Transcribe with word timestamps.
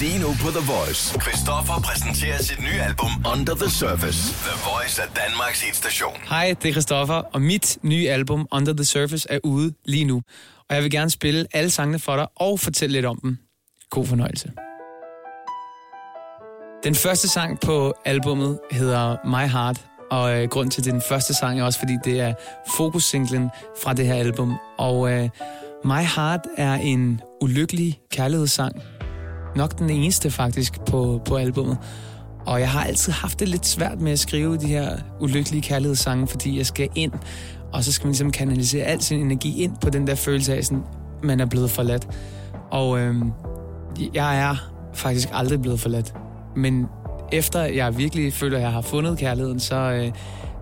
Lige, 0.00 0.18
nu 0.18 0.26
på 0.26 0.50
The 0.50 0.72
Voice. 0.72 1.20
Christoffer 1.20 1.74
præsenterer 1.86 2.38
sit 2.42 2.60
nye 2.60 2.80
album 2.88 3.10
Under 3.32 3.54
the 3.54 3.70
Surface. 3.70 4.20
The 4.48 4.56
Voice 4.70 5.02
er 5.02 5.06
Danmarks 5.06 5.60
hitstation. 5.62 6.16
Hej, 6.28 6.54
det 6.62 6.68
er 6.68 6.72
Christoffer, 6.72 7.14
og 7.14 7.42
mit 7.42 7.78
nye 7.82 8.08
album 8.08 8.46
Under 8.52 8.72
the 8.72 8.84
Surface 8.84 9.26
er 9.30 9.38
ude 9.44 9.74
lige 9.84 10.04
nu. 10.04 10.22
Og 10.68 10.74
jeg 10.74 10.82
vil 10.82 10.90
gerne 10.90 11.10
spille 11.10 11.46
alle 11.52 11.70
sangene 11.70 11.98
for 11.98 12.16
dig 12.16 12.26
og 12.36 12.60
fortælle 12.60 12.92
lidt 12.92 13.06
om 13.06 13.18
dem. 13.22 13.38
God 13.90 14.06
fornøjelse. 14.06 14.52
Den 16.84 16.94
første 16.94 17.28
sang 17.28 17.60
på 17.60 17.94
albummet 18.04 18.58
hedder 18.70 19.16
My 19.24 19.50
Heart, 19.52 19.80
og 20.10 20.42
øh, 20.42 20.48
grund 20.48 20.70
til, 20.70 20.80
at 20.80 20.84
det 20.84 20.90
er 20.90 20.94
den 20.94 21.02
første 21.08 21.34
sang 21.34 21.60
er 21.60 21.64
også, 21.64 21.78
fordi 21.78 21.96
det 22.04 22.20
er 22.20 22.34
fokussinglen 22.76 23.50
fra 23.82 23.92
det 23.94 24.06
her 24.06 24.14
album. 24.14 24.54
Og 24.78 25.12
øh, 25.12 25.28
My 25.84 26.02
Heart 26.16 26.40
er 26.56 26.74
en 26.74 27.20
ulykkelig 27.40 28.00
kærlighedssang. 28.10 28.82
Nok 29.56 29.78
den 29.78 29.90
eneste 29.90 30.30
faktisk 30.30 30.80
på, 30.80 31.20
på 31.24 31.36
albumet. 31.36 31.78
Og 32.46 32.60
jeg 32.60 32.70
har 32.70 32.84
altid 32.84 33.12
haft 33.12 33.40
det 33.40 33.48
lidt 33.48 33.66
svært 33.66 34.00
med 34.00 34.12
at 34.12 34.18
skrive 34.18 34.56
de 34.56 34.66
her 34.66 34.96
ulykkelige 35.20 35.62
kærlighedssange, 35.62 36.26
fordi 36.26 36.58
jeg 36.58 36.66
skal 36.66 36.88
ind, 36.94 37.12
og 37.72 37.84
så 37.84 37.92
skal 37.92 38.06
man 38.06 38.10
ligesom 38.10 38.30
kanalisere 38.30 38.84
al 38.84 39.02
sin 39.02 39.20
energi 39.20 39.62
ind 39.62 39.72
på 39.80 39.90
den 39.90 40.06
der 40.06 40.14
følelse 40.14 40.56
af, 40.56 40.64
sådan, 40.64 40.82
man 41.22 41.40
er 41.40 41.46
blevet 41.46 41.70
forladt. 41.70 42.08
Og 42.70 43.00
øh, 43.00 43.14
jeg 44.14 44.38
er 44.38 44.56
faktisk 44.94 45.28
aldrig 45.32 45.62
blevet 45.62 45.80
forladt. 45.80 46.14
Men 46.56 46.86
efter 47.32 47.62
jeg 47.62 47.98
virkelig 47.98 48.32
føler, 48.32 48.56
at 48.56 48.62
jeg 48.62 48.72
har 48.72 48.80
fundet 48.80 49.18
kærligheden, 49.18 49.60
så, 49.60 49.76
øh, 49.76 50.12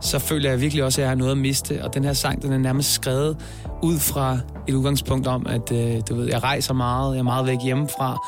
så 0.00 0.18
føler 0.18 0.50
jeg 0.50 0.60
virkelig 0.60 0.84
også, 0.84 1.00
at 1.00 1.02
jeg 1.02 1.10
har 1.10 1.16
noget 1.16 1.32
at 1.32 1.38
miste. 1.38 1.84
Og 1.84 1.94
den 1.94 2.04
her 2.04 2.12
sang, 2.12 2.42
den 2.42 2.52
er 2.52 2.58
nærmest 2.58 2.92
skrevet 2.92 3.36
ud 3.82 3.98
fra 3.98 4.38
et 4.68 4.74
udgangspunkt 4.74 5.26
om, 5.26 5.46
at 5.46 5.72
øh, 5.72 6.00
du 6.08 6.14
ved, 6.14 6.26
jeg 6.26 6.42
rejser 6.42 6.74
meget, 6.74 7.12
jeg 7.12 7.18
er 7.18 7.24
meget 7.24 7.46
væk 7.46 7.58
hjemmefra, 7.64 8.18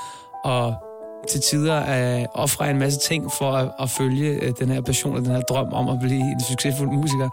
og 0.44 0.74
til 1.28 1.40
tider 1.40 1.74
at 1.74 2.26
ofre 2.34 2.70
en 2.70 2.78
masse 2.78 3.00
ting 3.00 3.32
for 3.38 3.52
at, 3.52 3.70
at 3.80 3.90
følge 3.90 4.30
øh, 4.30 4.52
den 4.58 4.68
her 4.68 4.80
passion 4.80 5.16
og 5.16 5.22
den 5.22 5.30
her 5.30 5.40
drøm 5.40 5.72
om 5.72 5.88
at 5.88 5.98
blive 5.98 6.20
en 6.20 6.40
succesfuld 6.40 6.90
musiker. 6.90 7.28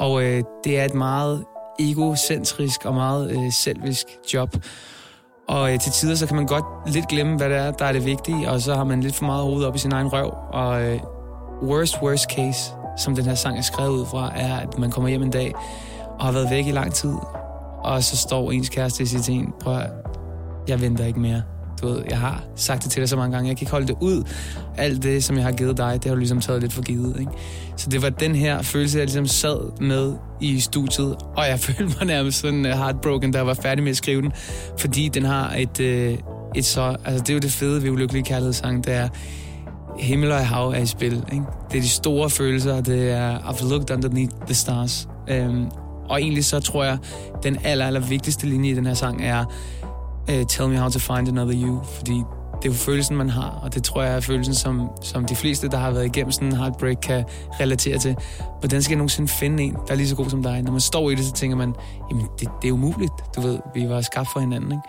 Og 0.00 0.22
øh, 0.22 0.44
det 0.64 0.78
er 0.80 0.84
et 0.84 0.94
meget 0.94 1.44
egocentrisk 1.78 2.84
og 2.84 2.94
meget 2.94 3.30
øh, 3.30 3.52
selvisk 3.52 4.06
job. 4.34 4.56
Og 5.48 5.72
øh, 5.72 5.80
til 5.80 5.92
tider 5.92 6.14
så 6.14 6.26
kan 6.26 6.36
man 6.36 6.46
godt 6.46 6.64
lidt 6.86 7.08
glemme, 7.08 7.36
hvad 7.36 7.48
det 7.48 7.56
er, 7.56 7.70
der 7.70 7.84
er 7.84 7.92
det 7.92 8.04
vigtige, 8.04 8.50
og 8.50 8.60
så 8.60 8.74
har 8.74 8.84
man 8.84 9.00
lidt 9.00 9.14
for 9.14 9.24
meget 9.24 9.42
hoved 9.42 9.64
op 9.64 9.74
i 9.74 9.78
sin 9.78 9.92
egen 9.92 10.12
røv. 10.12 10.34
Og 10.52 10.82
øh, 10.82 11.00
worst, 11.62 12.02
worst 12.02 12.30
case, 12.30 12.72
som 12.96 13.14
den 13.14 13.24
her 13.24 13.34
sang 13.34 13.58
er 13.58 13.62
skrevet 13.62 13.90
ud 13.90 14.06
fra, 14.06 14.32
er, 14.36 14.56
at 14.56 14.78
man 14.78 14.90
kommer 14.90 15.08
hjem 15.08 15.22
en 15.22 15.30
dag 15.30 15.54
og 16.18 16.24
har 16.24 16.32
været 16.32 16.50
væk 16.50 16.66
i 16.66 16.70
lang 16.70 16.94
tid, 16.94 17.14
og 17.78 18.02
så 18.02 18.16
står 18.16 18.52
ens 18.52 18.68
kæreste 18.68 19.02
i 19.02 19.06
sit 19.06 19.28
en, 19.28 19.54
prøv 19.60 19.76
at, 19.76 19.90
jeg 20.68 20.80
venter 20.80 21.04
ikke 21.04 21.20
mere. 21.20 21.42
Du 21.82 21.88
ved, 21.88 22.02
jeg 22.10 22.18
har 22.18 22.44
sagt 22.56 22.82
det 22.82 22.90
til 22.90 23.00
dig 23.00 23.08
så 23.08 23.16
mange 23.16 23.32
gange, 23.36 23.48
jeg 23.48 23.56
kan 23.56 23.64
ikke 23.64 23.72
holde 23.72 23.86
det 23.86 23.96
ud. 24.00 24.22
Alt 24.76 25.02
det, 25.02 25.24
som 25.24 25.36
jeg 25.36 25.44
har 25.44 25.52
givet 25.52 25.76
dig, 25.76 25.94
det 25.94 26.04
har 26.04 26.14
du 26.14 26.18
ligesom 26.18 26.40
taget 26.40 26.60
lidt 26.60 26.72
for 26.72 26.82
givet. 26.82 27.20
Ikke? 27.20 27.32
Så 27.76 27.90
det 27.90 28.02
var 28.02 28.08
den 28.08 28.34
her 28.34 28.62
følelse, 28.62 28.98
jeg 28.98 29.06
ligesom 29.06 29.26
sad 29.26 29.80
med 29.80 30.14
i 30.40 30.60
studiet, 30.60 31.16
og 31.36 31.46
jeg 31.48 31.60
følte 31.66 31.84
mig 31.84 32.06
nærmest 32.06 32.40
sådan 32.40 32.66
øh, 32.66 32.72
heartbroken, 32.72 33.32
da 33.32 33.38
jeg 33.38 33.46
var 33.46 33.54
færdig 33.54 33.84
med 33.84 33.90
at 33.90 33.96
skrive 33.96 34.22
den, 34.22 34.32
fordi 34.78 35.08
den 35.08 35.24
har 35.24 35.54
et, 35.54 35.80
uh, 35.80 36.18
et 36.56 36.64
så... 36.64 36.96
Altså, 37.04 37.22
det 37.22 37.30
er 37.30 37.34
jo 37.34 37.40
det 37.40 37.52
fede 37.52 37.82
ved 37.82 37.90
Ulykkelige 37.90 38.24
Kærlighedssang, 38.24 38.84
det 38.84 38.94
er, 38.94 39.08
himmel 39.98 40.32
og 40.32 40.46
hav 40.46 40.68
er 40.68 40.78
i 40.78 40.86
spil. 40.86 41.24
Ikke? 41.32 41.44
Det 41.70 41.78
er 41.78 41.82
de 41.82 41.88
store 41.88 42.30
følelser, 42.30 42.80
det 42.80 43.10
er 43.10 43.38
I've 43.38 43.68
looked 43.70 43.90
underneath 43.90 44.32
the 44.46 44.54
stars. 44.54 45.08
Um, 45.30 45.70
og 46.08 46.22
egentlig 46.22 46.44
så 46.44 46.60
tror 46.60 46.84
jeg, 46.84 46.98
den 47.42 47.58
aller, 47.64 47.86
aller 47.86 48.00
vigtigste 48.00 48.46
linje 48.46 48.70
i 48.70 48.74
den 48.74 48.86
her 48.86 48.94
sang 48.94 49.24
er 49.24 49.44
uh, 50.30 50.46
Tell 50.48 50.68
me 50.68 50.76
how 50.76 50.88
to 50.88 50.98
find 50.98 51.28
another 51.28 51.54
you, 51.54 51.82
fordi 51.82 52.22
det 52.62 52.68
er 52.68 52.72
jo 52.72 52.78
følelsen, 52.78 53.16
man 53.16 53.30
har, 53.30 53.60
og 53.62 53.74
det 53.74 53.84
tror 53.84 54.02
jeg 54.02 54.16
er 54.16 54.20
følelsen, 54.20 54.54
som, 54.54 54.90
som 55.02 55.24
de 55.24 55.36
fleste, 55.36 55.68
der 55.68 55.76
har 55.76 55.90
været 55.90 56.06
igennem 56.06 56.32
sådan 56.32 56.48
en 56.48 56.56
heartbreak, 56.56 56.96
kan 57.02 57.24
relatere 57.60 57.98
til. 57.98 58.16
Hvordan 58.58 58.82
skal 58.82 58.92
jeg 58.92 58.96
nogensinde 58.96 59.28
finde 59.28 59.62
en, 59.62 59.72
der 59.72 59.92
er 59.92 59.94
lige 59.94 60.08
så 60.08 60.16
god 60.16 60.30
som 60.30 60.42
dig? 60.42 60.62
Når 60.62 60.72
man 60.72 60.80
står 60.80 61.10
i 61.10 61.14
det, 61.14 61.24
så 61.24 61.32
tænker 61.32 61.56
man, 61.56 61.74
jamen 62.10 62.26
det, 62.40 62.48
det 62.62 62.68
er 62.68 62.72
umuligt, 62.72 63.12
du 63.36 63.40
ved, 63.40 63.58
vi 63.74 63.88
var 63.88 64.00
skabt 64.00 64.28
for 64.32 64.40
hinanden, 64.40 64.72
ikke? 64.72 64.82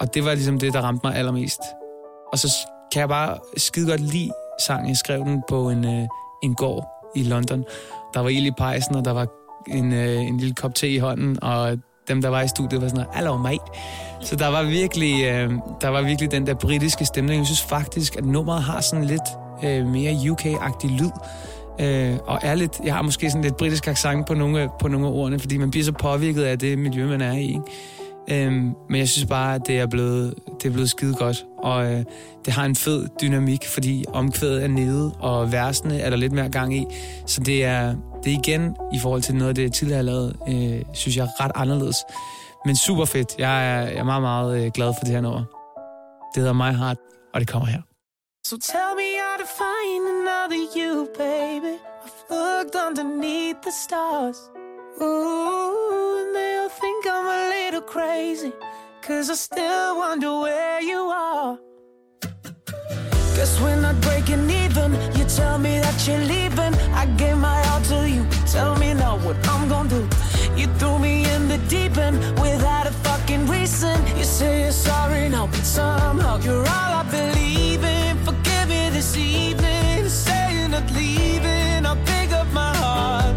Og 0.00 0.14
det 0.14 0.24
var 0.24 0.34
ligesom 0.34 0.58
det, 0.58 0.72
der 0.72 0.80
ramte 0.80 1.00
mig 1.04 1.16
allermest. 1.16 1.60
Og 2.32 2.38
så 2.38 2.48
kan 2.92 3.00
jeg 3.00 3.08
bare 3.08 3.38
skide 3.56 3.90
godt 3.90 4.00
lide 4.00 4.30
sangen. 4.60 4.88
Jeg 4.88 4.96
skrev 4.96 5.20
den 5.20 5.42
på 5.48 5.70
en, 5.70 5.84
øh, 5.84 6.08
en 6.42 6.54
gård 6.54 6.86
i 7.14 7.22
London. 7.22 7.64
Der 8.14 8.20
var 8.20 8.28
ild 8.28 8.46
i 8.46 8.50
pejsen, 8.58 8.94
og 8.94 9.04
der 9.04 9.12
var 9.12 9.26
en, 9.68 9.92
øh, 9.92 10.22
en 10.22 10.36
lille 10.36 10.54
kop 10.54 10.74
te 10.74 10.88
i 10.88 10.98
hånden, 10.98 11.42
og 11.42 11.78
dem, 12.08 12.22
der 12.22 12.28
var 12.28 12.42
i 12.42 12.48
studiet, 12.48 12.82
var 12.82 12.88
sådan 12.88 13.04
noget, 13.04 13.16
hello 13.16 13.36
mate. 13.36 13.58
Så 14.20 14.36
der 14.36 14.48
var 14.48 14.62
virkelig, 14.62 15.24
øh, 15.24 15.52
der 15.80 15.88
var 15.88 16.02
virkelig 16.02 16.30
den 16.30 16.46
der 16.46 16.54
britiske 16.54 17.04
stemning. 17.04 17.38
Jeg 17.38 17.46
synes 17.46 17.62
faktisk, 17.62 18.16
at 18.16 18.24
nummeret 18.24 18.62
har 18.62 18.80
sådan 18.80 19.04
lidt 19.04 19.28
øh, 19.64 19.86
mere 19.86 20.12
UK-agtig 20.30 20.90
lyd. 20.90 21.10
Øh, 21.80 22.16
og 22.26 22.38
er 22.42 22.54
lidt, 22.54 22.80
jeg 22.84 22.94
har 22.94 23.02
måske 23.02 23.30
sådan 23.30 23.42
lidt 23.42 23.56
britisk 23.56 23.88
accent 23.88 24.26
på 24.26 24.34
nogle, 24.34 24.68
på 24.80 24.88
nogle 24.88 25.06
af 25.06 25.10
ordene, 25.10 25.38
fordi 25.38 25.56
man 25.56 25.70
bliver 25.70 25.84
så 25.84 25.92
påvirket 25.92 26.42
af 26.42 26.58
det 26.58 26.78
miljø, 26.78 27.06
man 27.06 27.20
er 27.20 27.32
i. 27.32 27.46
Ikke? 27.48 27.60
Øhm, 28.28 28.74
men 28.88 28.98
jeg 28.98 29.08
synes 29.08 29.26
bare, 29.26 29.54
at 29.54 29.60
det 29.66 29.78
er 29.78 29.86
blevet, 29.86 30.34
det 30.62 30.68
er 30.68 30.72
blevet 30.72 30.90
skide 30.90 31.14
godt, 31.14 31.44
og 31.58 31.92
øh, 31.92 32.04
det 32.44 32.52
har 32.52 32.64
en 32.64 32.76
fed 32.76 33.06
dynamik, 33.20 33.66
fordi 33.66 34.04
omkvædet 34.12 34.64
er 34.64 34.68
nede, 34.68 35.12
og 35.18 35.52
versene 35.52 36.00
er 36.00 36.10
der 36.10 36.16
lidt 36.16 36.32
mere 36.32 36.48
gang 36.48 36.76
i. 36.76 36.86
Så 37.26 37.40
det 37.40 37.64
er, 37.64 37.94
det 38.24 38.32
er 38.32 38.38
igen, 38.38 38.76
i 38.92 38.98
forhold 38.98 39.22
til 39.22 39.34
noget 39.34 39.48
af 39.48 39.54
det, 39.54 39.62
jeg 39.62 39.72
tidligere 39.72 39.96
har 39.96 40.02
lavet, 40.12 40.36
øh, 40.48 40.82
synes 40.92 41.16
jeg 41.16 41.24
er 41.24 41.44
ret 41.44 41.52
anderledes. 41.54 41.96
Men 42.66 42.76
super 42.76 43.04
fedt. 43.04 43.34
Jeg 43.38 43.54
er, 43.72 43.80
jeg 43.80 43.96
er 43.96 44.04
meget, 44.04 44.22
meget 44.22 44.64
øh, 44.64 44.70
glad 44.74 44.94
for 44.98 45.04
det 45.04 45.14
her 45.14 45.20
nummer. 45.20 45.44
Det 46.34 46.40
hedder 46.42 46.52
My 46.52 46.72
Heart, 46.80 46.98
og 47.34 47.40
det 47.40 47.48
kommer 47.48 47.68
her. 47.68 47.82
So 48.48 48.56
tell 48.72 48.92
me 49.02 49.10
how 49.24 49.34
to 49.42 49.48
find 49.62 50.02
another 50.16 50.60
you, 50.78 50.92
baby. 51.26 51.74
I've 52.04 52.20
looked 52.30 52.74
underneath 52.86 53.58
the 53.66 53.74
stars. 53.84 54.38
Ooh, 55.02 56.20
and 56.20 56.30
they'll 56.36 56.74
think 56.82 57.00
I'm 57.14 57.26
a 57.38 57.40
little 57.56 57.84
crazy. 57.94 58.52
Cause 59.06 59.26
I 59.34 59.36
still 59.48 59.90
wonder 60.04 60.30
where 60.44 60.80
you 60.90 61.00
are. 61.30 61.58
Guess 63.36 63.52
we're 63.62 63.80
not 63.86 63.96
breaking 64.06 64.44
even. 64.62 64.90
You 65.16 65.24
tell 65.38 65.58
me 65.58 65.72
that 65.84 65.96
you're 66.06 66.26
leaving. 66.32 66.53
What 69.24 69.36
I'm 69.48 69.68
gonna 69.68 69.88
do. 69.88 70.02
You 70.56 70.66
threw 70.78 70.98
me 70.98 71.24
in 71.34 71.48
the 71.48 71.58
deep 71.68 71.96
end 71.96 72.18
without 72.38 72.86
a 72.86 72.92
fucking 73.06 73.46
reason. 73.46 73.96
You 74.18 74.24
say 74.24 74.62
you're 74.62 74.72
sorry 74.72 75.28
now, 75.28 75.46
but 75.46 75.64
somehow 75.64 76.38
you're 76.38 76.66
all 76.76 76.92
I 77.02 77.04
believe 77.10 77.82
in. 77.82 78.18
Forgive 78.18 78.68
me 78.68 78.90
this 78.90 79.16
evening. 79.16 80.08
Say 80.08 80.56
you're 80.56 80.68
not 80.68 80.88
leaving. 80.92 81.86
I'll 81.86 82.02
pick 82.04 82.32
up 82.32 82.48
my 82.52 82.72
heart. 82.76 83.36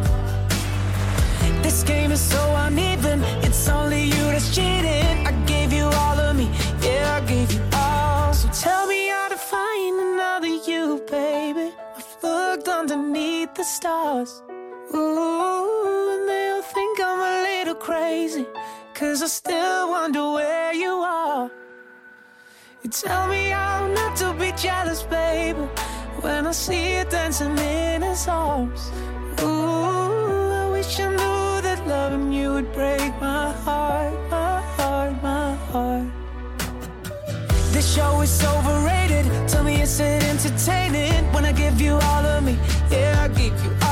This 1.64 1.84
game 1.84 2.12
is 2.12 2.22
so 2.22 2.42
uneven. 2.66 3.24
It's 3.44 3.68
only 3.70 4.04
you 4.04 4.24
that's 4.34 4.54
cheating. 4.54 5.26
I 5.26 5.32
gave 5.46 5.72
you 5.72 5.86
all 5.86 6.20
of 6.20 6.36
me. 6.36 6.50
Yeah, 6.82 7.20
I 7.22 7.26
gave 7.26 7.52
you 7.54 7.62
all. 7.74 8.34
So 8.34 8.50
tell 8.50 8.86
me 8.88 9.08
how 9.08 9.30
to 9.30 9.38
find 9.38 9.96
another 10.10 10.54
you, 10.70 11.02
baby. 11.10 11.72
I've 11.96 12.18
looked 12.22 12.68
underneath 12.68 13.54
the 13.56 13.64
stars. 13.64 14.42
Ooh, 14.94 16.10
and 16.14 16.30
they'll 16.30 16.62
think 16.62 17.00
I'm 17.02 17.20
a 17.20 17.44
little 17.44 17.76
crazy. 17.76 18.46
Cause 18.94 19.22
I 19.22 19.28
still 19.28 19.90
wonder 19.90 20.32
where 20.32 20.74
you 20.74 20.90
are. 20.90 21.52
You 22.84 22.90
tell 22.90 23.28
me 23.28 23.52
I'm 23.54 23.94
not 23.94 24.16
to 24.18 24.34
be 24.34 24.54
jealous, 24.54 25.04
baby. 25.04 25.60
When 26.22 26.48
I 26.48 26.52
see 26.52 26.98
you 26.98 27.04
dancing 27.06 27.58
in 27.58 28.02
his 28.02 28.28
arms. 28.28 28.92
Ooh, 29.42 30.52
I 30.52 30.70
wish 30.72 31.00
I 31.00 31.10
knew 31.10 31.62
that 31.62 31.86
loving 31.86 32.32
you 32.32 32.54
would 32.54 32.72
break 32.74 33.12
my 33.20 33.52
heart, 33.52 34.14
my 34.32 34.62
heart, 34.78 35.22
my 35.22 35.56
heart. 35.72 36.08
This 37.72 37.94
show 37.94 38.22
is 38.22 38.44
overrated. 38.44 39.26
Tell 39.48 39.64
me, 39.64 39.82
is 39.82 40.00
it 40.00 40.24
entertaining 40.24 41.32
when 41.34 41.46
I 41.46 41.52
give 41.52 41.80
you 41.80 41.94
all 41.94 42.26
of 42.26 42.44
me? 42.44 42.58
Yeah, 42.90 43.26
I 43.26 43.28
give 43.28 43.64
you. 43.64 43.87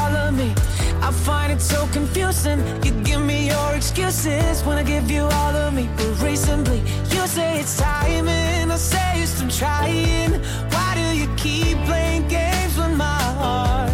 I 1.06 1.12
find 1.12 1.52
it 1.52 1.62
so 1.62 1.86
confusing. 1.94 2.60
You 2.84 2.92
give 3.04 3.22
me 3.22 3.46
your 3.50 3.76
excuses 3.76 4.64
when 4.64 4.80
I 4.80 4.84
give 4.84 5.12
you 5.12 5.22
all 5.22 5.56
of 5.56 5.72
me. 5.72 5.88
But 5.96 6.20
recently, 6.20 6.80
you 7.14 7.28
say 7.28 7.60
it's 7.60 7.78
timing. 7.78 8.72
I 8.72 8.76
say 8.76 9.20
you're 9.20 9.28
still 9.28 9.48
trying. 9.48 10.34
Why 10.74 10.96
do 10.96 11.06
you 11.16 11.28
keep 11.36 11.78
playing 11.86 12.28
games 12.28 12.76
with 12.76 12.98
my 12.98 13.22
heart? 13.42 13.92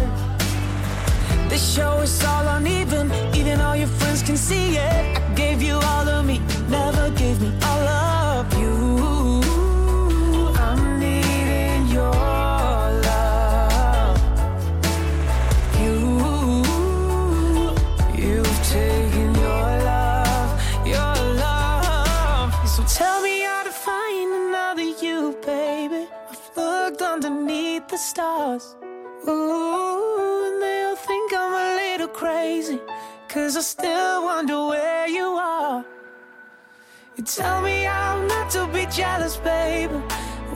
This 1.50 1.74
show 1.74 1.98
is 2.00 2.24
all 2.24 2.46
uneven. 2.56 3.12
Even 3.34 3.60
all 3.60 3.76
your 3.76 3.88
friends 3.88 4.22
can 4.22 4.38
see 4.38 4.78
it. 4.78 5.18
I 5.18 5.21
You 37.22 37.26
tell 37.26 37.62
me 37.62 37.86
I'm 37.86 38.26
not 38.26 38.50
to 38.50 38.66
be 38.74 38.84
jealous, 38.86 39.36
baby. 39.36 39.94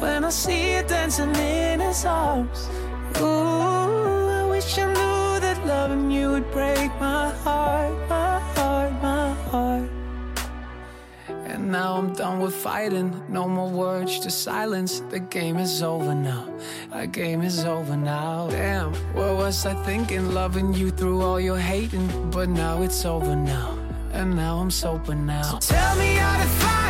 When 0.01 0.25
I 0.25 0.31
see 0.31 0.75
you 0.75 0.83
dancing 0.83 1.33
in 1.37 1.79
his 1.79 2.05
arms. 2.05 2.69
Ooh, 3.21 4.27
I 4.41 4.45
wish 4.51 4.77
I 4.77 4.87
knew 4.87 5.41
that 5.45 5.65
loving 5.65 6.11
you 6.11 6.31
would 6.31 6.51
break 6.51 6.91
my 6.99 7.31
heart, 7.45 7.95
my 8.09 8.41
heart, 8.57 8.93
my 9.01 9.33
heart. 9.49 9.89
And 11.29 11.71
now 11.71 11.99
I'm 11.99 12.13
done 12.15 12.41
with 12.41 12.57
fighting. 12.57 13.15
No 13.29 13.47
more 13.47 13.71
words, 13.71 14.19
to 14.19 14.31
silence. 14.33 14.99
The 15.09 15.21
game 15.21 15.59
is 15.59 15.85
over 15.85 16.17
now. 16.17 16.53
The 16.93 17.07
game 17.07 17.43
is 17.43 17.65
over 17.65 17.97
now. 17.97 18.49
Damn, 18.51 18.93
what 19.15 19.37
was 19.37 19.65
I 19.67 19.75
thinking? 19.85 20.35
Loving 20.35 20.75
you 20.75 20.91
through 20.91 21.23
all 21.23 21.39
your 21.39 21.59
hating. 21.59 22.09
But 22.33 22.49
now 22.49 22.83
it's 22.83 23.05
over 23.05 23.37
now. 23.37 23.86
And 24.17 24.35
now 24.35 24.57
I'm 24.61 24.71
sober 24.71 25.15
now. 25.15 25.43
So 25.43 25.75
tell 25.75 25.97
me 25.97 26.15
how 26.15 26.39
to 26.43 26.49
find 26.49 26.86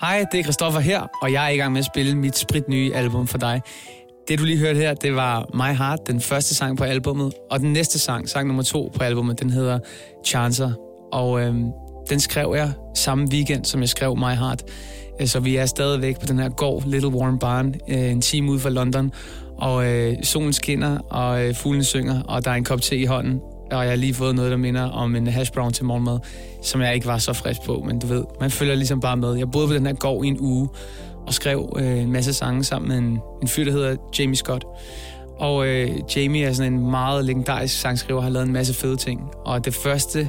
Hej, 0.00 0.24
det 0.32 0.40
er 0.40 0.42
Christoffer 0.42 0.80
her, 0.80 1.06
og 1.22 1.32
jeg 1.32 1.44
er 1.44 1.48
i 1.48 1.56
gang 1.56 1.72
med 1.72 1.78
at 1.78 1.84
spille 1.84 2.14
mit 2.14 2.38
sprit 2.38 2.68
nye 2.68 2.92
album 2.94 3.26
for 3.26 3.38
dig. 3.38 3.60
Det 4.28 4.38
du 4.38 4.44
lige 4.44 4.58
hørte 4.58 4.78
her, 4.78 4.94
det 4.94 5.14
var 5.14 5.50
My 5.54 5.76
Heart, 5.76 6.06
den 6.06 6.20
første 6.20 6.54
sang 6.54 6.78
på 6.78 6.84
albummet, 6.84 7.32
og 7.50 7.60
den 7.60 7.72
næste 7.72 7.98
sang, 7.98 8.28
sang 8.28 8.46
nummer 8.46 8.62
to 8.62 8.92
på 8.94 9.02
albummet, 9.02 9.40
den 9.40 9.50
hedder 9.50 9.78
Chancer. 10.26 10.72
Og 11.12 11.40
øhm, 11.40 11.64
den 12.10 12.20
skrev 12.20 12.52
jeg 12.56 12.72
samme 12.94 13.28
weekend, 13.32 13.64
som 13.64 13.80
jeg 13.80 13.88
skrev 13.88 14.16
My 14.16 14.34
Heart. 14.34 14.62
Øh, 15.20 15.26
så 15.26 15.40
vi 15.40 15.56
er 15.56 15.66
stadigvæk 15.66 16.20
på 16.20 16.26
den 16.26 16.38
her 16.38 16.48
gård, 16.48 16.82
Little 16.86 17.10
Warm 17.10 17.38
Barn, 17.38 17.74
øh, 17.88 18.10
en 18.10 18.20
time 18.20 18.50
ude 18.50 18.60
fra 18.60 18.70
London. 18.70 19.12
Og 19.58 19.86
øh, 19.86 20.16
solen 20.22 20.52
skinner, 20.52 20.98
og 20.98 21.44
øh, 21.44 21.54
fuglene 21.54 21.84
synger, 21.84 22.22
og 22.22 22.44
der 22.44 22.50
er 22.50 22.54
en 22.54 22.64
kop 22.64 22.82
te 22.82 22.96
i 22.96 23.04
hånden. 23.04 23.40
Og 23.72 23.82
jeg 23.82 23.90
har 23.90 23.96
lige 23.96 24.14
fået 24.14 24.34
noget, 24.34 24.50
der 24.50 24.56
minder 24.56 24.82
om 24.82 25.16
en 25.16 25.26
hash 25.26 25.52
brown 25.52 25.72
til 25.72 25.84
morgenmad, 25.84 26.18
som 26.62 26.80
jeg 26.80 26.94
ikke 26.94 27.06
var 27.06 27.18
så 27.18 27.32
frisk 27.32 27.62
på, 27.62 27.82
men 27.86 27.98
du 27.98 28.06
ved, 28.06 28.24
man 28.40 28.50
følger 28.50 28.74
ligesom 28.74 29.00
bare 29.00 29.16
med. 29.16 29.34
Jeg 29.34 29.50
boede 29.50 29.68
på 29.68 29.74
den 29.74 29.86
her 29.86 29.94
gård 29.94 30.24
i 30.24 30.28
en 30.28 30.40
uge, 30.40 30.68
og 31.26 31.34
skrev 31.34 31.72
øh, 31.76 31.98
en 31.98 32.12
masse 32.12 32.32
sange 32.32 32.64
sammen 32.64 32.88
med 32.88 32.98
en, 32.98 33.20
en 33.42 33.48
fyr, 33.48 33.64
der 33.64 33.72
hedder 33.72 33.96
Jamie 34.18 34.36
Scott. 34.36 34.64
Og 35.38 35.68
øh, 35.68 35.90
Jamie 36.16 36.44
er 36.44 36.52
sådan 36.52 36.72
en 36.72 36.90
meget 36.90 37.24
legendarisk 37.24 37.80
sangskriver, 37.80 38.20
har 38.20 38.28
lavet 38.28 38.46
en 38.46 38.52
masse 38.52 38.74
fede 38.74 38.96
ting. 38.96 39.20
Og 39.44 39.64
det 39.64 39.74
første, 39.74 40.28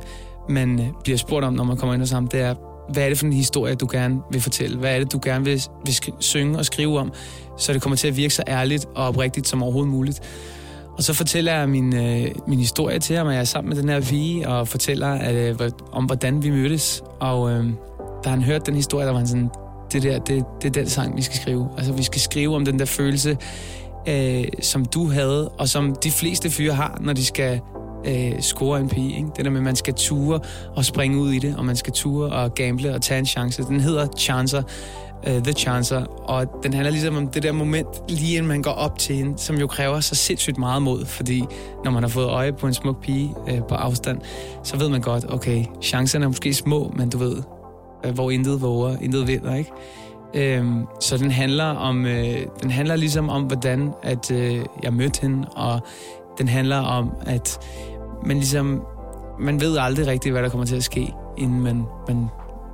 man 0.49 0.79
øh, 0.79 0.85
bliver 1.03 1.17
spurgt 1.17 1.45
om, 1.45 1.53
når 1.53 1.63
man 1.63 1.77
kommer 1.77 1.93
ind 1.93 2.01
hos 2.01 2.11
ham, 2.11 2.27
det 2.27 2.41
er, 2.41 2.55
hvad 2.93 3.03
er 3.03 3.09
det 3.09 3.17
for 3.17 3.25
en 3.25 3.33
historie, 3.33 3.75
du 3.75 3.87
gerne 3.91 4.19
vil 4.31 4.41
fortælle? 4.41 4.77
Hvad 4.77 4.95
er 4.95 4.99
det, 4.99 5.13
du 5.13 5.19
gerne 5.23 5.45
vil, 5.45 5.61
vil 5.85 5.95
synge 6.19 6.57
og 6.57 6.65
skrive 6.65 6.99
om, 6.99 7.11
så 7.57 7.73
det 7.73 7.81
kommer 7.81 7.97
til 7.97 8.07
at 8.07 8.17
virke 8.17 8.33
så 8.33 8.43
ærligt 8.47 8.85
og 8.95 9.07
oprigtigt 9.07 9.47
som 9.47 9.63
overhovedet 9.63 9.91
muligt? 9.91 10.21
Og 10.97 11.03
så 11.03 11.13
fortæller 11.13 11.53
jeg 11.53 11.69
min, 11.69 11.95
øh, 11.95 12.27
min 12.47 12.59
historie 12.59 12.99
til 12.99 13.15
ham, 13.15 13.27
og 13.27 13.33
jeg 13.33 13.39
er 13.39 13.45
sammen 13.45 13.69
med 13.69 13.81
den 13.81 13.89
her 13.89 13.99
vige, 13.99 14.49
og 14.49 14.67
fortæller 14.67 15.07
at, 15.07 15.35
øh, 15.35 15.71
om, 15.91 16.05
hvordan 16.05 16.43
vi 16.43 16.49
mødtes. 16.49 17.03
Og 17.19 17.51
øh, 17.51 17.65
da 18.23 18.29
han 18.29 18.41
hørte 18.41 18.65
den 18.65 18.75
historie, 18.75 19.05
der 19.05 19.11
var 19.11 19.19
han 19.19 19.27
sådan, 19.27 19.49
det 19.91 20.03
der, 20.03 20.19
det, 20.19 20.45
det 20.61 20.67
er 20.67 20.81
den 20.81 20.89
sang, 20.89 21.17
vi 21.17 21.21
skal 21.21 21.37
skrive. 21.39 21.69
Altså, 21.77 21.93
vi 21.93 22.03
skal 22.03 22.21
skrive 22.21 22.55
om 22.55 22.65
den 22.65 22.79
der 22.79 22.85
følelse, 22.85 23.37
øh, 24.07 24.43
som 24.61 24.85
du 24.85 25.11
havde, 25.11 25.49
og 25.49 25.69
som 25.69 25.95
de 26.03 26.11
fleste 26.11 26.49
fyre 26.49 26.73
har, 26.73 26.97
når 27.01 27.13
de 27.13 27.25
skal 27.25 27.61
øh, 28.07 28.41
score 28.41 28.79
en 28.79 28.89
pige. 28.89 29.15
Ikke? 29.17 29.29
Det 29.35 29.45
der 29.45 29.51
med, 29.51 29.59
at 29.59 29.63
man 29.63 29.75
skal 29.75 29.93
ture 29.93 30.39
og 30.75 30.85
springe 30.85 31.17
ud 31.19 31.31
i 31.31 31.39
det, 31.39 31.55
og 31.57 31.65
man 31.65 31.75
skal 31.75 31.93
ture 31.93 32.29
og 32.29 32.53
gamble 32.55 32.95
og 32.95 33.01
tage 33.01 33.19
en 33.19 33.25
chance. 33.25 33.63
Den 33.63 33.79
hedder 33.79 34.07
Chancer, 34.17 34.63
uh, 35.27 35.43
The 35.43 35.53
Chancer, 35.53 36.05
og 36.05 36.45
den 36.63 36.73
handler 36.73 36.91
ligesom 36.91 37.15
om 37.15 37.27
det 37.27 37.43
der 37.43 37.51
moment, 37.51 37.87
lige 38.09 38.37
inden 38.37 38.47
man 38.47 38.61
går 38.61 38.71
op 38.71 38.99
til 38.99 39.15
hende, 39.15 39.39
som 39.39 39.55
jo 39.55 39.67
kræver 39.67 39.99
så 39.99 40.15
sindssygt 40.15 40.57
meget 40.57 40.81
mod, 40.81 41.05
fordi 41.05 41.43
når 41.83 41.91
man 41.91 42.03
har 42.03 42.09
fået 42.09 42.25
øje 42.25 42.53
på 42.53 42.67
en 42.67 42.73
smuk 42.73 43.01
pige 43.01 43.35
uh, 43.51 43.67
på 43.69 43.75
afstand, 43.75 44.21
så 44.63 44.77
ved 44.77 44.89
man 44.89 45.01
godt, 45.01 45.25
okay, 45.33 45.65
chancerne 45.81 46.25
er 46.25 46.29
måske 46.29 46.53
små, 46.53 46.93
men 46.95 47.09
du 47.09 47.17
ved, 47.17 47.37
uh, 48.05 48.11
hvor 48.11 48.31
intet 48.31 48.61
våger, 48.61 48.97
intet 49.01 49.27
vinder, 49.27 49.55
ikke? 49.55 49.71
Øhm, 50.33 50.85
så 50.99 51.17
den 51.17 51.31
handler 51.31 51.65
om, 51.65 52.05
øh, 52.05 52.37
den 52.61 52.71
handler 52.71 52.95
ligesom 52.95 53.29
om, 53.29 53.43
hvordan 53.43 53.93
at 54.03 54.31
øh, 54.31 54.65
jeg 54.83 54.93
mødte 54.93 55.21
hende, 55.21 55.47
og 55.55 55.79
den 56.37 56.47
handler 56.47 56.77
om, 56.77 57.11
at 57.25 57.59
man 58.25 58.37
ligesom, 58.37 58.81
man 59.39 59.61
ved 59.61 59.77
aldrig 59.77 60.07
rigtigt, 60.07 60.33
hvad 60.33 60.43
der 60.43 60.49
kommer 60.49 60.65
til 60.65 60.75
at 60.75 60.83
ske, 60.83 61.13
inden 61.37 61.61
man, 61.61 61.83
man, 62.07 62.27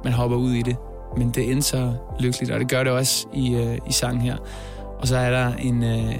man 0.04 0.14
hopper 0.14 0.38
ud 0.38 0.52
i 0.52 0.62
det. 0.62 0.76
Men 1.18 1.30
det 1.30 1.52
endte 1.52 1.68
så 1.68 1.94
lykkeligt, 2.20 2.52
og 2.52 2.60
det 2.60 2.70
gør 2.70 2.84
det 2.84 2.92
også 2.92 3.28
i, 3.34 3.56
øh, 3.56 3.78
i 3.90 3.92
sangen 3.92 4.22
her. 4.22 4.38
Og 5.00 5.08
så 5.08 5.18
er 5.18 5.30
der 5.30 5.54
en, 5.54 5.84
øh, 5.84 6.16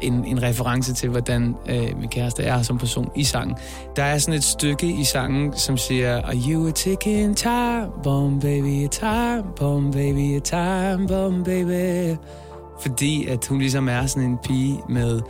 en, 0.00 0.24
en 0.24 0.42
reference 0.42 0.94
til, 0.94 1.08
hvordan 1.08 1.54
øh, 1.68 1.98
min 2.00 2.08
kæreste 2.08 2.42
er 2.42 2.62
som 2.62 2.78
person 2.78 3.10
i 3.14 3.24
sangen. 3.24 3.56
Der 3.96 4.04
er 4.04 4.18
sådan 4.18 4.34
et 4.34 4.44
stykke 4.44 4.86
i 4.86 5.04
sangen, 5.04 5.56
som 5.56 5.76
siger, 5.76 6.22
Are 6.22 6.36
you 6.48 6.68
a 6.68 6.70
ticking 6.70 7.36
time 7.36 7.88
bomb, 8.02 8.42
baby, 8.42 8.84
a 8.84 8.88
time 8.88 9.44
bomb, 9.56 9.92
baby, 9.92 10.36
a 10.36 10.38
time 10.38 11.08
bomb, 11.08 11.44
baby. 11.44 12.16
Fordi 12.80 13.26
at 13.26 13.46
hun 13.46 13.58
ligesom 13.58 13.88
er 13.88 14.06
sådan 14.06 14.30
en 14.30 14.38
pige 14.38 14.80
med, 14.88 15.20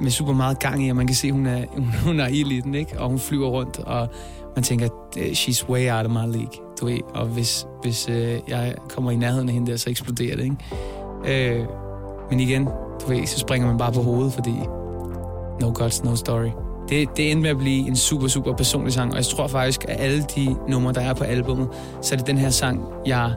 med 0.00 0.10
super 0.10 0.32
meget 0.32 0.58
gang 0.58 0.86
i, 0.86 0.88
og 0.88 0.96
man 0.96 1.06
kan 1.06 1.16
se, 1.16 1.32
hun 1.32 1.46
er, 1.46 1.64
hun, 1.74 1.84
hun 2.06 2.20
er 2.20 2.26
ild 2.26 2.52
i 2.52 2.60
den, 2.60 2.74
ikke? 2.74 3.00
Og 3.00 3.08
hun 3.08 3.18
flyver 3.18 3.48
rundt, 3.48 3.78
og 3.78 4.08
man 4.56 4.62
tænker, 4.62 4.88
øh, 5.16 5.26
she's 5.26 5.68
way 5.68 5.90
out 5.90 6.06
of 6.06 6.10
my 6.10 6.36
league, 6.36 6.52
du 6.80 6.86
ved. 6.86 6.98
Og 7.14 7.26
hvis, 7.26 7.66
hvis 7.82 8.08
øh, 8.08 8.38
jeg 8.48 8.74
kommer 8.88 9.10
i 9.10 9.16
nærheden 9.16 9.48
af 9.48 9.54
hende 9.54 9.70
der, 9.70 9.76
så 9.76 9.90
eksploderer 9.90 10.36
det, 10.36 10.44
ikke? 10.44 11.56
Øh, 11.58 11.64
men 12.30 12.40
igen, 12.40 12.64
du 13.00 13.08
ved, 13.08 13.26
så 13.26 13.38
springer 13.38 13.68
man 13.68 13.78
bare 13.78 13.92
på 13.92 14.02
hovedet, 14.02 14.32
fordi 14.32 14.54
no 15.60 15.72
gods, 15.74 16.04
no 16.04 16.16
story. 16.16 16.48
Det, 16.88 17.16
det 17.16 17.30
endte 17.30 17.42
med 17.42 17.50
at 17.50 17.58
blive 17.58 17.88
en 17.88 17.96
super, 17.96 18.28
super 18.28 18.52
personlig 18.52 18.92
sang, 18.92 19.10
og 19.10 19.16
jeg 19.16 19.24
tror 19.24 19.46
faktisk, 19.46 19.84
at 19.88 20.00
alle 20.00 20.24
de 20.36 20.56
numre, 20.68 20.92
der 20.92 21.00
er 21.00 21.14
på 21.14 21.24
albummet, 21.24 21.68
så 22.02 22.14
er 22.14 22.16
det 22.16 22.26
den 22.26 22.38
her 22.38 22.50
sang, 22.50 22.84
jeg 23.06 23.34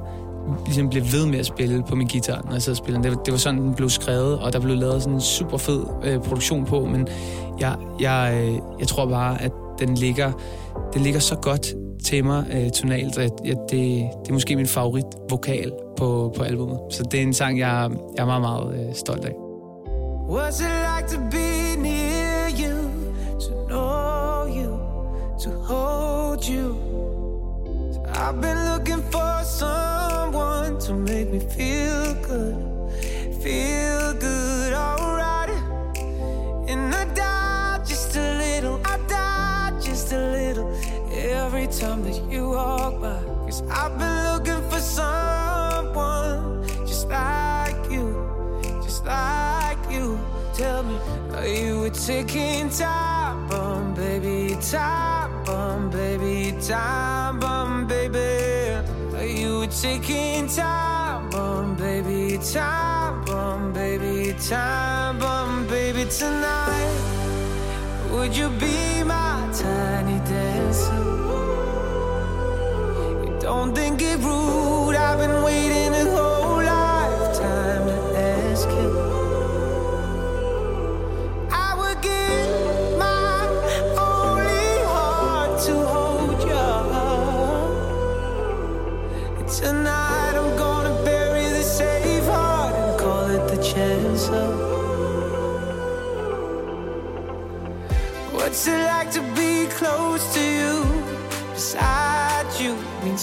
ligesom 0.65 0.89
blev 0.89 1.03
ved 1.03 1.25
med 1.25 1.39
at 1.39 1.45
spille 1.45 1.83
på 1.89 1.95
min 1.95 2.07
guitar, 2.07 2.41
når 2.45 2.51
jeg 2.51 2.61
sad 2.61 2.71
og 2.73 2.77
spillede. 2.77 3.03
den. 3.03 3.11
Det, 3.11 3.25
det 3.25 3.31
var 3.31 3.37
sådan, 3.37 3.61
den 3.61 3.73
blev 3.73 3.89
skrevet, 3.89 4.39
og 4.39 4.53
der 4.53 4.59
blev 4.59 4.75
lavet 4.75 5.01
sådan 5.01 5.13
en 5.13 5.21
super 5.21 5.57
fed 5.57 5.83
øh, 6.03 6.19
produktion 6.19 6.65
på, 6.65 6.85
men 6.85 7.07
jeg, 7.59 7.75
jeg, 7.99 8.41
øh, 8.43 8.55
jeg 8.79 8.87
tror 8.87 9.05
bare, 9.05 9.41
at 9.41 9.51
den 9.79 9.95
ligger, 9.95 10.31
den 10.93 11.01
ligger 11.01 11.19
så 11.19 11.35
godt 11.35 11.75
til 12.05 12.25
mig 12.25 12.45
øh, 12.51 12.71
tonalt, 12.71 13.17
at 13.17 13.31
jeg, 13.45 13.55
det, 13.71 14.09
det 14.21 14.29
er 14.29 14.33
måske 14.33 14.55
min 14.55 14.67
favorit 14.67 15.05
vokal 15.29 15.71
på, 15.97 16.33
på 16.37 16.43
albummet. 16.43 16.79
Så 16.89 17.03
det 17.03 17.19
er 17.19 17.23
en 17.23 17.33
sang, 17.33 17.59
jeg, 17.59 17.89
jeg 18.17 18.21
er 18.21 18.25
meget, 18.25 18.41
meget 18.41 18.87
øh, 18.87 18.95
stolt 18.95 19.25
af. 19.25 19.33
What's 20.29 20.59
it 20.61 20.73
like 20.83 21.07
to 21.07 21.19
be 21.31 21.75
near 21.81 22.49
you, 22.49 22.77
to 23.39 23.51
know 23.67 24.45
you, 24.45 24.71
to 25.43 25.49
hold 25.51 26.49
you? 26.49 26.75
I've 28.13 28.41
been 28.41 28.59
looking 28.71 29.03
for 29.11 29.43
someone 29.43 30.79
to 30.81 30.93
make 30.93 31.31
me 31.31 31.39
feel 31.39 32.13
good, 32.27 32.55
feel 33.43 34.13
good, 34.19 34.73
alright. 34.73 35.49
And 36.67 36.93
I 36.93 37.05
die 37.15 37.36
every 41.67 41.79
time 41.79 42.03
that 42.03 42.31
you 42.31 42.49
walk 42.49 43.01
by. 43.01 43.19
Cause 43.45 43.63
I've 43.69 43.97
been 43.97 44.33
looking 44.33 44.69
for 44.69 44.79
someone 44.79 46.67
just 46.85 47.07
like 47.09 47.91
you, 47.91 48.59
just 48.83 49.05
like 49.05 49.77
you. 49.89 50.19
Tell 50.53 50.83
me, 50.83 50.97
are 51.35 51.47
you 51.47 51.83
a 51.85 51.89
ticking 51.89 52.69
time 52.69 53.47
bomb, 53.47 53.93
baby? 53.93 54.57
Time 54.61 55.43
bomb, 55.43 55.89
baby. 55.89 56.57
Time 56.61 57.39
bomb, 57.39 57.87
baby. 57.87 58.17
Are 59.15 59.25
you 59.25 59.61
a 59.61 59.67
ticking 59.67 60.47
time 60.47 61.29
bomb, 61.29 61.75
baby? 61.75 62.39
Time 62.51 63.23
bomb, 63.25 63.73
baby. 63.73 64.33
Time 64.39 65.19
bomb, 65.19 65.67
baby. 65.67 66.05
Tonight, 66.09 66.97
would 68.11 68.35
you 68.35 68.49
be 68.49 68.96
rude? 74.23 74.95
I've 74.95 75.19
been 75.19 75.43
waiting 75.43 75.76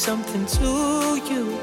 something 0.05 0.45
to 0.45 1.19
you. 1.31 1.59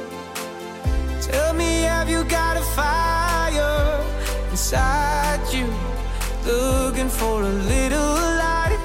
Tell 1.21 1.53
me, 1.53 1.83
have 1.83 2.09
you 2.09 2.23
got 2.23 2.57
a 2.57 2.65
fire 2.75 4.03
inside 4.49 5.41
you? 5.53 5.67
Looking 6.43 7.07
for 7.07 7.43
a 7.43 7.53
little 7.73 8.15
light. 8.41 8.79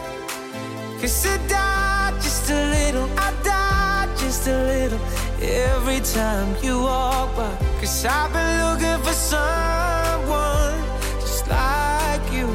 Cause 1.01 1.25
I 1.25 1.39
die 1.49 2.13
just 2.21 2.51
a 2.51 2.61
little, 2.77 3.09
I 3.17 3.33
die 3.43 4.15
just 4.19 4.47
a 4.47 4.59
little 4.73 5.01
every 5.41 6.01
time 6.01 6.49
you 6.63 6.83
walk 6.83 7.35
by. 7.35 7.57
Cause 7.81 8.05
I've 8.05 8.31
been 8.35 8.53
looking 8.67 9.01
for 9.07 9.15
someone 9.15 10.77
just 11.23 11.49
like 11.49 12.27
you, 12.31 12.49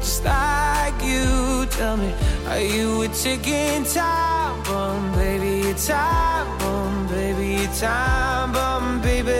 just 0.00 0.22
like 0.22 0.98
you. 1.02 1.64
Tell 1.78 1.96
me, 1.96 2.12
are 2.48 2.60
you 2.60 3.02
a 3.02 3.08
ticking 3.08 3.84
time 3.84 4.62
bomb, 4.64 5.12
baby? 5.12 5.70
A 5.70 5.74
time 5.74 6.58
bomb, 6.58 7.06
baby, 7.08 7.64
a 7.64 7.68
time 7.68 8.52
bomb, 8.52 9.00
baby. 9.02 9.32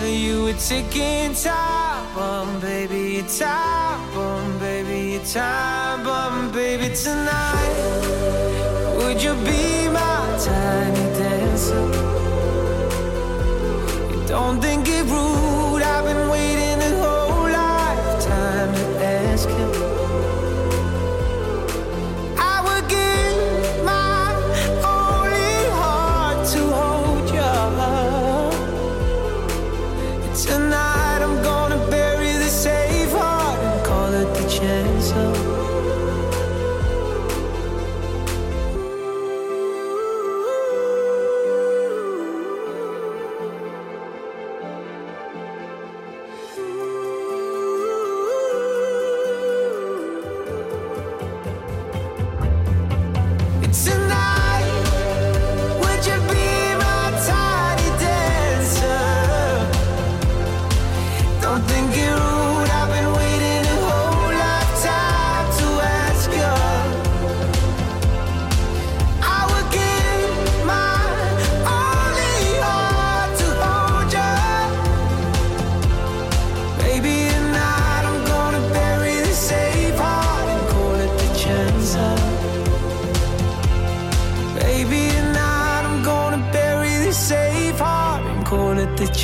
Are 0.00 0.06
you 0.06 0.48
a 0.48 0.52
ticking 0.54 1.34
time 1.34 2.14
bomb, 2.14 2.60
baby? 2.60 3.18
A 3.18 3.22
time 3.22 4.14
bomb, 4.14 4.58
baby, 4.58 5.16
a 5.16 5.24
time 5.24 6.04
bomb, 6.04 6.50
baby. 6.52 6.94
Tonight, 6.94 7.76
would 8.98 9.22
you 9.22 9.34
be 9.46 9.88
my 9.88 10.38
tiny 10.44 11.06
dancer? 11.18 11.86
You 14.12 14.26
don't 14.26 14.60
think 14.60 14.88
it 14.88 15.04
rude? 15.06 15.47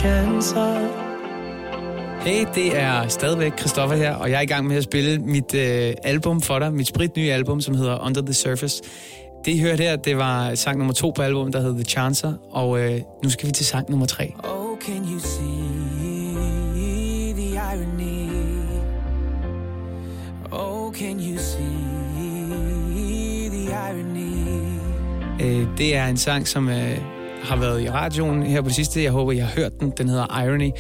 Call 0.04 0.12
it 0.12 0.24
the 0.24 0.42
chance 0.42 0.56
of. 0.56 0.90
Hey, 2.26 2.46
det 2.54 2.78
er 2.78 3.08
stadigvæk 3.08 3.58
Christoffer 3.58 3.96
her, 3.96 4.14
og 4.14 4.30
jeg 4.30 4.36
er 4.36 4.40
i 4.40 4.46
gang 4.46 4.66
med 4.66 4.76
at 4.76 4.84
spille 4.84 5.18
mit 5.18 5.54
øh, 5.54 5.94
album 6.02 6.40
for 6.40 6.58
dig, 6.58 6.72
mit 6.72 6.86
spritnye 6.86 7.32
album, 7.32 7.60
som 7.60 7.74
hedder 7.74 8.06
Under 8.06 8.22
the 8.22 8.34
Surface. 8.34 8.82
Det, 9.44 9.52
I 9.52 9.60
hørte 9.60 9.82
her, 9.82 9.96
det 9.96 10.16
var 10.16 10.54
sang 10.54 10.78
nummer 10.78 10.94
to 10.94 11.12
på 11.16 11.22
albumet, 11.22 11.52
der 11.52 11.60
hedder 11.60 11.74
The 11.74 11.84
Chancer, 11.84 12.32
og 12.50 12.80
øh, 12.80 13.00
nu 13.22 13.30
skal 13.30 13.46
vi 13.46 13.52
til 13.52 13.66
sang 13.66 13.90
nummer 13.90 14.06
tre. 14.06 14.34
Oh, 14.44 14.78
can 14.78 15.04
you 15.12 15.18
see 15.18 15.52
the 17.34 17.54
irony? 17.54 18.30
Oh, 20.52 20.94
can 20.94 21.20
you 21.20 21.38
see 21.38 21.68
the 23.50 23.70
irony? 23.90 24.34
Øh, 25.42 25.66
det 25.78 25.96
er 25.96 26.06
en 26.06 26.16
sang, 26.16 26.48
som 26.48 26.68
øh, 26.68 27.13
har 27.44 27.56
været 27.56 27.82
i 27.82 27.90
radioen 27.90 28.42
her 28.42 28.60
på 28.60 28.68
det 28.68 28.76
sidste. 28.76 29.02
Jeg 29.02 29.12
håber, 29.12 29.32
I 29.32 29.36
har 29.36 29.50
hørt 29.56 29.80
den. 29.80 29.92
Den 29.98 30.08
hedder 30.08 30.42
Irony. 30.44 30.70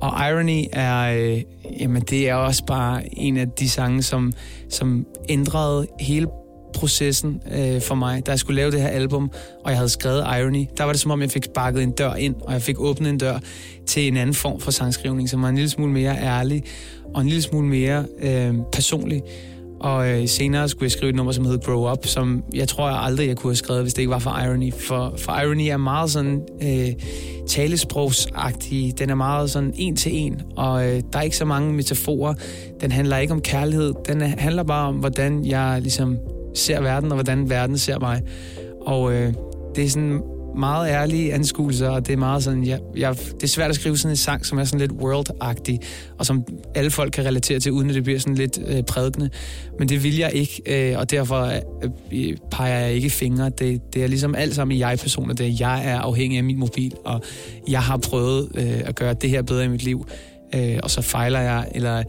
Og 0.00 0.28
Irony 0.28 0.64
er, 0.72 1.00
øh, 1.00 1.42
jamen, 1.80 2.02
det 2.02 2.28
er 2.28 2.34
også 2.34 2.64
bare 2.66 3.18
en 3.18 3.36
af 3.36 3.48
de 3.48 3.68
sange, 3.68 4.02
som, 4.02 4.32
som 4.70 5.06
ændrede 5.28 5.86
hele 6.00 6.26
processen 6.74 7.42
øh, 7.52 7.82
for 7.82 7.94
mig, 7.94 8.26
da 8.26 8.30
jeg 8.30 8.38
skulle 8.38 8.56
lave 8.56 8.70
det 8.70 8.80
her 8.80 8.88
album, 8.88 9.30
og 9.64 9.70
jeg 9.70 9.78
havde 9.78 9.88
skrevet 9.88 10.20
Irony. 10.20 10.66
Der 10.76 10.84
var 10.84 10.92
det 10.92 11.00
som 11.00 11.10
om, 11.10 11.20
jeg 11.20 11.30
fik 11.30 11.44
sparket 11.44 11.82
en 11.82 11.90
dør 11.90 12.14
ind, 12.14 12.34
og 12.40 12.52
jeg 12.52 12.62
fik 12.62 12.80
åbnet 12.80 13.10
en 13.10 13.18
dør 13.18 13.38
til 13.86 14.08
en 14.08 14.16
anden 14.16 14.34
form 14.34 14.60
for 14.60 14.70
sangskrivning, 14.70 15.28
som 15.28 15.42
var 15.42 15.48
en 15.48 15.54
lille 15.54 15.70
smule 15.70 15.92
mere 15.92 16.16
ærlig, 16.16 16.64
og 17.14 17.20
en 17.20 17.28
lille 17.28 17.42
smule 17.42 17.66
mere 17.66 18.04
øh, 18.22 18.54
personlig. 18.72 19.22
Og 19.80 20.08
øh, 20.08 20.28
senere 20.28 20.68
skulle 20.68 20.84
jeg 20.84 20.90
skrive 20.90 21.10
et 21.10 21.16
nummer, 21.16 21.32
som 21.32 21.44
hedder 21.44 21.58
Grow 21.58 21.92
Up, 21.92 22.06
som 22.06 22.44
jeg 22.54 22.68
tror 22.68 22.88
jeg 22.88 22.98
aldrig, 22.98 23.28
jeg 23.28 23.36
kunne 23.36 23.50
have 23.50 23.56
skrevet, 23.56 23.82
hvis 23.82 23.94
det 23.94 24.02
ikke 24.02 24.10
var 24.10 24.18
for 24.18 24.40
Irony. 24.44 24.72
For, 24.72 25.14
for 25.16 25.40
Irony 25.40 25.68
er 25.68 25.76
meget 25.76 26.10
sådan 26.10 26.42
øh, 26.62 26.92
talesprogsagtig. 27.48 28.98
Den 28.98 29.10
er 29.10 29.14
meget 29.14 29.50
sådan 29.50 29.72
en 29.76 29.96
til 29.96 30.12
en, 30.14 30.40
og 30.56 30.86
øh, 30.86 31.02
der 31.12 31.18
er 31.18 31.22
ikke 31.22 31.36
så 31.36 31.44
mange 31.44 31.72
metaforer. 31.72 32.34
Den 32.80 32.92
handler 32.92 33.16
ikke 33.18 33.32
om 33.32 33.40
kærlighed. 33.40 33.94
Den 34.08 34.20
er, 34.20 34.26
handler 34.38 34.62
bare 34.62 34.88
om, 34.88 34.94
hvordan 34.94 35.44
jeg 35.44 35.78
ligesom 35.82 36.16
ser 36.54 36.80
verden, 36.80 37.12
og 37.12 37.16
hvordan 37.16 37.50
verden 37.50 37.78
ser 37.78 37.98
mig. 37.98 38.22
Og 38.80 39.12
øh, 39.12 39.32
det 39.74 39.84
er 39.84 39.88
sådan 39.88 40.22
meget 40.56 40.88
ærlige 40.88 41.34
anskuelser, 41.34 41.88
og 41.88 42.06
det 42.06 42.12
er 42.12 42.16
meget 42.16 42.44
sådan, 42.44 42.66
jeg, 42.66 42.80
jeg, 42.96 43.16
det 43.16 43.42
er 43.42 43.46
svært 43.46 43.70
at 43.70 43.76
skrive 43.76 43.98
sådan 43.98 44.12
en 44.12 44.16
sang, 44.16 44.46
som 44.46 44.58
er 44.58 44.64
sådan 44.64 44.80
lidt 44.80 44.92
world-agtig, 44.92 45.78
og 46.18 46.26
som 46.26 46.44
alle 46.74 46.90
folk 46.90 47.12
kan 47.12 47.24
relatere 47.24 47.60
til, 47.60 47.72
uden 47.72 47.88
at 47.88 47.94
det 47.94 48.04
bliver 48.04 48.18
sådan 48.18 48.34
lidt 48.34 48.58
øh, 48.66 48.82
prædikende. 48.82 49.30
Men 49.78 49.88
det 49.88 50.04
vil 50.04 50.16
jeg 50.16 50.32
ikke, 50.32 50.62
øh, 50.66 50.98
og 50.98 51.10
derfor 51.10 51.42
øh, 51.42 51.90
øh 52.12 52.36
peger 52.50 52.78
jeg 52.78 52.92
ikke 52.92 53.10
fingre. 53.10 53.50
Det, 53.50 53.94
det 53.94 54.02
er 54.02 54.06
ligesom 54.06 54.34
alt 54.34 54.54
sammen 54.54 54.76
i 54.76 54.80
jeg-personer. 54.80 55.34
Det 55.34 55.46
er, 55.46 55.56
jeg 55.60 55.86
er 55.86 55.98
afhængig 55.98 56.38
af 56.38 56.44
min 56.44 56.58
mobil, 56.58 56.94
og 57.04 57.22
jeg 57.68 57.82
har 57.82 57.96
prøvet 57.96 58.48
øh, 58.54 58.80
at 58.84 58.94
gøre 58.94 59.14
det 59.14 59.30
her 59.30 59.42
bedre 59.42 59.64
i 59.64 59.68
mit 59.68 59.82
liv, 59.82 60.06
øh, 60.54 60.78
og 60.82 60.90
så 60.90 61.02
fejler 61.02 61.40
jeg, 61.40 61.68
eller 61.74 62.02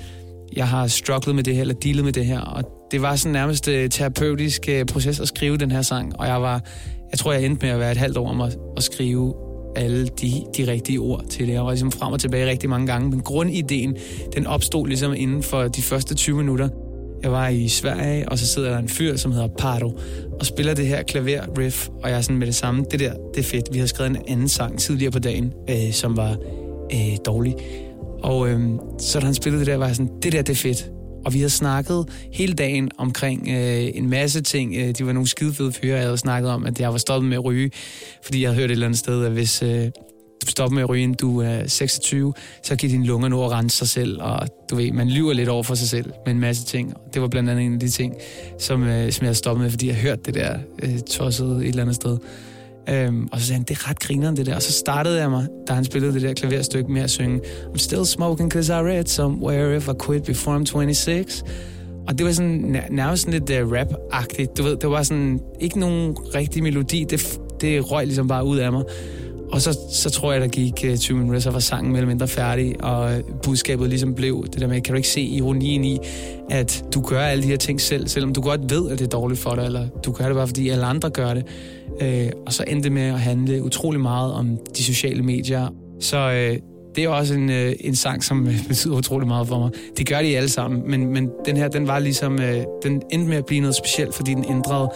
jeg 0.55 0.67
har 0.67 0.87
strugglet 0.87 1.35
med 1.35 1.43
det 1.43 1.53
her, 1.55 1.61
eller 1.61 1.73
dealet 1.73 2.05
med 2.05 2.13
det 2.13 2.25
her, 2.25 2.39
og 2.39 2.63
det 2.91 3.01
var 3.01 3.15
sådan 3.15 3.33
nærmest 3.33 3.67
øh, 3.67 3.89
terapeutisk 3.89 4.69
øh, 4.69 4.85
proces 4.85 5.19
at 5.19 5.27
skrive 5.27 5.57
den 5.57 5.71
her 5.71 5.81
sang, 5.81 6.19
og 6.19 6.27
jeg 6.27 6.41
var, 6.41 6.61
jeg 7.11 7.19
tror, 7.19 7.33
jeg 7.33 7.45
endte 7.45 7.65
med 7.65 7.73
at 7.73 7.79
være 7.79 7.91
et 7.91 7.97
halvt 7.97 8.17
år 8.17 8.29
om 8.29 8.41
at, 8.41 8.57
at 8.77 8.83
skrive 8.83 9.33
alle 9.75 10.07
de, 10.07 10.31
de 10.57 10.71
rigtige 10.71 10.99
ord 10.99 11.25
til 11.29 11.47
det. 11.47 11.53
Jeg 11.53 11.63
var 11.63 11.69
ligesom 11.69 11.91
frem 11.91 12.13
og 12.13 12.19
tilbage 12.19 12.49
rigtig 12.49 12.69
mange 12.69 12.87
gange, 12.87 13.09
men 13.09 13.21
grundideen, 13.21 13.97
den 14.35 14.47
opstod 14.47 14.87
ligesom 14.87 15.13
inden 15.17 15.43
for 15.43 15.67
de 15.67 15.81
første 15.81 16.15
20 16.15 16.37
minutter. 16.37 16.69
Jeg 17.23 17.31
var 17.31 17.47
i 17.47 17.67
Sverige, 17.67 18.29
og 18.29 18.39
så 18.39 18.47
sidder 18.47 18.69
der 18.69 18.77
en 18.77 18.89
fyr, 18.89 19.15
som 19.15 19.31
hedder 19.31 19.47
Pardo, 19.47 19.99
og 20.39 20.45
spiller 20.45 20.73
det 20.73 20.87
her 20.87 21.03
klaver 21.03 21.57
riff, 21.57 21.87
og 22.03 22.09
jeg 22.09 22.17
er 22.17 22.21
sådan 22.21 22.37
med 22.37 22.47
det 22.47 22.55
samme. 22.55 22.85
Det 22.91 22.99
der, 22.99 23.13
det 23.33 23.39
er 23.39 23.43
fedt. 23.43 23.65
Vi 23.71 23.77
havde 23.77 23.87
skrevet 23.87 24.09
en 24.09 24.17
anden 24.27 24.49
sang 24.49 24.79
tidligere 24.79 25.11
på 25.11 25.19
dagen, 25.19 25.53
øh, 25.69 25.93
som 25.93 26.17
var 26.17 26.37
øh, 26.93 27.17
dårlig. 27.25 27.55
Og 28.23 28.49
øh, 28.49 28.69
så 28.99 29.19
da 29.19 29.25
han 29.25 29.33
spillede 29.33 29.59
det 29.59 29.67
der, 29.67 29.77
var 29.77 29.85
jeg 29.85 29.95
sådan, 29.95 30.11
det 30.23 30.31
der, 30.31 30.41
det 30.41 30.49
er 30.49 30.55
fedt. 30.55 30.91
Og 31.29 31.33
vi 31.33 31.39
havde 31.39 31.49
snakket 31.49 32.05
hele 32.33 32.53
dagen 32.53 32.89
omkring 32.97 33.47
øh, 33.49 33.89
en 33.93 34.09
masse 34.09 34.41
ting. 34.41 34.75
Øh, 34.75 34.91
de 34.97 35.05
var 35.05 35.13
nogle 35.13 35.27
skidefede 35.27 35.71
fyre, 35.71 35.95
jeg 35.95 36.03
havde 36.03 36.17
snakket 36.17 36.51
om, 36.51 36.65
at 36.65 36.79
jeg 36.79 36.91
var 36.91 36.97
stoppet 36.97 37.29
med 37.29 37.37
at 37.37 37.45
ryge. 37.45 37.71
Fordi 38.23 38.41
jeg 38.41 38.49
havde 38.49 38.59
hørt 38.59 38.69
et 38.69 38.71
eller 38.71 38.85
andet 38.85 38.99
sted, 38.99 39.25
at 39.25 39.31
hvis 39.31 39.63
øh, 39.63 39.85
du 40.41 40.47
stopper 40.47 40.75
med 40.75 40.83
at 40.83 40.89
ryge, 40.89 41.03
inden 41.03 41.17
du 41.21 41.41
er 41.41 41.67
26, 41.67 42.33
så 42.63 42.75
kan 42.75 42.89
dine 42.89 43.05
lunger 43.05 43.27
nå 43.27 43.45
at 43.45 43.51
rense 43.51 43.77
sig 43.77 43.87
selv. 43.87 44.21
Og 44.21 44.47
du 44.69 44.75
ved, 44.75 44.91
man 44.91 45.09
lyver 45.09 45.33
lidt 45.33 45.49
over 45.49 45.63
for 45.63 45.75
sig 45.75 45.89
selv 45.89 46.11
med 46.25 46.33
en 46.33 46.39
masse 46.39 46.65
ting. 46.65 46.93
Det 47.13 47.21
var 47.21 47.27
blandt 47.27 47.49
andet 47.49 47.65
en 47.65 47.73
af 47.73 47.79
de 47.79 47.89
ting, 47.89 48.13
som, 48.59 48.83
øh, 48.83 49.11
som 49.11 49.23
jeg 49.23 49.27
havde 49.27 49.35
stoppet 49.35 49.63
med, 49.63 49.71
fordi 49.71 49.87
jeg 49.87 49.95
hørte 49.95 50.21
det 50.25 50.33
der 50.33 50.57
øh, 50.83 50.99
tosset 50.99 51.47
et 51.47 51.67
eller 51.67 51.81
andet 51.81 51.95
sted. 51.95 52.17
Øhm, 52.89 53.27
og 53.31 53.39
så 53.39 53.45
sagde 53.45 53.57
han, 53.57 53.63
det 53.63 53.77
er 53.77 53.89
ret 53.89 53.99
grineren 53.99 54.37
det 54.37 54.45
der. 54.45 54.55
Og 54.55 54.61
så 54.61 54.71
startede 54.71 55.19
jeg 55.19 55.29
mig, 55.29 55.47
da 55.67 55.73
han 55.73 55.85
spillede 55.85 56.13
det 56.13 56.21
der 56.21 56.33
klaverstykke 56.33 56.91
med 56.91 57.01
at 57.01 57.09
synge 57.09 57.39
I'm 57.73 57.77
still 57.77 58.05
smoking 58.05 58.51
cause 58.51 58.73
I 58.73 58.75
read 58.75 59.05
somewhere 59.05 59.77
if 59.77 59.87
I 59.87 59.91
quit 60.05 60.23
before 60.23 60.59
I'm 60.59 60.65
26. 60.65 61.25
Og 62.07 62.17
det 62.17 62.25
var 62.25 62.31
sådan 62.31 62.81
nærmest 62.89 63.23
sådan 63.23 63.39
lidt 63.39 63.61
uh, 63.61 63.71
rap-agtigt. 63.71 64.53
Du 64.57 64.63
ved, 64.63 64.77
det 64.77 64.89
var 64.89 65.03
sådan 65.03 65.39
ikke 65.59 65.79
nogen 65.79 66.17
rigtig 66.35 66.63
melodi. 66.63 67.05
Det, 67.09 67.39
det 67.61 67.91
røg 67.91 68.05
ligesom 68.05 68.27
bare 68.27 68.45
ud 68.45 68.57
af 68.57 68.71
mig. 68.71 68.83
og 69.51 69.61
så, 69.61 69.77
så 69.91 70.09
tror 70.09 70.31
jeg, 70.31 70.41
der 70.41 70.47
gik 70.47 70.85
øh, 70.85 70.91
uh, 70.91 70.97
20 70.97 71.17
minutter, 71.17 71.39
så 71.39 71.51
var 71.51 71.59
sangen 71.59 71.91
mere 71.91 71.97
eller 71.99 72.07
mindre 72.07 72.27
færdig, 72.27 72.83
og 72.83 73.13
øh, 73.13 73.23
budskabet 73.43 73.89
ligesom 73.89 74.15
blev 74.15 74.45
det 74.53 74.61
der 74.61 74.67
med, 74.67 74.81
kan 74.81 74.93
du 74.93 74.97
ikke 74.97 75.09
se 75.09 75.21
ironien 75.21 75.83
i, 75.83 75.99
at 76.49 76.85
du 76.93 77.01
gør 77.01 77.21
alle 77.21 77.43
de 77.43 77.47
her 77.47 77.57
ting 77.57 77.81
selv, 77.81 78.07
selvom 78.07 78.33
du 78.33 78.41
godt 78.41 78.61
ved, 78.69 78.91
at 78.91 78.99
det 78.99 79.05
er 79.05 79.09
dårligt 79.09 79.39
for 79.39 79.55
dig, 79.55 79.65
eller 79.65 79.87
du 80.05 80.11
gør 80.11 80.25
det 80.25 80.35
bare, 80.35 80.47
fordi 80.47 80.69
alle 80.69 80.85
andre 80.85 81.09
gør 81.09 81.33
det. 81.33 81.45
Øh, 82.01 82.31
og 82.45 82.53
så 82.53 82.63
endte 82.67 82.83
det 82.83 82.91
med 82.91 83.01
at 83.01 83.19
handle 83.19 83.63
utrolig 83.63 84.01
meget 84.01 84.33
om 84.33 84.57
de 84.77 84.83
sociale 84.83 85.23
medier. 85.23 85.67
Så 85.99 86.17
øh, 86.17 86.57
det 86.95 87.03
er 87.03 87.09
også 87.09 87.33
en, 87.33 87.49
øh, 87.49 87.73
en 87.79 87.95
sang, 87.95 88.23
som 88.23 88.47
øh, 88.47 88.53
betyder 88.67 88.95
utrolig 88.95 89.27
meget 89.27 89.47
for 89.47 89.59
mig. 89.59 89.71
Det 89.97 90.09
gør 90.09 90.21
de 90.21 90.37
alle 90.37 90.49
sammen, 90.49 90.83
men, 90.91 91.13
men 91.13 91.29
den 91.45 91.57
her, 91.57 91.67
den 91.67 91.87
var 91.87 91.99
ligesom, 91.99 92.39
øh, 92.39 92.63
den 92.83 93.01
endte 93.11 93.29
med 93.29 93.37
at 93.37 93.45
blive 93.45 93.61
noget 93.61 93.75
specielt, 93.75 94.15
fordi 94.15 94.33
den 94.33 94.45
ændrede 94.49 94.89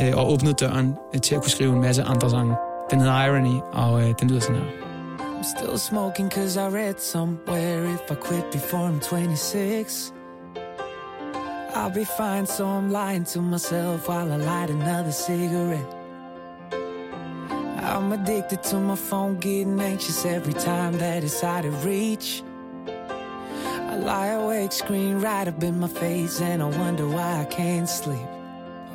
øh, 0.00 0.16
og 0.16 0.32
åbnede 0.32 0.54
døren 0.60 0.92
øh, 1.14 1.20
til 1.20 1.34
at 1.34 1.40
kunne 1.40 1.50
skrive 1.50 1.72
en 1.72 1.80
masse 1.80 2.02
andre 2.02 2.30
sange. 2.30 2.54
Den 2.90 3.00
hedder 3.00 3.24
Irony, 3.24 3.60
og 3.72 4.02
øh, 4.02 4.14
den 4.20 4.28
lyder 4.28 4.40
sådan 4.40 4.56
her. 4.56 4.64
I'm 5.18 5.58
still 5.58 5.78
smoking 5.78 6.30
cause 6.30 6.60
I 6.60 6.68
read 6.68 6.94
somewhere 6.98 7.94
if 7.94 8.10
I 8.10 8.14
quit 8.14 8.44
before 8.52 8.88
I'm 8.88 9.00
26 9.00 10.12
I'll 11.74 11.90
be 11.90 12.04
fine 12.04 12.46
so 12.46 12.64
I'm 12.64 12.90
lying 12.90 13.24
to 13.24 13.42
myself 13.42 14.08
while 14.08 14.32
I 14.32 14.36
light 14.36 14.70
another 14.70 15.10
cigarette 15.10 16.03
I'm 17.94 18.10
addicted 18.10 18.62
to 18.64 18.80
my 18.80 18.96
phone 18.96 19.38
getting 19.38 19.80
anxious 19.80 20.26
every 20.26 20.52
time 20.52 20.98
that 20.98 21.22
it's 21.22 21.44
out 21.44 21.64
of 21.64 21.84
reach 21.84 22.42
I 22.88 23.96
lie 23.98 24.26
awake 24.30 24.72
screen 24.72 25.20
right 25.20 25.46
up 25.46 25.62
in 25.62 25.78
my 25.78 25.86
face 25.86 26.40
and 26.40 26.60
I 26.60 26.66
wonder 26.66 27.06
why 27.06 27.42
I 27.42 27.44
can't 27.44 27.88
sleep 27.88 28.26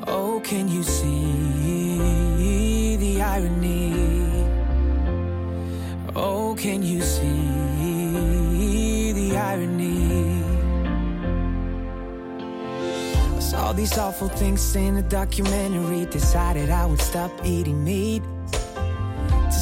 Oh, 0.05 0.41
can 0.43 0.67
you 0.67 0.83
see 0.83 1.95
the 2.97 3.21
irony? 3.21 3.93
Oh, 6.13 6.55
can 6.59 6.83
you 6.83 7.01
see 7.01 7.23
the 9.13 9.37
irony? 9.37 10.43
I 13.37 13.39
saw 13.39 13.71
these 13.71 13.97
awful 13.97 14.27
things 14.27 14.75
in 14.75 14.97
a 14.97 15.01
documentary, 15.03 16.05
decided 16.07 16.69
I 16.69 16.85
would 16.85 16.99
stop 16.99 17.31
eating 17.45 17.81
meat 17.81 18.23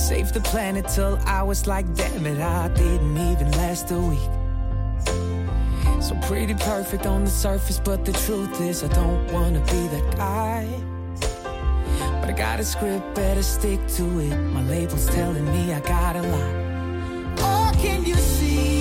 save 0.07 0.31
the 0.31 0.39
planet 0.39 0.87
till 0.87 1.19
I 1.25 1.43
was 1.43 1.67
like, 1.67 1.85
damn 1.93 2.25
it, 2.25 2.39
I 2.39 2.69
didn't 2.69 3.17
even 3.17 3.51
last 3.51 3.91
a 3.91 3.99
week. 3.99 4.29
So 6.01 6.15
pretty 6.21 6.53
perfect 6.53 7.05
on 7.05 7.25
the 7.25 7.29
surface, 7.29 7.77
but 7.83 8.05
the 8.05 8.13
truth 8.13 8.61
is, 8.61 8.85
I 8.85 8.87
don't 8.87 9.29
wanna 9.33 9.59
be 9.59 9.81
that 9.95 10.15
guy. 10.15 10.65
But 12.21 12.29
I 12.29 12.31
got 12.37 12.61
a 12.61 12.63
script, 12.63 13.15
better 13.15 13.43
stick 13.43 13.85
to 13.97 14.03
it. 14.21 14.35
My 14.55 14.63
label's 14.63 15.07
telling 15.07 15.45
me 15.45 15.73
I 15.73 15.81
gotta 15.81 16.21
lie. 16.21 17.35
Oh, 17.39 17.71
can 17.75 18.05
you 18.05 18.15
see 18.15 18.76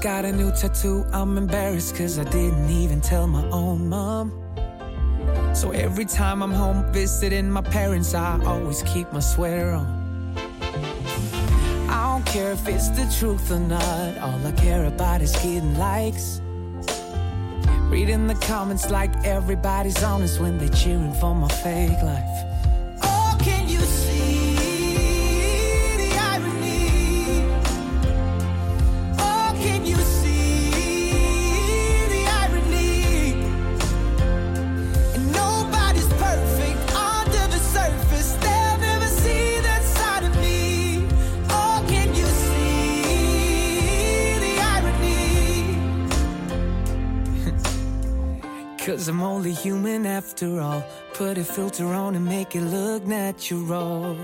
got 0.00 0.24
a 0.24 0.32
new 0.32 0.50
tattoo. 0.50 1.04
I'm 1.12 1.36
embarrassed 1.36 1.94
cause 1.94 2.18
I 2.18 2.24
didn't 2.24 2.70
even 2.70 3.02
tell 3.02 3.26
my 3.26 3.44
own 3.50 3.88
mom. 3.88 4.32
So 5.54 5.72
every 5.72 6.06
time 6.06 6.42
I'm 6.42 6.52
home 6.52 6.90
visiting 6.90 7.50
my 7.50 7.60
parents, 7.60 8.14
I 8.14 8.42
always 8.44 8.82
keep 8.84 9.12
my 9.12 9.20
sweater 9.20 9.70
on. 9.70 10.34
I 11.90 12.04
don't 12.06 12.24
care 12.24 12.52
if 12.52 12.66
it's 12.66 12.88
the 12.88 13.14
truth 13.18 13.50
or 13.50 13.58
not. 13.58 14.18
All 14.18 14.46
I 14.46 14.52
care 14.52 14.86
about 14.86 15.20
is 15.20 15.32
getting 15.32 15.76
likes. 15.76 16.40
Reading 17.90 18.26
the 18.26 18.36
comments 18.36 18.88
like 18.90 19.12
everybody's 19.24 20.02
honest 20.02 20.40
when 20.40 20.56
they 20.56 20.68
cheering 20.68 21.12
for 21.14 21.34
my 21.34 21.48
fake 21.48 22.00
life. 22.02 22.59
Cause 48.90 49.06
I'm 49.06 49.22
only 49.22 49.52
human 49.52 50.04
after 50.04 50.60
all. 50.60 50.82
Put 51.14 51.38
a 51.38 51.44
filter 51.44 51.86
on 51.86 52.16
and 52.16 52.24
make 52.24 52.56
it 52.56 52.62
look 52.62 53.06
natural. 53.06 54.16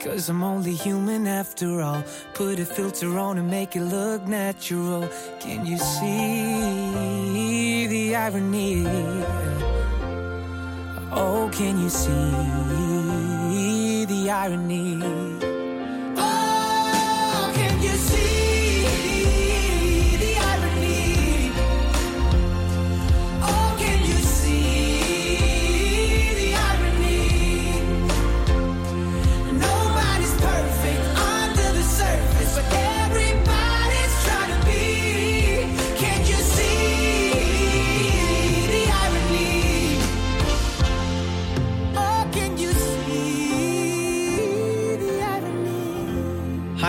Cause 0.00 0.28
I'm 0.28 0.42
only 0.42 0.74
human 0.74 1.26
after 1.26 1.80
all. 1.80 2.04
Put 2.34 2.60
a 2.60 2.66
filter 2.66 3.18
on 3.18 3.38
and 3.38 3.50
make 3.50 3.74
it 3.74 3.84
look 3.84 4.26
natural. 4.26 5.08
Can 5.40 5.64
you 5.64 5.78
see 5.78 7.06
the 7.86 8.16
irony? 8.16 8.84
Oh, 11.10 11.48
can 11.50 11.80
you 11.80 11.88
see 11.88 12.10
the 14.04 14.30
irony? 14.30 15.00
Oh, 16.18 17.50
can 17.54 17.82
you 17.82 17.96
see 17.96 18.35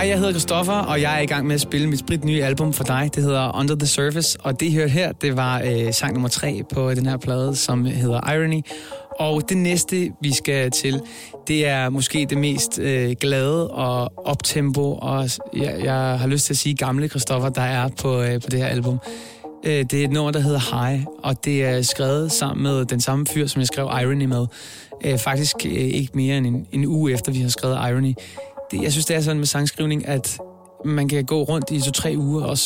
Hej, 0.08 0.12
jeg 0.12 0.20
hedder 0.20 0.34
Christoffer, 0.34 0.74
og 0.74 1.02
jeg 1.02 1.18
er 1.18 1.20
i 1.20 1.26
gang 1.26 1.48
med 1.48 1.56
at 1.56 1.62
spille 1.62 1.88
mit 1.88 2.00
sprit 2.00 2.24
nye 2.24 2.44
album 2.44 2.74
for 2.74 2.84
dig. 2.84 3.10
Det 3.16 3.24
hedder 3.24 3.60
Under 3.60 3.76
the 3.76 3.88
Surface, 3.88 4.38
og 4.42 4.60
det 4.60 4.66
I 4.66 4.74
hørte 4.74 4.90
her, 4.90 5.12
det 5.12 5.38
var 5.38 5.62
øh, 5.66 5.94
sang 5.94 6.14
nummer 6.14 6.30
tre 6.30 6.62
på 6.74 6.94
den 6.94 7.06
her 7.06 7.18
plade, 7.18 7.56
som 7.56 7.86
hedder 7.86 8.34
Irony. 8.34 8.62
Og 9.20 9.50
det 9.50 9.58
næste, 9.58 10.12
vi 10.22 10.34
skal 10.34 10.72
til, 10.72 11.02
det 11.48 11.68
er 11.68 11.90
måske 11.90 12.26
det 12.30 12.38
mest 12.38 12.80
øh, 12.80 13.16
glade 13.20 13.72
og 13.72 14.12
optempo, 14.26 14.94
og 15.02 15.30
jeg, 15.54 15.80
jeg 15.84 16.20
har 16.20 16.28
lyst 16.28 16.46
til 16.46 16.54
at 16.54 16.58
sige 16.58 16.76
gamle 16.76 17.08
Christoffer, 17.08 17.50
der 17.50 17.62
er 17.62 17.90
på, 18.02 18.22
øh, 18.22 18.42
på 18.42 18.50
det 18.52 18.60
her 18.60 18.68
album. 18.68 19.00
Øh, 19.64 19.86
det 19.92 19.94
er 19.94 20.04
et 20.04 20.12
nummer, 20.12 20.32
der 20.32 20.40
hedder 20.40 20.86
High, 20.88 21.06
og 21.24 21.46
det 21.46 21.66
er 21.66 21.82
skrevet 21.82 22.32
sammen 22.32 22.64
med 22.64 22.86
den 22.86 23.02
samme 23.02 23.26
fyr, 23.26 23.48
som 23.48 23.60
jeg 23.60 23.68
skrev 23.68 23.86
Irony 24.02 24.26
med. 24.26 24.46
Øh, 25.06 25.18
faktisk 25.18 25.56
øh, 25.66 25.72
ikke 25.72 26.12
mere 26.14 26.38
end 26.38 26.48
en, 26.48 26.68
en 26.72 26.86
uge 26.86 27.12
efter, 27.12 27.32
vi 27.32 27.40
har 27.40 27.50
skrevet 27.50 27.76
Irony. 27.76 28.14
Det, 28.72 28.84
jeg 28.84 28.92
synes, 28.92 29.06
det 29.06 29.16
er 29.16 29.22
sådan 29.22 29.38
med 29.38 29.48
sangskrivning, 29.48 30.08
at 30.08 30.38
man 30.86 31.08
kan 31.08 31.26
gå 31.26 31.44
rundt 31.44 31.72
i 31.72 31.82
to-tre 31.82 32.14
uger 32.18 32.46
og 32.46 32.58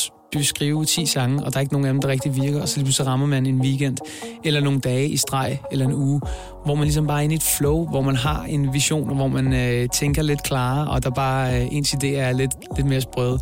skrive 0.41 0.85
10 0.85 1.05
sange, 1.05 1.43
og 1.43 1.53
der 1.53 1.57
er 1.57 1.61
ikke 1.61 1.73
nogen 1.73 1.87
af 1.87 1.93
dem, 1.93 2.01
der 2.01 2.07
rigtig 2.07 2.35
virker, 2.35 2.61
og 2.61 2.69
så 2.69 2.77
lige 2.77 2.85
pludselig 2.85 3.07
rammer 3.07 3.27
man 3.27 3.45
en 3.45 3.61
weekend, 3.61 3.97
eller 4.43 4.59
nogle 4.59 4.79
dage 4.79 5.07
i 5.07 5.17
streg, 5.17 5.59
eller 5.71 5.85
en 5.85 5.93
uge, 5.93 6.21
hvor 6.65 6.75
man 6.75 6.83
ligesom 6.83 7.07
bare 7.07 7.19
er 7.19 7.23
inde 7.23 7.35
i 7.35 7.37
et 7.37 7.43
flow, 7.43 7.89
hvor 7.89 8.01
man 8.01 8.15
har 8.15 8.43
en 8.43 8.73
vision, 8.73 9.09
og 9.09 9.15
hvor 9.15 9.27
man 9.27 9.53
øh, 9.53 9.89
tænker 9.89 10.21
lidt 10.21 10.43
klarere, 10.43 10.91
og 10.91 11.03
der 11.03 11.09
bare 11.09 11.61
øh, 11.61 11.67
ens 11.71 11.93
idéer 11.93 12.17
er 12.17 12.31
lidt, 12.31 12.51
lidt 12.75 12.87
mere 12.87 13.01
sprøde. 13.01 13.39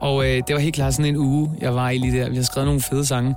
Og 0.00 0.24
øh, 0.24 0.42
det 0.46 0.54
var 0.54 0.58
helt 0.58 0.74
klart 0.74 0.94
sådan 0.94 1.14
en 1.14 1.16
uge, 1.16 1.50
jeg 1.60 1.74
var 1.74 1.90
i 1.90 1.98
lige 1.98 2.20
der. 2.20 2.30
Vi 2.30 2.36
har 2.36 2.42
skrevet 2.42 2.66
nogle 2.66 2.80
fede 2.80 3.06
sange, 3.06 3.34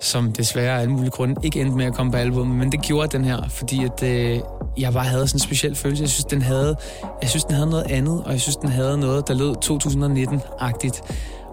som 0.00 0.32
desværre 0.32 0.76
af 0.76 0.80
alle 0.80 0.92
mulige 0.92 1.10
grunde 1.10 1.34
ikke 1.42 1.60
endte 1.60 1.76
med 1.76 1.84
at 1.84 1.94
komme 1.94 2.12
på 2.12 2.18
albumet, 2.18 2.56
men 2.56 2.72
det 2.72 2.82
gjorde 2.82 3.18
den 3.18 3.24
her, 3.24 3.48
fordi 3.48 3.84
at, 3.84 4.02
øh, 4.02 4.40
jeg 4.78 4.92
bare 4.92 5.04
havde 5.04 5.28
sådan 5.28 5.36
en 5.36 5.40
speciel 5.40 5.74
følelse. 5.74 6.02
Jeg 6.02 6.10
synes, 6.10 6.24
den 6.24 6.42
havde, 6.42 6.76
jeg 7.22 7.30
synes, 7.30 7.44
den 7.44 7.54
havde 7.54 7.70
noget 7.70 7.86
andet, 7.90 8.22
og 8.24 8.32
jeg 8.32 8.40
synes, 8.40 8.56
den 8.56 8.68
havde 8.68 8.98
noget, 8.98 9.28
der 9.28 9.34
lød 9.34 9.54
2019-agtigt. 9.64 11.02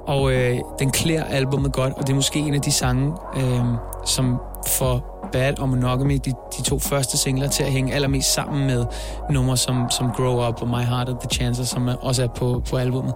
Og 0.08 0.34
øh, 0.34 0.58
den 0.80 0.91
klæder 0.91 1.24
albumet 1.24 1.74
godt, 1.74 1.94
og 1.94 2.08
det 2.08 2.10
er 2.10 2.15
måske 2.15 2.39
en 2.39 2.54
af 2.54 2.62
de 2.62 2.72
sange, 2.72 3.13
øh, 3.38 3.65
som 4.06 4.38
for 4.68 5.14
Bad 5.36 5.60
og 5.60 5.69
Monogamy, 5.69 6.19
de, 6.26 6.34
de 6.58 6.63
to 6.63 6.80
første 6.80 7.17
singler, 7.17 7.48
til 7.48 7.63
at 7.63 7.71
hænge 7.71 7.93
allermest 7.93 8.34
sammen 8.34 8.67
med 8.67 8.86
numre 9.30 9.58
som, 9.58 9.89
som 9.89 10.12
Grow 10.12 10.48
Up 10.48 10.62
og 10.62 10.67
My 10.67 10.84
Heart 10.84 11.10
of 11.10 11.15
the 11.19 11.30
Chances, 11.30 11.67
som 11.67 11.89
også 12.02 12.24
er 12.24 12.28
på, 12.28 12.63
på 12.69 12.78
albumet. 12.78 13.13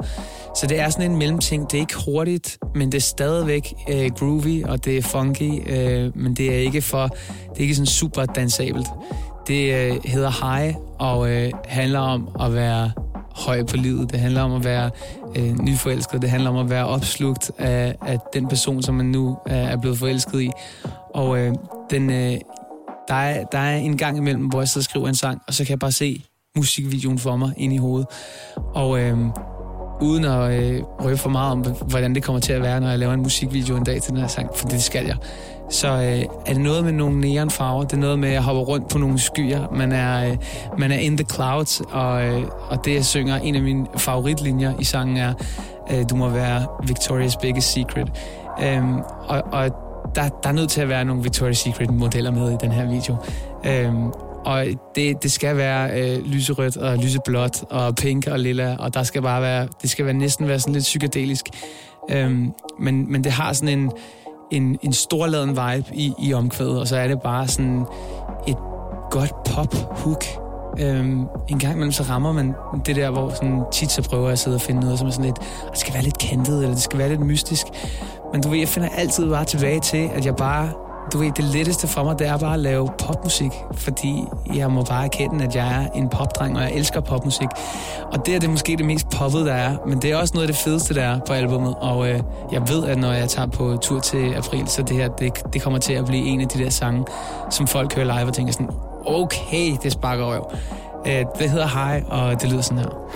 Så 0.55 0.67
det 0.67 0.79
er 0.79 0.89
sådan 0.89 1.11
en 1.11 1.17
mellemting. 1.17 1.71
Det 1.71 1.77
er 1.77 1.81
ikke 1.81 1.95
hurtigt, 2.05 2.57
men 2.75 2.91
det 2.91 2.97
er 2.97 3.01
stadigvæk 3.01 3.73
øh, 3.89 4.11
groovy, 4.19 4.63
og 4.63 4.85
det 4.85 4.97
er 4.97 5.01
funky, 5.01 5.71
øh, 5.71 6.17
men 6.17 6.33
det 6.33 6.55
er 6.55 6.59
ikke 6.59 6.81
for, 6.81 7.07
det 7.49 7.57
er 7.57 7.61
ikke 7.61 7.75
sådan 7.75 7.85
super 7.85 8.25
dansabelt. 8.25 8.87
Det 9.47 9.73
øh, 9.73 9.97
hedder 10.05 10.55
High, 10.57 10.75
og 10.99 11.29
øh, 11.31 11.51
handler 11.65 11.99
om 11.99 12.29
at 12.41 12.53
være 12.53 12.91
høj 13.35 13.63
på 13.63 13.77
livet. 13.77 14.11
Det 14.11 14.19
handler 14.19 14.41
om 14.41 14.53
at 14.53 14.63
være 14.63 14.89
øh, 15.35 15.59
nyforelsket. 15.59 16.21
Det 16.21 16.29
handler 16.29 16.49
om 16.49 16.57
at 16.57 16.69
være 16.69 16.85
opslugt 16.85 17.51
af, 17.57 17.95
af 18.01 18.19
den 18.33 18.47
person, 18.47 18.81
som 18.81 18.95
man 18.95 19.05
nu 19.05 19.37
er 19.45 19.77
blevet 19.77 19.97
forelsket 19.97 20.41
i. 20.41 20.51
Og 21.13 21.39
øh, 21.39 21.53
den, 21.89 22.09
øh, 22.09 22.37
der, 23.07 23.15
er, 23.15 23.43
der 23.43 23.59
er 23.59 23.77
en 23.77 23.97
gang 23.97 24.17
imellem, 24.17 24.45
hvor 24.45 24.61
jeg 24.61 24.69
sidder 24.69 24.81
og 24.81 24.89
skriver 24.89 25.07
en 25.07 25.15
sang, 25.15 25.41
og 25.47 25.53
så 25.53 25.63
kan 25.63 25.69
jeg 25.69 25.79
bare 25.79 25.91
se 25.91 26.23
musikvideoen 26.55 27.19
for 27.19 27.35
mig 27.35 27.53
ind 27.57 27.73
i 27.73 27.77
hovedet. 27.77 28.07
Og 28.75 28.99
øh, 28.99 29.17
uden 30.01 30.25
at 30.25 30.63
øh, 30.63 30.83
røbe 30.83 31.17
for 31.17 31.29
meget 31.29 31.51
om, 31.51 31.65
hvordan 31.87 32.15
det 32.15 32.23
kommer 32.23 32.39
til 32.39 32.53
at 32.53 32.61
være, 32.61 32.81
når 32.81 32.89
jeg 32.89 32.99
laver 32.99 33.13
en 33.13 33.21
musikvideo 33.21 33.75
en 33.75 33.83
dag 33.83 34.01
til 34.01 34.11
den 34.11 34.19
her 34.19 34.27
sang, 34.27 34.49
for 34.55 34.67
det 34.67 34.83
skal 34.83 35.05
jeg. 35.05 35.15
Så 35.69 35.87
øh, 35.87 36.25
er 36.45 36.53
det 36.53 36.61
noget 36.61 36.83
med 36.83 36.91
nogle 36.91 37.19
neonfarver, 37.19 37.83
det 37.83 37.93
er 37.93 37.97
noget 37.97 38.19
med 38.19 38.29
at 38.29 38.43
hopper 38.43 38.63
rundt 38.63 38.89
på 38.89 38.97
nogle 38.97 39.19
skyer, 39.19 39.67
man 39.73 39.91
er, 39.91 40.31
øh, 40.31 40.37
man 40.77 40.91
er 40.91 40.97
in 40.97 41.17
the 41.17 41.25
clouds, 41.33 41.81
og, 41.89 42.25
øh, 42.25 42.43
og 42.69 42.85
det 42.85 42.95
jeg 42.95 43.05
synger, 43.05 43.35
en 43.35 43.55
af 43.55 43.61
mine 43.61 43.87
favoritlinjer 43.97 44.73
i 44.79 44.83
sangen 44.83 45.17
er, 45.17 45.33
øh, 45.91 46.05
du 46.09 46.15
må 46.15 46.29
være 46.29 46.63
Victoria's 46.63 47.39
biggest 47.41 47.71
secret. 47.71 48.11
Øh, 48.63 48.83
og, 49.27 49.43
og 49.51 49.88
der, 50.15 50.29
der 50.43 50.49
er 50.49 50.53
nødt 50.53 50.69
til 50.69 50.81
at 50.81 50.89
være 50.89 51.05
nogle 51.05 51.23
Victoria's 51.23 51.53
Secret 51.53 51.93
modeller 51.93 52.31
med 52.31 52.51
i 52.51 52.55
den 52.61 52.71
her 52.71 52.89
video. 52.89 53.15
Øhm, 53.65 54.11
og 54.45 54.65
det, 54.95 55.23
det 55.23 55.31
skal 55.31 55.57
være 55.57 56.01
øh, 56.01 56.25
lyserødt 56.25 56.77
og 56.77 56.97
lyseblåt 56.97 57.63
og 57.69 57.95
pink 57.95 58.27
og 58.27 58.39
lilla, 58.39 58.75
og 58.79 58.93
der 58.93 59.03
skal 59.03 59.21
bare 59.21 59.41
være, 59.41 59.67
det 59.81 59.89
skal 59.89 60.05
være 60.05 60.13
næsten 60.13 60.47
være 60.47 60.59
sådan 60.59 60.73
lidt 60.73 60.83
psykedelisk. 60.83 61.45
Øhm, 62.11 62.53
men, 62.79 63.11
men 63.11 63.23
det 63.23 63.31
har 63.31 63.53
sådan 63.53 63.79
en, 63.79 63.91
en, 64.51 64.77
en 64.81 64.93
storladen 64.93 65.49
vibe 65.49 65.95
i, 65.95 66.13
i 66.19 66.33
omkvædet, 66.33 66.79
og 66.79 66.87
så 66.87 66.97
er 66.97 67.07
det 67.07 67.21
bare 67.21 67.47
sådan 67.47 67.85
et 68.47 68.57
godt 69.11 69.43
pop-hook. 69.43 70.48
Øhm, 70.77 71.25
en 71.47 71.59
gang 71.59 71.73
imellem 71.73 71.91
så 71.91 72.03
rammer 72.03 72.31
man 72.31 72.55
det 72.85 72.95
der, 72.95 73.11
hvor 73.11 73.29
sådan, 73.29 73.63
tit 73.71 73.91
så 73.91 74.01
prøver 74.01 74.23
jeg 74.23 74.31
at 74.31 74.39
sidde 74.39 74.55
og 74.55 74.61
finde 74.61 74.81
noget, 74.81 74.99
som 74.99 75.07
er 75.07 75.11
sådan 75.11 75.25
lidt, 75.25 75.39
det 75.71 75.79
skal 75.79 75.93
være 75.93 76.03
lidt 76.03 76.17
kentet, 76.17 76.55
eller 76.57 76.69
det 76.69 76.81
skal 76.81 76.99
være 76.99 77.09
lidt 77.09 77.21
mystisk. 77.21 77.65
Men 78.33 78.41
du 78.41 78.49
ved, 78.49 78.57
jeg 78.59 78.67
finder 78.67 78.89
altid 78.89 79.29
bare 79.29 79.45
tilbage 79.45 79.79
til, 79.79 80.09
at 80.13 80.25
jeg 80.25 80.35
bare... 80.35 80.69
Du 81.13 81.17
ved, 81.17 81.31
det 81.31 81.43
letteste 81.43 81.87
for 81.87 82.03
mig, 82.03 82.19
det 82.19 82.27
er 82.27 82.37
bare 82.37 82.53
at 82.53 82.59
lave 82.59 82.89
popmusik, 82.97 83.51
fordi 83.73 84.23
jeg 84.55 84.71
må 84.71 84.83
bare 84.83 85.05
erkende, 85.05 85.45
at 85.45 85.55
jeg 85.55 85.83
er 85.83 85.87
en 85.89 86.09
popdreng, 86.09 86.57
og 86.57 86.63
jeg 86.63 86.71
elsker 86.71 87.01
popmusik. 87.01 87.47
Og 88.11 88.25
det 88.25 88.35
er 88.35 88.39
det 88.39 88.49
måske 88.49 88.75
det 88.77 88.85
mest 88.85 89.09
poppet, 89.09 89.45
der 89.45 89.53
er, 89.53 89.77
men 89.87 90.01
det 90.01 90.11
er 90.11 90.15
også 90.15 90.33
noget 90.33 90.47
af 90.47 90.53
det 90.53 90.63
fedeste, 90.63 90.93
der 90.93 91.03
er 91.03 91.19
på 91.27 91.33
albummet. 91.33 91.75
Og 91.81 92.09
øh, 92.09 92.19
jeg 92.51 92.61
ved, 92.69 92.85
at 92.85 92.97
når 92.97 93.11
jeg 93.11 93.29
tager 93.29 93.47
på 93.47 93.77
tur 93.81 93.99
til 93.99 94.33
april, 94.33 94.67
så 94.67 94.81
det 94.81 94.97
her, 94.97 95.07
det, 95.07 95.53
det 95.53 95.61
kommer 95.61 95.79
til 95.79 95.93
at 95.93 96.05
blive 96.05 96.25
en 96.25 96.41
af 96.41 96.47
de 96.47 96.63
der 96.63 96.69
sange, 96.69 97.05
som 97.49 97.67
folk 97.67 97.95
hører 97.95 98.05
live 98.17 98.27
og 98.27 98.33
tænker 98.33 98.53
sådan, 98.53 98.69
okay, 99.05 99.77
det 99.83 99.91
sparker 99.91 100.25
røv. 100.25 100.51
Øh, 101.07 101.25
det 101.39 101.49
hedder 101.49 101.67
High, 101.67 102.03
og 102.07 102.41
det 102.41 102.49
lyder 102.49 102.61
sådan 102.61 102.77
her. 102.77 103.09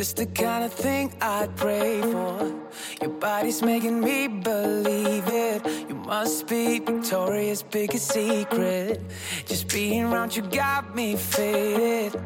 This 0.00 0.14
the 0.14 0.24
kind 0.24 0.64
of 0.64 0.72
thing 0.72 1.12
I'd 1.20 1.54
pray 1.56 2.00
for. 2.00 2.50
Your 3.02 3.10
body's 3.20 3.60
making 3.60 4.00
me 4.00 4.28
believe 4.28 5.28
it. 5.28 5.79
Must 6.10 6.48
be 6.48 6.80
Victoria's 6.80 7.62
biggest 7.62 8.10
secret. 8.10 9.00
Just 9.46 9.68
being 9.68 10.06
around 10.06 10.34
you 10.34 10.42
got 10.42 10.92
me 10.96 11.14
faded. 11.14 12.20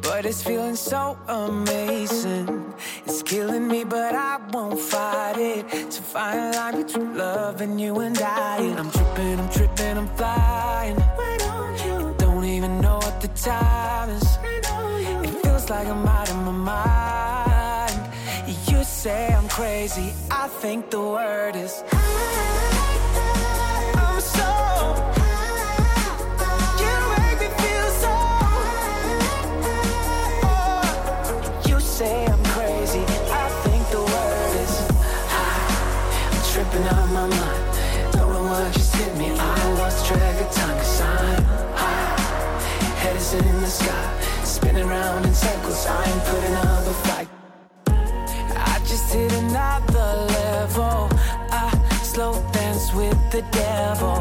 But 0.00 0.24
it's 0.24 0.42
feeling 0.42 0.74
so 0.74 1.18
amazing. 1.28 2.72
It's 3.04 3.22
killing 3.22 3.68
me, 3.68 3.84
but 3.84 4.14
I 4.14 4.40
won't 4.54 4.80
fight 4.80 5.36
it. 5.36 5.90
To 5.90 6.00
find 6.00 6.38
a 6.38 6.56
line 6.56 6.82
between 6.82 7.18
love 7.18 7.60
and 7.60 7.78
you 7.78 8.00
and 8.00 8.18
I. 8.18 8.56
And 8.56 8.78
I'm 8.78 8.90
tripping, 8.90 9.38
I'm 9.38 9.50
tripping, 9.50 9.98
I'm 9.98 10.08
flying. 10.16 10.96
Why 10.96 11.36
don't 11.40 11.78
you? 11.84 12.14
Don't 12.16 12.44
even 12.46 12.80
know 12.80 12.96
what 12.96 13.20
the 13.20 13.28
time 13.28 14.08
is. 14.08 14.38
It 15.26 15.42
feels 15.42 15.68
like 15.68 15.86
I'm 15.86 16.08
out 16.08 16.30
of 16.30 16.36
my 16.36 16.52
mind 16.52 18.14
You 18.66 18.82
say 18.82 19.34
I'm 19.34 19.48
crazy. 19.48 20.14
I 20.30 20.48
think 20.48 20.88
the 20.88 21.00
word 21.02 21.54
is. 21.54 21.84
I'm 21.92 22.69
circles. 45.40 45.86
I 45.86 46.04
ain't 46.10 46.24
putting 46.30 46.56
up 46.68 46.92
a 46.92 46.96
fight 47.06 47.28
I 48.72 48.76
just 48.90 49.12
hit 49.12 49.32
another 49.44 50.10
level. 50.38 51.08
I 51.64 51.68
slow 52.02 52.32
dance 52.52 52.92
with 52.94 53.20
the 53.34 53.42
devil. 53.50 54.18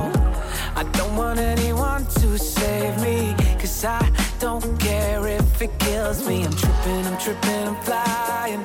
I 0.82 0.84
don't 0.98 1.16
want 1.16 1.40
anyone 1.40 2.06
to 2.22 2.38
save 2.38 2.96
me, 3.02 3.36
cause 3.62 3.84
I 3.84 4.04
don't 4.40 4.80
care 4.80 5.28
if 5.28 5.62
it 5.62 5.74
kills 5.80 6.26
me. 6.28 6.44
I'm 6.46 6.56
tripping, 6.64 7.04
I'm 7.10 7.18
tripping, 7.26 7.68
I'm 7.72 7.80
flying. 7.88 8.64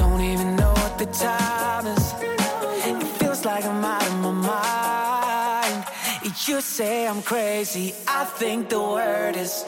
Don't 0.00 0.22
even 0.32 0.56
know 0.56 0.72
what 0.82 0.94
the 0.98 1.06
time 1.06 1.86
is. 1.86 2.06
It 2.88 3.06
feels 3.18 3.44
like 3.44 3.64
I'm 3.64 3.84
out 3.84 4.06
of 4.06 4.18
my 4.26 4.34
mind. 4.54 5.84
You 6.46 6.60
say 6.62 7.06
I'm 7.06 7.20
crazy, 7.22 7.94
I 8.06 8.24
think 8.24 8.70
the 8.70 8.80
word 8.80 9.36
is. 9.36 9.64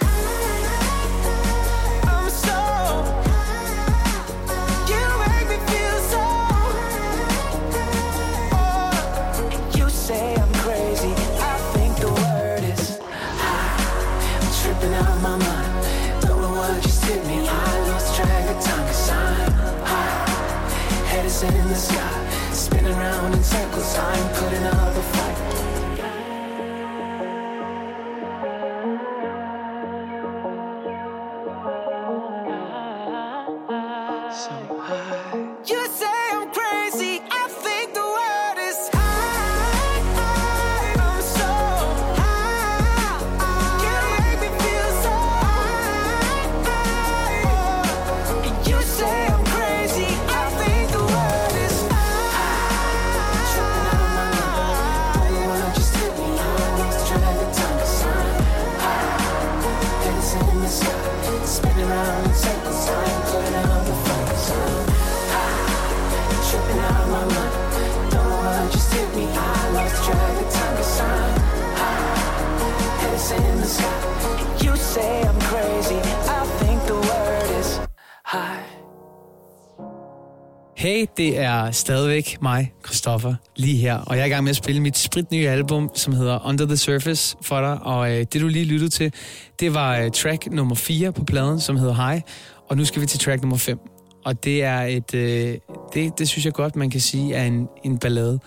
Er 81.66 81.70
stadigvæk 81.70 82.38
mig, 82.42 82.72
Christoffer, 82.86 83.34
lige 83.56 83.76
her. 83.76 83.96
Og 83.96 84.16
jeg 84.16 84.22
er 84.22 84.26
i 84.26 84.28
gang 84.28 84.44
med 84.44 84.50
at 84.50 84.56
spille 84.56 84.80
mit 84.80 84.98
spritnye 84.98 85.48
album, 85.48 85.90
som 85.94 86.12
hedder 86.12 86.46
Under 86.46 86.66
the 86.66 86.76
Surface 86.76 87.36
for 87.42 87.60
dig. 87.60 87.78
Og 87.82 88.10
øh, 88.12 88.18
det, 88.18 88.40
du 88.40 88.48
lige 88.48 88.64
lyttede 88.64 88.90
til, 88.90 89.12
det 89.60 89.74
var 89.74 89.98
øh, 89.98 90.10
track 90.10 90.50
nummer 90.50 90.74
4 90.74 91.12
på 91.12 91.24
pladen, 91.24 91.60
som 91.60 91.76
hedder 91.76 91.94
High. 91.94 92.22
Og 92.68 92.76
nu 92.76 92.84
skal 92.84 93.02
vi 93.02 93.06
til 93.06 93.18
track 93.18 93.42
nummer 93.42 93.56
5. 93.56 93.78
Og 94.24 94.44
det 94.44 94.64
er 94.64 94.80
et... 94.80 95.14
Øh, 95.14 95.58
det, 95.94 96.18
det 96.18 96.28
synes 96.28 96.44
jeg 96.44 96.52
godt, 96.52 96.76
man 96.76 96.90
kan 96.90 97.00
sige 97.00 97.34
er 97.34 97.44
en, 97.44 97.68
en 97.84 97.98
ballade. 97.98 98.38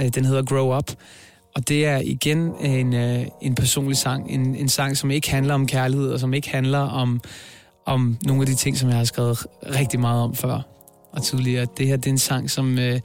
Øh, 0.00 0.08
den 0.08 0.24
hedder 0.24 0.42
Grow 0.42 0.76
Up. 0.76 0.90
Og 1.56 1.68
det 1.68 1.86
er 1.86 1.98
igen 1.98 2.52
en, 2.60 2.94
øh, 2.94 3.26
en 3.42 3.54
personlig 3.54 3.96
sang. 3.96 4.30
En, 4.30 4.54
en 4.54 4.68
sang, 4.68 4.96
som 4.96 5.10
ikke 5.10 5.30
handler 5.30 5.54
om 5.54 5.66
kærlighed, 5.66 6.10
og 6.10 6.20
som 6.20 6.34
ikke 6.34 6.50
handler 6.50 6.78
om, 6.78 7.20
om 7.86 8.18
nogle 8.26 8.42
af 8.42 8.46
de 8.46 8.54
ting, 8.54 8.78
som 8.78 8.88
jeg 8.88 8.96
har 8.96 9.04
skrevet 9.04 9.46
rigtig 9.62 10.00
meget 10.00 10.22
om 10.22 10.34
før 10.34 10.77
og 11.12 11.22
tidligere. 11.22 11.66
Det 11.76 11.86
her 11.86 11.96
det 11.96 12.06
er 12.06 12.10
en 12.10 12.18
sang, 12.18 12.50
som 12.50 12.78
øh, 12.78 13.00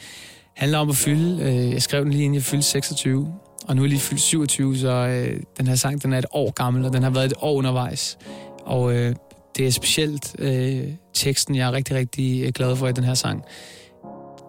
handler 0.56 0.78
om 0.78 0.90
at 0.90 0.96
fylde. 0.96 1.44
Øh, 1.44 1.72
jeg 1.74 1.82
skrev 1.82 2.04
den 2.04 2.12
lige 2.12 2.24
inden 2.24 2.36
jeg 2.36 2.44
fyldte 2.44 2.68
26, 2.68 3.34
og 3.68 3.76
nu 3.76 3.82
er 3.82 3.86
jeg 3.86 3.90
lige 3.90 4.00
fyldt 4.00 4.22
27, 4.22 4.78
så 4.78 4.92
øh, 4.92 5.40
den 5.58 5.68
her 5.68 5.76
sang 5.76 6.04
den 6.04 6.14
er 6.14 6.18
et 6.18 6.26
år 6.32 6.52
gammel, 6.52 6.86
og 6.86 6.94
den 6.94 7.04
har 7.04 7.10
været 7.10 7.26
et 7.26 7.34
år 7.42 7.54
undervejs. 7.58 8.18
Og 8.66 8.96
øh, 8.96 9.16
det 9.58 9.68
er 9.68 9.72
specielt 9.72 10.36
øh, 10.40 10.84
teksten, 11.14 11.56
jeg 11.56 11.68
er 11.68 11.72
rigtig, 11.72 11.96
rigtig 11.96 12.44
øh, 12.46 12.52
glad 12.52 12.76
for 12.76 12.88
i 12.88 12.92
den 12.92 13.04
her 13.04 13.14
sang. 13.14 13.44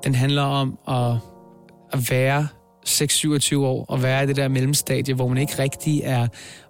Den 0.05 0.15
handler 0.15 0.43
om 0.43 0.79
at, 0.89 1.19
at 1.93 2.11
være 2.11 2.47
6-27 2.89 3.57
år, 3.57 3.85
og 3.89 4.03
være 4.03 4.25
i 4.25 4.27
det 4.27 4.37
der 4.37 4.49
mellemstadie, 4.49 5.15
hvor 5.15 5.29
man 5.29 5.39
ikke 5.39 5.59
rigtig 5.59 6.01
er 6.05 6.27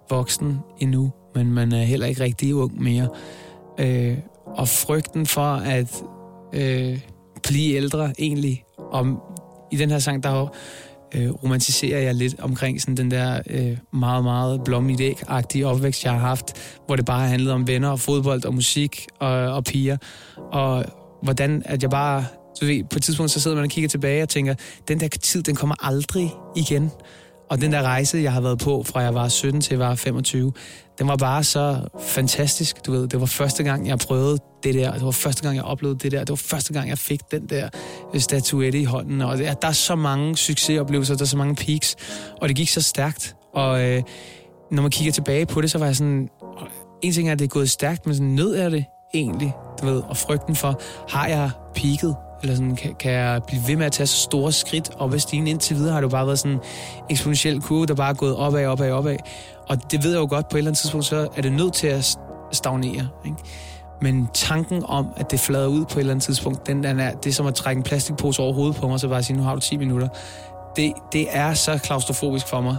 voksen 0.09 0.59
endnu, 0.79 1.11
men 1.35 1.51
man 1.51 1.71
er 1.71 1.83
heller 1.83 2.05
ikke 2.05 2.23
rigtig 2.23 2.55
ung 2.55 2.81
mere. 2.83 3.09
Øh, 3.79 4.17
og 4.45 4.67
frygten 4.67 5.25
for 5.25 5.55
at 5.55 6.03
øh, 6.55 6.99
blive 7.43 7.75
ældre 7.75 8.13
egentlig. 8.19 8.63
Og 8.77 9.07
i 9.71 9.75
den 9.75 9.91
her 9.91 9.99
sang, 9.99 10.23
der 10.23 10.29
øh, 11.15 11.31
romantiserer 11.31 11.99
jeg 11.99 12.15
lidt 12.15 12.39
omkring 12.39 12.81
sådan 12.81 12.97
den 12.97 13.11
der 13.11 13.39
øh, 13.49 13.77
meget, 13.93 14.23
meget 14.23 14.61
blomigt 14.65 15.01
æg-agtige 15.01 15.65
opvækst, 15.65 16.03
jeg 16.03 16.11
har 16.11 16.19
haft, 16.19 16.53
hvor 16.85 16.95
det 16.95 17.05
bare 17.05 17.19
har 17.19 17.27
handlet 17.27 17.53
om 17.53 17.67
venner 17.67 17.89
og 17.89 17.99
fodbold 17.99 18.45
og 18.45 18.53
musik 18.53 19.07
og, 19.19 19.29
og 19.29 19.63
piger. 19.63 19.97
Og 20.51 20.85
hvordan 21.23 21.63
at 21.65 21.83
jeg 21.83 21.89
bare... 21.89 22.25
Så 22.59 22.65
ved, 22.65 22.83
på 22.83 22.97
et 22.97 23.03
tidspunkt 23.03 23.31
så 23.31 23.39
sidder 23.39 23.57
man 23.57 23.63
og 23.63 23.69
kigger 23.69 23.89
tilbage 23.89 24.23
og 24.23 24.29
tænker, 24.29 24.55
den 24.87 24.99
der 24.99 25.07
tid, 25.07 25.43
den 25.43 25.55
kommer 25.55 25.75
aldrig 25.85 26.33
igen. 26.55 26.91
Og 27.49 27.61
den 27.61 27.71
der 27.71 27.81
rejse, 27.81 28.17
jeg 28.17 28.33
har 28.33 28.41
været 28.41 28.59
på, 28.59 28.83
fra 28.83 28.99
jeg 28.99 29.13
var 29.13 29.27
17 29.27 29.61
til 29.61 29.71
jeg 29.71 29.79
var 29.79 29.95
25, 29.95 30.53
den 30.99 31.07
var 31.07 31.15
bare 31.15 31.43
så 31.43 31.87
fantastisk, 31.99 32.85
du 32.85 32.91
ved. 32.91 33.07
Det 33.07 33.19
var 33.19 33.25
første 33.25 33.63
gang, 33.63 33.87
jeg 33.87 33.97
prøvede 33.97 34.37
det 34.63 34.73
der. 34.73 34.93
Det 34.93 35.05
var 35.05 35.11
første 35.11 35.43
gang, 35.43 35.55
jeg 35.55 35.63
oplevede 35.63 35.99
det 35.99 36.11
der. 36.11 36.19
Det 36.19 36.29
var 36.29 36.35
første 36.35 36.73
gang, 36.73 36.89
jeg 36.89 36.97
fik 36.97 37.19
den 37.31 37.45
der 37.49 37.69
øh, 38.13 38.19
statuette 38.19 38.79
i 38.79 38.83
hånden. 38.83 39.21
Og 39.21 39.37
der 39.37 39.55
er 39.61 39.71
så 39.71 39.95
mange 39.95 40.37
succesoplevelser, 40.37 41.15
der 41.15 41.21
er 41.21 41.27
så 41.27 41.37
mange 41.37 41.55
peaks, 41.55 41.95
og 42.41 42.47
det 42.47 42.55
gik 42.55 42.69
så 42.69 42.81
stærkt. 42.81 43.35
Og 43.53 43.83
øh, 43.83 44.03
når 44.71 44.81
man 44.81 44.91
kigger 44.91 45.11
tilbage 45.11 45.45
på 45.45 45.61
det, 45.61 45.71
så 45.71 45.77
var 45.77 45.85
jeg 45.85 45.95
sådan... 45.95 46.29
Øh, 46.61 46.67
en 47.01 47.13
ting 47.13 47.27
er, 47.27 47.31
at 47.31 47.39
det 47.39 47.45
er 47.45 47.49
gået 47.49 47.69
stærkt, 47.69 48.05
men 48.05 48.15
sådan 48.15 48.27
nød 48.27 48.55
er 48.55 48.69
det 48.69 48.85
egentlig, 49.13 49.53
du 49.81 49.85
ved. 49.85 50.01
Og 50.01 50.17
frygten 50.17 50.55
for, 50.55 50.81
har 51.09 51.27
jeg 51.27 51.51
peaked? 51.75 52.24
Eller 52.45 52.55
sådan, 52.55 52.75
kan, 52.75 52.95
kan 52.99 53.11
jeg 53.11 53.41
blive 53.47 53.61
ved 53.67 53.75
med 53.75 53.85
at 53.85 53.91
tage 53.91 54.07
så 54.07 54.17
store 54.17 54.51
skridt 54.51 54.91
op 54.97 55.13
ad 55.13 55.19
stigen? 55.19 55.47
Indtil 55.47 55.75
videre 55.75 55.93
har 55.93 55.99
det 55.99 56.03
jo 56.03 56.09
bare 56.09 56.25
været 56.25 56.39
sådan 56.39 56.51
en 56.51 56.59
eksponentiel 57.09 57.61
kurve, 57.61 57.85
der 57.85 57.93
bare 57.93 58.09
er 58.09 58.13
gået 58.13 58.35
opad, 58.35 58.65
opad, 58.65 58.91
opad. 58.91 59.17
Og 59.69 59.91
det 59.91 60.03
ved 60.03 60.11
jeg 60.11 60.19
jo 60.19 60.27
godt, 60.29 60.49
på 60.49 60.57
et 60.57 60.59
eller 60.59 60.71
andet 60.71 60.81
tidspunkt, 60.81 61.05
så 61.05 61.27
er 61.35 61.41
det 61.41 61.51
nødt 61.51 61.73
til 61.73 61.87
at 61.87 62.17
stagnere. 62.51 63.07
Ikke? 63.25 63.37
Men 64.01 64.27
tanken 64.33 64.83
om, 64.85 65.07
at 65.17 65.31
det 65.31 65.39
flader 65.39 65.67
ud 65.67 65.85
på 65.85 65.93
et 65.93 65.99
eller 65.99 66.13
andet 66.13 66.23
tidspunkt, 66.23 66.67
den, 66.67 66.83
den 66.83 66.99
er, 66.99 67.11
det 67.11 67.29
er 67.29 67.33
som 67.33 67.45
at 67.45 67.55
trække 67.55 67.79
en 67.79 67.83
plastikpose 67.83 68.41
over 68.41 68.53
hovedet 68.53 68.75
på 68.75 68.87
mig, 68.87 68.99
så 68.99 69.07
bare 69.07 69.23
sige, 69.23 69.37
nu 69.37 69.43
har 69.43 69.55
du 69.55 69.61
10 69.61 69.77
minutter. 69.77 70.07
Det, 70.75 70.93
det 71.13 71.27
er 71.31 71.53
så 71.53 71.77
klaustrofobisk 71.77 72.47
for 72.47 72.61
mig. 72.61 72.77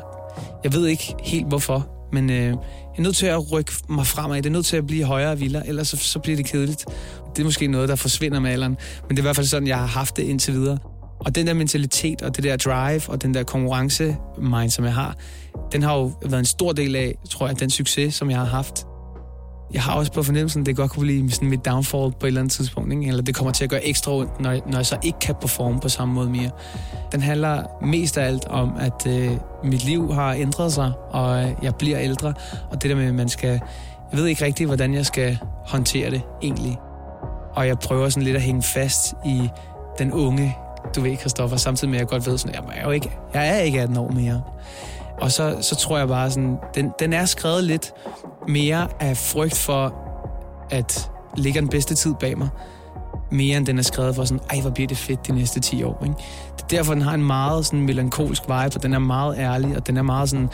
Jeg 0.65 0.73
ved 0.73 0.87
ikke 0.87 1.15
helt 1.23 1.47
hvorfor, 1.47 1.87
men 2.13 2.31
øh, 2.31 2.37
jeg 2.37 2.55
er 2.99 3.03
nødt 3.03 3.17
til 3.17 3.27
at 3.27 3.53
rykke 3.53 3.73
mig 3.89 4.07
fremad. 4.07 4.37
Det 4.37 4.47
er 4.47 4.51
nødt 4.51 4.67
til 4.67 4.77
at 4.77 4.87
blive 4.87 5.05
højere 5.05 5.31
og 5.31 5.41
vildere, 5.41 5.69
ellers 5.69 5.89
så, 5.89 5.97
så 5.97 6.19
bliver 6.19 6.37
det 6.37 6.47
kedeligt. 6.47 6.87
Det 7.37 7.42
er 7.42 7.44
måske 7.44 7.66
noget, 7.66 7.88
der 7.88 7.96
forsvinder 7.96 8.40
med 8.40 8.51
alderen, 8.51 8.77
men 9.03 9.11
det 9.11 9.18
er 9.18 9.22
i 9.22 9.27
hvert 9.27 9.37
fald 9.37 9.46
sådan, 9.46 9.68
jeg 9.68 9.79
har 9.79 9.87
haft 9.87 10.16
det 10.16 10.22
indtil 10.22 10.55
videre. 10.55 10.79
Og 11.18 11.35
den 11.35 11.46
der 11.46 11.55
mentalitet 11.55 12.22
og 12.22 12.37
det 12.37 12.44
der 12.44 12.57
drive 12.57 13.03
og 13.09 13.22
den 13.22 13.35
der 13.35 13.42
konkurrence-mind, 13.42 14.70
som 14.70 14.85
jeg 14.85 14.94
har, 14.94 15.16
den 15.72 15.83
har 15.83 15.96
jo 15.96 16.12
været 16.22 16.38
en 16.38 16.46
stor 16.46 16.72
del 16.72 16.96
af, 16.96 17.18
tror 17.31 17.46
jeg, 17.46 17.61
den 17.61 17.70
succes, 17.70 18.14
som 18.14 18.31
jeg 18.31 18.38
har 18.38 18.44
haft. 18.44 18.87
Jeg 19.72 19.83
har 19.83 19.94
også 19.94 20.12
på 20.12 20.22
fornemmelsen, 20.22 20.61
at 20.61 20.66
det 20.66 20.77
godt 20.77 20.90
kunne 20.90 21.03
blive 21.03 21.31
sådan 21.31 21.49
mit 21.49 21.64
downfall 21.64 22.12
på 22.20 22.27
et 22.27 22.27
eller 22.27 22.40
andet 22.40 22.53
tidspunkt. 22.53 22.92
Ikke? 22.92 23.07
Eller 23.07 23.22
det 23.22 23.35
kommer 23.35 23.53
til 23.53 23.64
at 23.64 23.70
gøre 23.70 23.85
ekstra 23.85 24.12
ondt, 24.12 24.40
når, 24.40 24.53
når 24.66 24.77
jeg 24.77 24.87
så 24.87 24.99
ikke 25.03 25.18
kan 25.18 25.35
performe 25.40 25.81
på 25.81 25.88
samme 25.88 26.14
måde 26.14 26.31
mere. 26.31 26.51
Den 27.12 27.20
handler 27.20 27.62
mest 27.83 28.18
af 28.18 28.27
alt 28.27 28.44
om, 28.44 28.72
at 28.79 29.07
øh, 29.07 29.31
mit 29.64 29.85
liv 29.85 30.12
har 30.12 30.33
ændret 30.35 30.72
sig, 30.72 30.92
og 31.11 31.44
øh, 31.44 31.51
jeg 31.62 31.75
bliver 31.75 32.01
ældre. 32.01 32.35
Og 32.70 32.83
det 32.83 32.90
der 32.90 32.96
med, 32.96 33.07
at 33.07 33.14
man 33.14 33.29
skal... 33.29 33.61
Jeg 34.11 34.18
ved 34.18 34.27
ikke 34.27 34.44
rigtigt, 34.44 34.68
hvordan 34.68 34.94
jeg 34.94 35.07
skal 35.07 35.38
håndtere 35.66 36.11
det 36.11 36.22
egentlig. 36.42 36.79
Og 37.57 37.66
jeg 37.66 37.79
prøver 37.79 38.09
sådan 38.09 38.23
lidt 38.23 38.37
at 38.37 38.42
hænge 38.42 38.62
fast 38.62 39.14
i 39.25 39.49
den 39.99 40.12
unge, 40.12 40.57
du 40.97 41.01
ved, 41.01 41.16
Kristoffer, 41.16 41.57
samtidig 41.57 41.90
med, 41.90 41.99
at 41.99 42.01
jeg 42.01 42.09
godt 42.09 42.27
ved, 42.27 42.38
sådan, 42.38 42.55
at 42.55 42.64
jeg 42.64 42.81
er 42.83 42.85
jo 42.85 42.90
ikke, 42.90 43.11
jeg 43.35 43.49
er 43.49 43.59
ikke 43.59 43.81
18 43.81 43.97
år 43.97 44.11
mere. 44.11 44.42
Og 45.21 45.33
så, 45.33 45.57
så 45.61 45.77
tror 45.77 45.99
jeg 45.99 46.09
bare 46.09 46.31
sådan, 46.31 46.57
den, 46.75 46.92
den 46.99 47.12
er 47.12 47.25
skrevet 47.25 47.64
lidt 47.64 47.92
mere 48.49 48.88
af 49.01 49.16
frygt 49.16 49.57
for, 49.57 49.95
at 50.71 51.11
ligger 51.37 51.61
den 51.61 51.71
bedste 51.71 51.95
tid 51.95 52.14
bag 52.21 52.38
mig, 52.38 52.49
mere 53.31 53.57
end 53.57 53.66
den 53.66 53.79
er 53.79 53.83
skrevet 53.83 54.14
for 54.14 54.25
sådan, 54.25 54.40
ej, 54.51 54.61
hvor 54.61 54.71
bliver 54.71 54.88
det 54.88 54.97
fedt 54.97 55.27
de 55.27 55.33
næste 55.33 55.61
10 55.61 55.83
år. 55.83 56.03
Ikke? 56.03 56.14
Det 56.57 56.62
er 56.62 56.66
derfor, 56.66 56.95
den 56.95 57.03
har 57.03 57.14
en 57.14 57.25
meget 57.25 57.66
sådan 57.66 57.81
melankolsk 57.81 58.42
vibe, 58.42 58.77
og 58.77 58.83
den 58.83 58.95
er 58.95 58.99
meget 58.99 59.38
ærlig, 59.38 59.77
og 59.77 59.87
den 59.87 59.97
er 59.97 60.03
meget 60.03 60.31
sådan, 60.31 60.49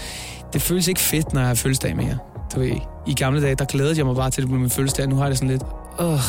det 0.53 0.63
føles 0.63 0.89
ikke 0.89 1.01
fedt, 1.01 1.33
når 1.33 1.41
jeg 1.41 1.49
har 1.49 1.55
fødselsdag 1.55 1.97
mere. 1.97 2.19
Du 2.55 2.61
ved, 2.61 2.73
i 3.07 3.15
gamle 3.15 3.43
dage, 3.43 3.55
der 3.55 3.65
glædede 3.65 3.99
jeg 3.99 4.07
mig 4.07 4.17
bare 4.17 4.31
til, 4.31 4.41
at 4.41 4.43
det 4.43 4.49
blev 4.51 4.61
min 4.61 4.71
fødselsdag, 4.71 5.09
nu 5.09 5.17
har 5.17 5.23
jeg 5.23 5.31
det 5.31 5.39
sådan 5.39 5.51
lidt, 5.51 5.63
åh, 5.99 6.21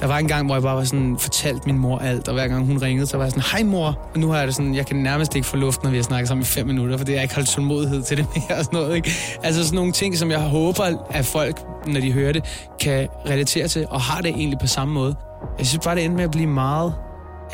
der 0.00 0.06
var 0.06 0.18
en 0.18 0.28
gang, 0.28 0.46
hvor 0.46 0.54
jeg 0.54 0.62
bare 0.62 0.76
var 0.76 0.84
sådan, 0.84 1.16
fortalt 1.18 1.66
min 1.66 1.78
mor 1.78 1.98
alt, 1.98 2.28
og 2.28 2.34
hver 2.34 2.48
gang 2.48 2.66
hun 2.66 2.78
ringede, 2.78 3.06
så 3.06 3.16
var 3.16 3.24
jeg 3.24 3.32
sådan, 3.32 3.44
hej 3.52 3.62
mor. 3.62 3.98
Og 4.14 4.20
nu 4.20 4.28
har 4.28 4.38
jeg 4.38 4.46
det 4.46 4.54
sådan, 4.54 4.74
jeg 4.74 4.86
kan 4.86 4.96
nærmest 4.96 5.36
ikke 5.36 5.46
få 5.48 5.56
luft, 5.56 5.82
når 5.82 5.90
vi 5.90 5.96
har 5.96 6.02
snakket 6.02 6.28
sammen 6.28 6.42
i 6.42 6.46
fem 6.46 6.66
minutter, 6.66 6.96
fordi 6.96 7.12
jeg 7.12 7.22
ikke 7.22 7.34
har 7.34 7.42
tålmodighed 7.42 8.02
til 8.02 8.16
det 8.16 8.26
mere 8.36 8.58
og 8.58 8.64
sådan 8.64 8.80
noget. 8.80 8.96
Ikke? 8.96 9.10
Altså 9.42 9.64
sådan 9.64 9.76
nogle 9.76 9.92
ting, 9.92 10.18
som 10.18 10.30
jeg 10.30 10.40
håber, 10.40 10.84
at 11.10 11.26
folk, 11.26 11.60
når 11.86 12.00
de 12.00 12.12
hører 12.12 12.32
det, 12.32 12.44
kan 12.80 13.08
relatere 13.28 13.68
til, 13.68 13.86
og 13.90 14.00
har 14.00 14.20
det 14.20 14.28
egentlig 14.28 14.58
på 14.58 14.66
samme 14.66 14.94
måde. 14.94 15.14
Jeg 15.58 15.66
synes 15.66 15.84
bare, 15.84 15.94
det 15.94 16.04
endte 16.04 16.16
med 16.16 16.24
at 16.24 16.30
blive 16.30 16.46
meget 16.46 16.94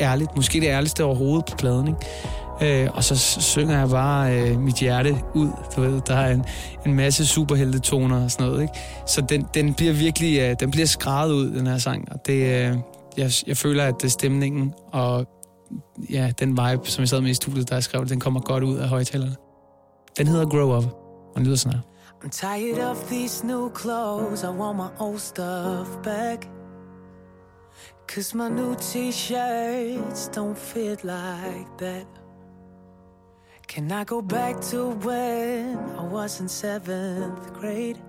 ærligt. 0.01 0.35
Måske 0.35 0.59
det 0.61 0.67
ærligste 0.67 1.03
overhovedet 1.03 1.45
på 1.45 1.55
pladen, 1.57 1.87
ikke? 1.87 1.99
Øh, 2.61 2.89
og 2.93 3.03
så 3.03 3.15
synger 3.41 3.79
jeg 3.79 3.89
bare 3.89 4.39
øh, 4.39 4.59
mit 4.59 4.75
hjerte 4.75 5.17
ud. 5.35 5.49
Du 5.75 5.81
ved, 5.81 6.01
der 6.01 6.15
er 6.15 6.33
en, 6.33 6.45
en 6.85 6.93
masse 6.93 7.25
superheltetoner 7.25 8.23
og 8.23 8.31
sådan 8.31 8.47
noget. 8.47 8.61
Ikke? 8.61 8.73
Så 9.07 9.21
den, 9.21 9.45
den 9.53 9.73
bliver 9.73 9.93
virkelig 9.93 10.39
øh, 10.39 10.55
den 10.59 10.71
bliver 10.71 10.87
skrevet 10.87 11.33
ud, 11.33 11.49
den 11.49 11.67
her 11.67 11.77
sang. 11.77 12.11
Og 12.11 12.25
det, 12.25 12.33
øh, 12.33 12.77
jeg, 13.17 13.31
jeg 13.47 13.57
føler, 13.57 13.83
at 13.83 13.95
det 14.01 14.11
stemningen 14.11 14.73
og 14.91 15.27
ja, 16.09 16.31
den 16.39 16.49
vibe, 16.49 16.89
som 16.89 17.01
jeg 17.01 17.09
sad 17.09 17.21
med 17.21 17.29
i 17.29 17.33
studiet, 17.33 17.69
der 17.69 17.75
jeg 17.75 17.83
skrev, 17.83 18.05
den 18.05 18.19
kommer 18.19 18.39
godt 18.39 18.63
ud 18.63 18.77
af 18.77 18.87
højtalerne. 18.87 19.35
Den 20.17 20.27
hedder 20.27 20.45
Grow 20.45 20.77
Up, 20.77 20.83
og 20.83 21.33
den 21.35 21.43
lyder 21.43 21.57
sådan 21.57 21.77
her. 21.77 21.81
I'm 22.23 22.29
tired 22.29 22.79
of 22.79 22.97
these 23.09 23.45
new 23.45 23.69
clothes, 23.75 24.43
I 24.43 24.47
want 24.47 24.77
my 24.77 24.89
old 24.99 25.19
stuff 25.19 25.87
back. 26.03 26.47
Cause 28.07 28.37
my 28.37 28.49
new 28.49 28.73
t-shirts 28.75 30.29
don't 30.29 30.57
fit 30.57 31.03
like 31.03 31.67
that. 31.77 32.16
Can 33.67 33.91
I 33.91 34.05
go 34.05 34.21
back 34.21 34.61
to 34.71 34.91
when 34.91 35.77
I 35.77 36.03
was 36.03 36.39
in 36.39 36.47
seventh 36.47 37.53
grade? 37.53 37.99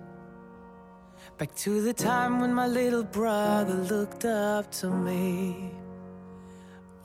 Back 1.36 1.54
to 1.56 1.82
the 1.82 1.92
time 1.92 2.40
when 2.40 2.54
my 2.54 2.66
little 2.66 3.02
brother 3.02 3.74
looked 3.74 4.24
up 4.24 4.70
to 4.80 4.88
me. 4.88 5.72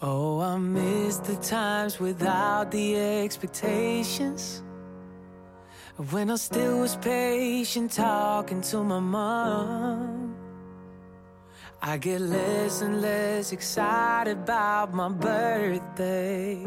Oh, 0.02 0.40
I 0.40 0.58
miss 0.58 1.18
the 1.18 1.36
times 1.38 2.00
without 2.00 2.70
the 2.70 2.96
expectations. 2.96 4.62
When 6.12 6.30
I 6.30 6.36
still 6.36 6.80
was 6.80 6.96
patient 6.96 7.92
talking 7.92 8.62
to 8.62 8.84
my 8.84 9.00
mom. 9.00 10.36
I 11.82 11.98
get 11.98 12.22
less 12.22 12.82
and 12.82 13.02
less 13.02 13.52
excited 13.52 14.38
about 14.38 14.94
my 14.94 15.10
birthday. 15.10 16.66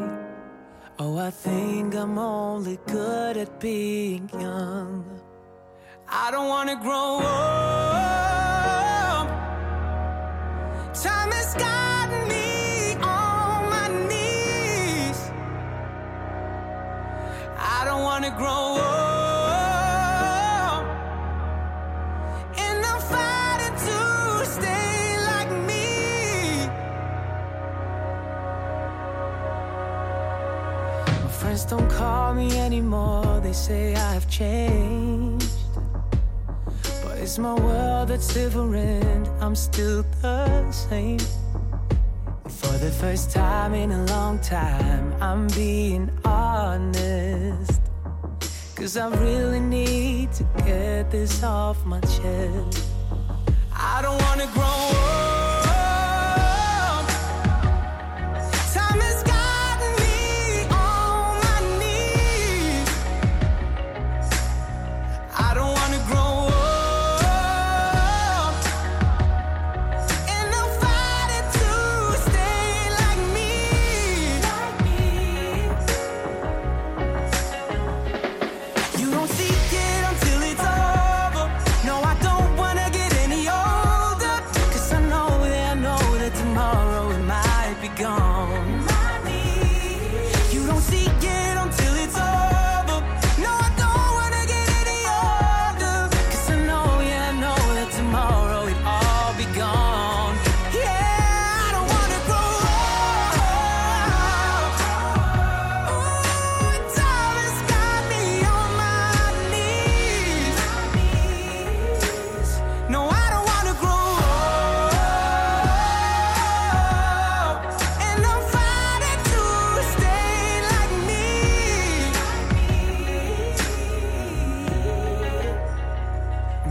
Oh, 0.99 1.15
I 1.19 1.29
think 1.29 1.93
I'm 1.93 2.17
only 2.17 2.79
good 2.87 3.37
at 3.37 3.59
being 3.59 4.27
young. 4.33 5.05
I 6.09 6.31
don't 6.31 6.49
wanna 6.49 6.75
grow 6.75 7.19
up. 7.19 7.77
Time 10.95 11.31
has 11.33 11.53
gotten 11.53 12.27
me 12.27 12.95
on 12.95 13.69
my 13.69 13.89
knees. 14.09 15.19
I 17.59 17.83
don't 17.85 18.01
wanna 18.01 18.31
grow 18.35 18.77
up. 18.77 19.06
Friends 31.37 31.65
don't 31.65 31.89
call 31.89 32.33
me 32.33 32.57
anymore, 32.57 33.39
they 33.43 33.53
say 33.53 33.95
I've 33.95 34.27
changed. 34.29 35.51
But 37.03 37.17
it's 37.19 37.37
my 37.37 37.53
world 37.53 38.09
that's 38.09 38.33
different, 38.33 39.27
I'm 39.39 39.55
still 39.55 40.03
the 40.21 40.71
same. 40.71 41.19
For 42.49 42.75
the 42.77 42.91
first 42.91 43.31
time 43.31 43.75
in 43.75 43.91
a 43.91 44.05
long 44.05 44.39
time, 44.39 45.13
I'm 45.21 45.47
being 45.49 46.09
honest. 46.25 47.81
Cause 48.75 48.97
I 48.97 49.09
really 49.17 49.59
need 49.59 50.31
to 50.33 50.43
get 50.65 51.11
this 51.11 51.43
off 51.43 51.85
my 51.85 51.99
chest. 51.99 52.83
I 53.73 54.01
don't 54.01 54.21
wanna 54.23 54.47
grow 54.53 54.63
up. 54.63 55.26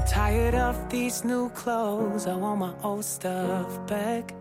Tired 0.06 0.54
of 0.54 0.76
these 0.90 1.26
new 1.26 1.50
clothes. 1.50 2.26
I 2.26 2.34
want 2.34 2.58
my 2.58 2.72
old 2.82 3.04
stuff 3.04 3.86
back. 3.88 4.34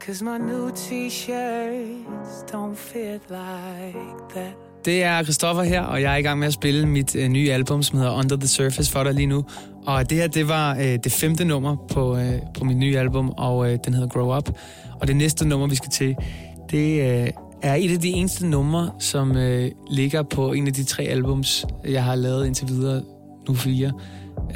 Cause 0.00 0.24
my 0.24 0.38
new 0.38 0.70
t-shirts 0.70 2.44
don't 2.52 2.76
fit 2.76 3.22
like 3.30 4.28
that. 4.34 4.56
Det 4.84 5.02
er 5.02 5.22
Christoffer 5.22 5.62
her, 5.62 5.82
og 5.82 6.02
jeg 6.02 6.12
er 6.12 6.16
i 6.16 6.22
gang 6.22 6.38
med 6.38 6.46
at 6.46 6.52
spille 6.52 6.86
mit 6.86 7.16
øh, 7.16 7.28
nye 7.28 7.52
album, 7.52 7.82
som 7.82 7.98
hedder 7.98 8.12
Under 8.12 8.36
the 8.36 8.48
Surface 8.48 8.92
for 8.92 9.02
dig 9.04 9.14
lige 9.14 9.26
nu. 9.26 9.44
Og 9.86 10.10
det 10.10 10.18
her, 10.18 10.26
det 10.28 10.48
var 10.48 10.74
øh, 10.74 10.98
det 11.04 11.12
femte 11.12 11.44
nummer 11.44 11.76
på, 11.92 12.16
øh, 12.16 12.32
på 12.58 12.64
mit 12.64 12.76
nye 12.76 12.98
album, 12.98 13.30
og 13.30 13.72
øh, 13.72 13.78
den 13.84 13.94
hedder 13.94 14.08
Grow 14.08 14.36
Up. 14.36 14.50
Og 15.00 15.06
det 15.06 15.16
næste 15.16 15.48
nummer, 15.48 15.66
vi 15.66 15.74
skal 15.74 15.90
til, 15.90 16.16
det 16.70 17.00
øh, 17.00 17.30
er 17.62 17.74
et 17.74 17.92
af 17.92 18.00
de 18.00 18.08
eneste 18.08 18.46
numre, 18.46 18.90
som 18.98 19.36
øh, 19.36 19.70
ligger 19.90 20.22
på 20.22 20.52
en 20.52 20.66
af 20.66 20.72
de 20.72 20.84
tre 20.84 21.02
albums, 21.02 21.66
jeg 21.88 22.04
har 22.04 22.14
lavet 22.14 22.46
indtil 22.46 22.68
videre, 22.68 23.02
nu 23.48 23.54
fire, 23.54 23.92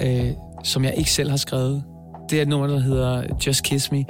øh, 0.01 0.31
som 0.65 0.85
jeg 0.85 0.95
ikke 0.97 1.11
selv 1.11 1.31
har 1.31 1.37
skrevet. 1.37 1.83
Det 2.31 2.39
er 2.39 2.43
et 2.43 2.49
nummer, 2.49 2.67
der 2.67 2.79
hedder 2.79 3.23
Just 3.47 3.65
Kiss 3.65 3.93
Me, 3.93 4.05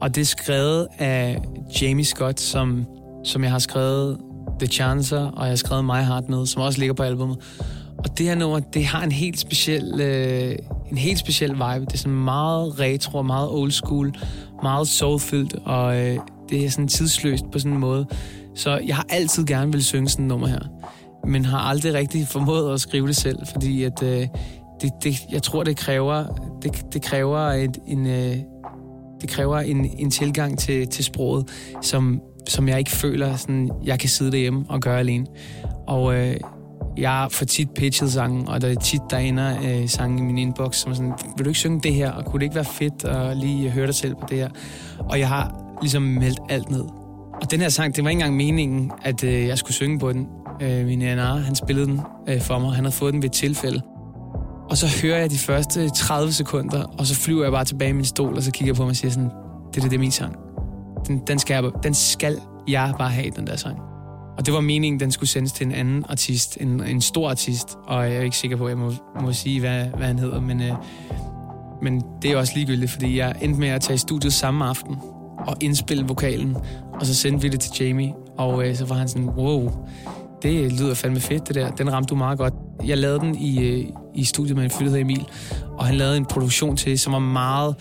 og 0.00 0.14
det 0.14 0.20
er 0.20 0.24
skrevet 0.24 0.86
af 0.98 1.38
Jamie 1.82 2.04
Scott, 2.04 2.40
som, 2.40 2.86
som 3.24 3.42
jeg 3.42 3.50
har 3.50 3.58
skrevet 3.58 4.18
The 4.58 4.66
Chancer, 4.66 5.20
og 5.20 5.42
jeg 5.42 5.50
har 5.50 5.56
skrevet 5.56 5.84
My 5.84 6.04
Heart 6.06 6.28
med, 6.28 6.46
som 6.46 6.62
også 6.62 6.78
ligger 6.78 6.94
på 6.94 7.02
albumet. 7.02 7.38
Og 7.98 8.18
det 8.18 8.26
her 8.26 8.34
nummer, 8.34 8.58
det 8.58 8.84
har 8.84 9.02
en 9.02 9.12
helt 9.12 9.38
speciel, 9.38 10.00
øh, 10.00 10.56
en 10.90 10.98
helt 10.98 11.18
speciel 11.18 11.52
vibe. 11.52 11.84
Det 11.84 11.92
er 11.92 11.98
sådan 11.98 12.24
meget 12.24 12.80
retro, 12.80 13.22
meget 13.22 13.48
old 13.50 13.70
school, 13.70 14.14
meget 14.62 14.88
soulfyldt, 14.88 15.54
og 15.64 15.96
øh, 16.00 16.18
det 16.50 16.64
er 16.64 16.70
sådan 16.70 16.88
tidsløst 16.88 17.44
på 17.52 17.58
sådan 17.58 17.72
en 17.72 17.78
måde. 17.78 18.06
Så 18.54 18.78
jeg 18.86 18.96
har 18.96 19.06
altid 19.08 19.44
gerne 19.44 19.72
vil 19.72 19.84
synge 19.84 20.08
sådan 20.08 20.24
et 20.24 20.28
nummer 20.28 20.46
her, 20.46 20.60
men 21.26 21.44
har 21.44 21.58
aldrig 21.58 21.94
rigtig 21.94 22.28
formået 22.28 22.74
at 22.74 22.80
skrive 22.80 23.06
det 23.06 23.16
selv, 23.16 23.38
fordi 23.52 23.82
at, 23.82 24.02
øh, 24.02 24.28
det, 24.82 24.90
det, 25.04 25.16
jeg 25.30 25.42
tror, 25.42 25.62
det 25.62 25.76
kræver, 25.76 26.24
det, 26.62 26.92
det 26.92 27.02
kræver 27.02 27.38
et, 27.38 27.78
en, 27.86 28.06
øh, 28.06 28.36
det 29.20 29.30
kræver 29.30 29.58
en, 29.58 29.90
en 29.98 30.10
tilgang 30.10 30.58
til, 30.58 30.88
til 30.88 31.04
sproget, 31.04 31.48
som, 31.82 32.20
som 32.48 32.68
jeg 32.68 32.78
ikke 32.78 32.90
føler, 32.90 33.36
sådan, 33.36 33.70
jeg 33.84 33.98
kan 33.98 34.08
sidde 34.08 34.32
derhjemme 34.32 34.64
og 34.68 34.80
gøre 34.80 34.98
alene. 34.98 35.26
Og 35.86 36.14
øh, 36.14 36.36
jeg 36.96 37.28
får 37.30 37.46
tit 37.46 37.70
pitchet 37.70 38.12
sangen, 38.12 38.48
og 38.48 38.60
der 38.60 38.68
er 38.68 38.74
tit, 38.74 39.00
der 39.10 39.18
ender 39.18 39.54
øh, 39.64 39.88
sangen 39.88 40.18
i 40.18 40.22
min 40.22 40.38
inbox, 40.38 40.76
som 40.76 40.92
er 40.92 40.96
sådan, 40.96 41.12
vil 41.36 41.44
du 41.44 41.50
ikke 41.50 41.60
synge 41.60 41.80
det 41.80 41.94
her, 41.94 42.10
og 42.10 42.24
kunne 42.24 42.40
det 42.40 42.44
ikke 42.44 42.54
være 42.54 42.64
fedt 42.64 43.04
at 43.04 43.36
lige 43.36 43.70
høre 43.70 43.86
dig 43.86 43.94
selv 43.94 44.14
på 44.14 44.26
det 44.28 44.38
her? 44.38 44.50
Og 44.98 45.18
jeg 45.18 45.28
har 45.28 45.76
ligesom 45.80 46.02
meldt 46.02 46.40
alt 46.48 46.70
ned. 46.70 46.84
Og 47.42 47.50
den 47.50 47.60
her 47.60 47.68
sang, 47.68 47.96
det 47.96 48.04
var 48.04 48.10
ikke 48.10 48.20
engang 48.20 48.36
meningen, 48.36 48.90
at 49.02 49.24
øh, 49.24 49.46
jeg 49.46 49.58
skulle 49.58 49.74
synge 49.74 49.98
på 49.98 50.12
den. 50.12 50.26
Øh, 50.62 50.86
min 50.86 51.02
A&R, 51.02 51.36
han 51.36 51.54
spillede 51.54 51.86
den 51.86 52.00
øh, 52.28 52.40
for 52.40 52.58
mig. 52.58 52.72
Han 52.72 52.84
havde 52.84 52.96
fået 52.96 53.12
den 53.12 53.22
ved 53.22 53.28
et 53.28 53.34
tilfælde. 53.34 53.82
Og 54.70 54.76
så 54.76 54.86
hører 55.02 55.18
jeg 55.18 55.30
de 55.30 55.38
første 55.38 55.88
30 55.88 56.32
sekunder, 56.32 56.82
og 56.82 57.06
så 57.06 57.14
flyver 57.14 57.42
jeg 57.42 57.52
bare 57.52 57.64
tilbage 57.64 57.88
i 57.88 57.92
min 57.92 58.04
stol, 58.04 58.36
og 58.36 58.42
så 58.42 58.50
kigger 58.50 58.68
jeg 58.68 58.76
på 58.76 58.82
mig 58.82 58.90
og 58.90 58.96
siger 58.96 59.10
sådan, 59.10 59.30
det, 59.74 59.82
det, 59.82 59.90
det 59.90 59.92
er 59.92 60.00
min 60.00 60.10
sang. 60.10 60.36
Den, 61.06 61.22
den, 61.26 61.38
skal 61.38 61.54
jeg, 61.54 61.72
den 61.82 61.94
skal 61.94 62.38
jeg 62.68 62.94
bare 62.98 63.10
have, 63.10 63.30
den 63.30 63.46
der 63.46 63.56
sang. 63.56 63.78
Og 64.38 64.46
det 64.46 64.54
var 64.54 64.60
meningen, 64.60 65.00
den 65.00 65.10
skulle 65.10 65.30
sendes 65.30 65.52
til 65.52 65.66
en 65.66 65.72
anden 65.72 66.04
artist, 66.08 66.58
en, 66.60 66.84
en 66.84 67.00
stor 67.00 67.30
artist, 67.30 67.76
og 67.86 68.04
jeg 68.04 68.16
er 68.16 68.20
ikke 68.20 68.36
sikker 68.36 68.56
på, 68.56 68.64
at 68.64 68.70
jeg 68.70 68.78
må, 68.78 68.92
må 69.20 69.32
sige, 69.32 69.60
hvad, 69.60 69.84
hvad 69.84 70.06
han 70.06 70.18
hedder, 70.18 70.40
men, 70.40 70.62
øh, 70.62 70.72
men 71.82 72.02
det 72.22 72.30
er 72.30 72.36
også 72.36 72.52
ligegyldigt, 72.56 72.90
fordi 72.90 73.18
jeg 73.18 73.34
endte 73.40 73.60
med 73.60 73.68
at 73.68 73.80
tage 73.80 73.94
i 73.94 73.98
studiet 73.98 74.32
samme 74.32 74.64
aften 74.64 74.96
og 75.46 75.56
indspille 75.60 76.06
vokalen, 76.06 76.56
og 76.92 77.06
så 77.06 77.14
sendte 77.14 77.42
vi 77.42 77.48
det 77.48 77.60
til 77.60 77.84
Jamie, 77.84 78.14
og 78.38 78.68
øh, 78.68 78.76
så 78.76 78.84
var 78.84 78.94
han 78.94 79.08
sådan, 79.08 79.28
wow, 79.28 79.70
det 80.42 80.72
lyder 80.72 80.94
fandme 80.94 81.20
fedt, 81.20 81.48
det 81.48 81.54
der. 81.54 81.70
Den 81.70 81.92
ramte 81.92 82.08
du 82.08 82.14
meget 82.14 82.38
godt. 82.38 82.54
Jeg 82.86 82.98
lavede 82.98 83.20
den 83.20 83.34
i, 83.34 83.60
øh, 83.60 83.84
i 84.14 84.24
studiet 84.24 84.56
med 84.56 84.64
en 84.64 84.70
fyr, 84.70 84.88
der 84.88 84.96
Emil, 84.96 85.28
og 85.78 85.86
han 85.86 85.94
lavede 85.94 86.16
en 86.16 86.26
produktion 86.26 86.76
til, 86.76 86.98
som 86.98 87.12
var 87.12 87.18
meget... 87.18 87.74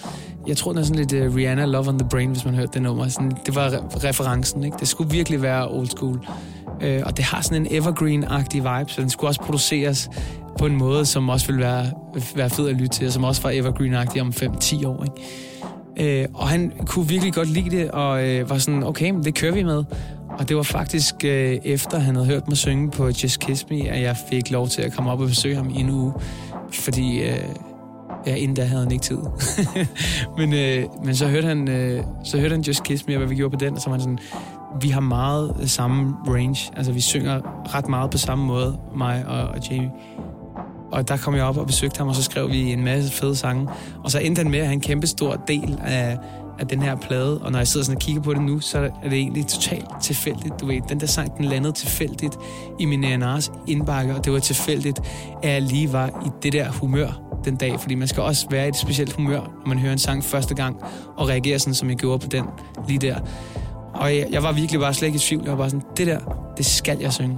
Jeg 0.47 0.57
tror, 0.57 0.71
den 0.71 0.79
er 0.79 0.83
sådan 0.83 1.05
lidt 1.05 1.27
uh, 1.27 1.35
Rihanna 1.35 1.65
Love 1.65 1.87
on 1.87 1.99
the 1.99 2.09
Brain, 2.09 2.29
hvis 2.29 2.45
man 2.45 2.53
hørte 2.55 2.71
det 2.73 2.81
nummer. 2.81 3.07
Sådan, 3.07 3.31
det 3.45 3.55
var 3.55 3.69
re- 3.69 4.07
referencen, 4.07 4.63
ikke? 4.63 4.77
Det 4.79 4.87
skulle 4.87 5.11
virkelig 5.11 5.41
være 5.41 5.71
old 5.71 5.87
school. 5.87 6.19
Uh, 6.67 7.05
og 7.05 7.17
det 7.17 7.25
har 7.25 7.41
sådan 7.41 7.65
en 7.65 7.81
evergreen-agtig 7.81 8.55
vibe, 8.55 8.91
så 8.91 9.01
den 9.01 9.09
skulle 9.09 9.29
også 9.29 9.41
produceres 9.41 10.09
på 10.57 10.65
en 10.65 10.75
måde, 10.75 11.05
som 11.05 11.29
også 11.29 11.47
ville 11.47 11.61
være, 11.61 11.85
være 12.35 12.49
fed 12.49 12.69
at 12.69 12.75
lytte 12.75 12.87
til, 12.87 13.07
og 13.07 13.13
som 13.13 13.23
også 13.23 13.41
var 13.41 13.51
evergreen-agtig 13.51 14.21
om 14.21 14.33
5-10 14.35 14.87
år, 14.87 15.03
ikke? 15.03 16.21
Øh, 16.21 16.27
og 16.33 16.47
han 16.47 16.71
kunne 16.85 17.07
virkelig 17.07 17.33
godt 17.33 17.49
lide 17.49 17.69
det, 17.69 17.91
og 17.91 18.29
øh, 18.29 18.49
var 18.49 18.57
sådan, 18.57 18.83
okay, 18.83 19.09
men 19.09 19.23
det 19.23 19.35
kører 19.35 19.53
vi 19.53 19.63
med. 19.63 19.83
Og 20.41 20.49
det 20.49 20.57
var 20.57 20.63
faktisk 20.63 21.15
øh, 21.25 21.57
efter, 21.63 21.99
han 21.99 22.15
havde 22.15 22.27
hørt 22.27 22.47
mig 22.47 22.57
synge 22.57 22.91
på 22.91 23.07
Just 23.07 23.39
Kiss 23.39 23.69
Me, 23.69 23.89
at 23.89 24.01
jeg 24.01 24.17
fik 24.29 24.51
lov 24.51 24.67
til 24.67 24.81
at 24.81 24.93
komme 24.93 25.11
op 25.11 25.19
og 25.19 25.27
besøge 25.27 25.55
ham 25.55 25.69
i 25.69 25.79
en 25.79 25.89
uge. 25.89 26.13
Fordi 26.71 27.21
øh, 27.21 27.37
ja, 28.27 28.35
inden 28.35 28.55
da 28.55 28.63
havde 28.63 28.83
han 28.83 28.91
ikke 28.91 29.03
tid. 29.03 29.17
men, 30.37 30.53
øh, 30.53 30.83
men 31.05 31.15
så 31.15 31.27
hørte, 31.27 31.47
han, 31.47 31.69
øh, 31.69 32.03
så 32.23 32.39
hørte 32.39 32.55
han 32.55 32.61
Just 32.61 32.83
Kiss 32.83 33.07
Me, 33.07 33.13
og 33.13 33.17
hvad 33.17 33.27
vi 33.27 33.35
gjorde 33.35 33.57
på 33.57 33.65
den, 33.65 33.73
og 33.73 33.81
så 33.81 33.89
var 33.89 33.93
han 33.93 34.01
sådan, 34.01 34.19
vi 34.81 34.89
har 34.89 35.01
meget 35.01 35.55
samme 35.65 36.15
range. 36.27 36.71
Altså, 36.77 36.91
vi 36.91 37.01
synger 37.01 37.41
ret 37.75 37.87
meget 37.87 38.11
på 38.11 38.17
samme 38.17 38.45
måde, 38.45 38.77
mig 38.95 39.25
og, 39.27 39.47
og 39.47 39.69
Jamie. 39.71 39.91
Og 40.91 41.07
der 41.07 41.17
kom 41.17 41.35
jeg 41.35 41.43
op 41.43 41.57
og 41.57 41.67
besøgte 41.67 41.97
ham, 41.97 42.07
og 42.07 42.15
så 42.15 42.23
skrev 42.23 42.49
vi 42.49 42.73
en 42.73 42.83
masse 42.83 43.11
fede 43.11 43.35
sange. 43.35 43.67
Og 44.03 44.11
så 44.11 44.19
endte 44.19 44.39
han 44.39 44.51
med 44.51 44.59
at 44.59 44.65
have 44.65 44.73
en 44.73 44.81
kæmpe 44.81 45.07
stor 45.07 45.43
del 45.47 45.79
af, 45.83 46.17
af 46.61 46.67
den 46.67 46.81
her 46.81 46.95
plade. 46.95 47.41
Og 47.41 47.51
når 47.51 47.59
jeg 47.59 47.67
sidder 47.67 47.85
sådan 47.85 47.97
og 47.97 48.01
kigger 48.01 48.21
på 48.21 48.33
det 48.33 48.41
nu, 48.41 48.59
så 48.59 48.77
er 49.03 49.09
det 49.09 49.13
egentlig 49.13 49.47
totalt 49.47 49.85
tilfældigt. 50.01 50.59
Du 50.59 50.65
ved, 50.65 50.81
den 50.89 50.99
der 50.99 51.05
sang, 51.05 51.37
den 51.37 51.45
landede 51.45 51.73
tilfældigt 51.73 52.37
i 52.79 52.85
min 52.85 53.03
A&R's 53.03 53.51
indbakke, 53.67 54.15
og 54.15 54.25
det 54.25 54.33
var 54.33 54.39
tilfældigt, 54.39 54.99
at 55.43 55.53
jeg 55.53 55.61
lige 55.61 55.93
var 55.93 56.07
i 56.07 56.29
det 56.43 56.53
der 56.53 56.71
humør 56.71 57.21
den 57.45 57.55
dag. 57.55 57.79
Fordi 57.79 57.95
man 57.95 58.07
skal 58.07 58.23
også 58.23 58.47
være 58.49 58.65
i 58.65 58.69
et 58.69 58.75
specielt 58.75 59.13
humør, 59.13 59.39
når 59.39 59.67
man 59.67 59.79
hører 59.79 59.93
en 59.93 59.99
sang 59.99 60.23
første 60.23 60.55
gang, 60.55 60.77
og 61.17 61.29
reagere 61.29 61.59
sådan, 61.59 61.73
som 61.73 61.89
jeg 61.89 61.97
gjorde 61.97 62.19
på 62.19 62.27
den 62.27 62.45
lige 62.87 62.99
der. 62.99 63.15
Og 63.93 64.15
jeg, 64.15 64.27
jeg 64.31 64.43
var 64.43 64.51
virkelig 64.51 64.81
bare 64.81 64.93
slet 64.93 65.07
ikke 65.07 65.15
i 65.15 65.19
tvivl. 65.19 65.43
Jeg 65.43 65.51
var 65.51 65.57
bare 65.57 65.69
sådan, 65.69 65.85
det 65.97 66.07
der, 66.07 66.19
det 66.57 66.65
skal 66.65 66.97
jeg 66.99 67.13
synge. 67.13 67.37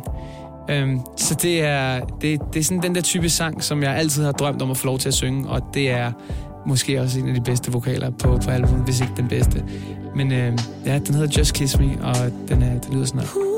Øhm, 0.70 1.00
så 1.18 1.36
det 1.36 1.64
er, 1.64 2.00
det, 2.22 2.42
det 2.54 2.60
er 2.60 2.64
sådan 2.64 2.84
den 2.84 2.96
der 2.96 3.02
type 3.02 3.30
sang, 3.30 3.64
som 3.64 3.84
jeg 3.84 3.96
altid 3.96 4.24
har 4.24 4.32
drømt 4.32 4.62
om 4.62 4.72
at 4.72 4.78
få 4.78 4.86
lov 4.86 5.00
til 5.00 5.08
at 5.08 5.14
synge, 5.14 5.50
og 5.50 5.62
det 5.74 5.92
er 5.92 6.12
måske 6.66 7.02
også 7.02 7.20
en 7.20 7.28
af 7.28 7.36
de 7.36 7.42
bedste 7.42 7.72
vokaler 7.72 8.10
på, 8.10 8.40
på 8.46 8.52
albumet, 8.52 8.86
hvis 8.86 9.02
ikke 9.02 9.14
den 9.18 9.28
bedste. 9.28 9.64
Men 10.16 10.32
øh, 10.32 10.58
ja, 10.86 11.00
den 11.00 11.16
hedder 11.16 11.38
Just 11.38 11.54
Kiss 11.54 11.80
Me, 11.80 11.98
og 12.02 12.16
den, 12.48 12.62
er, 12.62 12.80
den 12.80 12.94
lyder 12.94 13.06
sådan 13.06 13.22
her. 13.22 13.53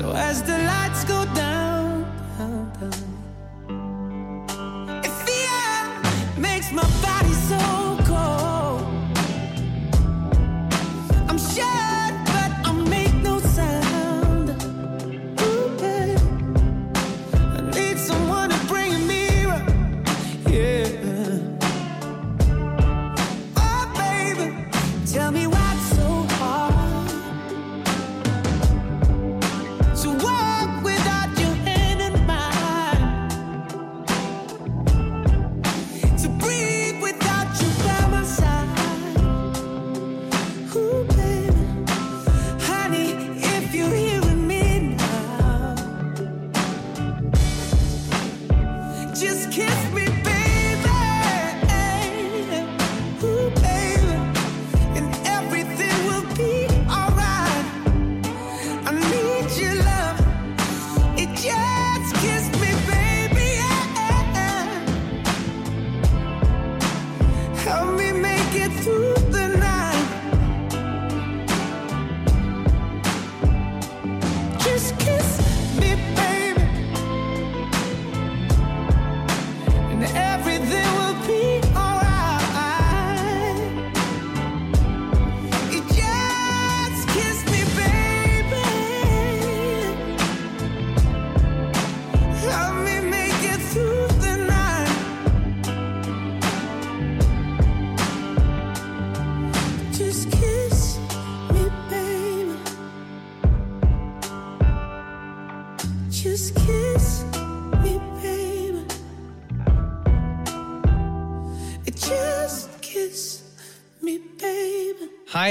So 0.00 0.12
as 0.12 0.42
the 0.42 0.56
lights 0.56 1.04
go 1.04 1.26
down, 1.34 1.59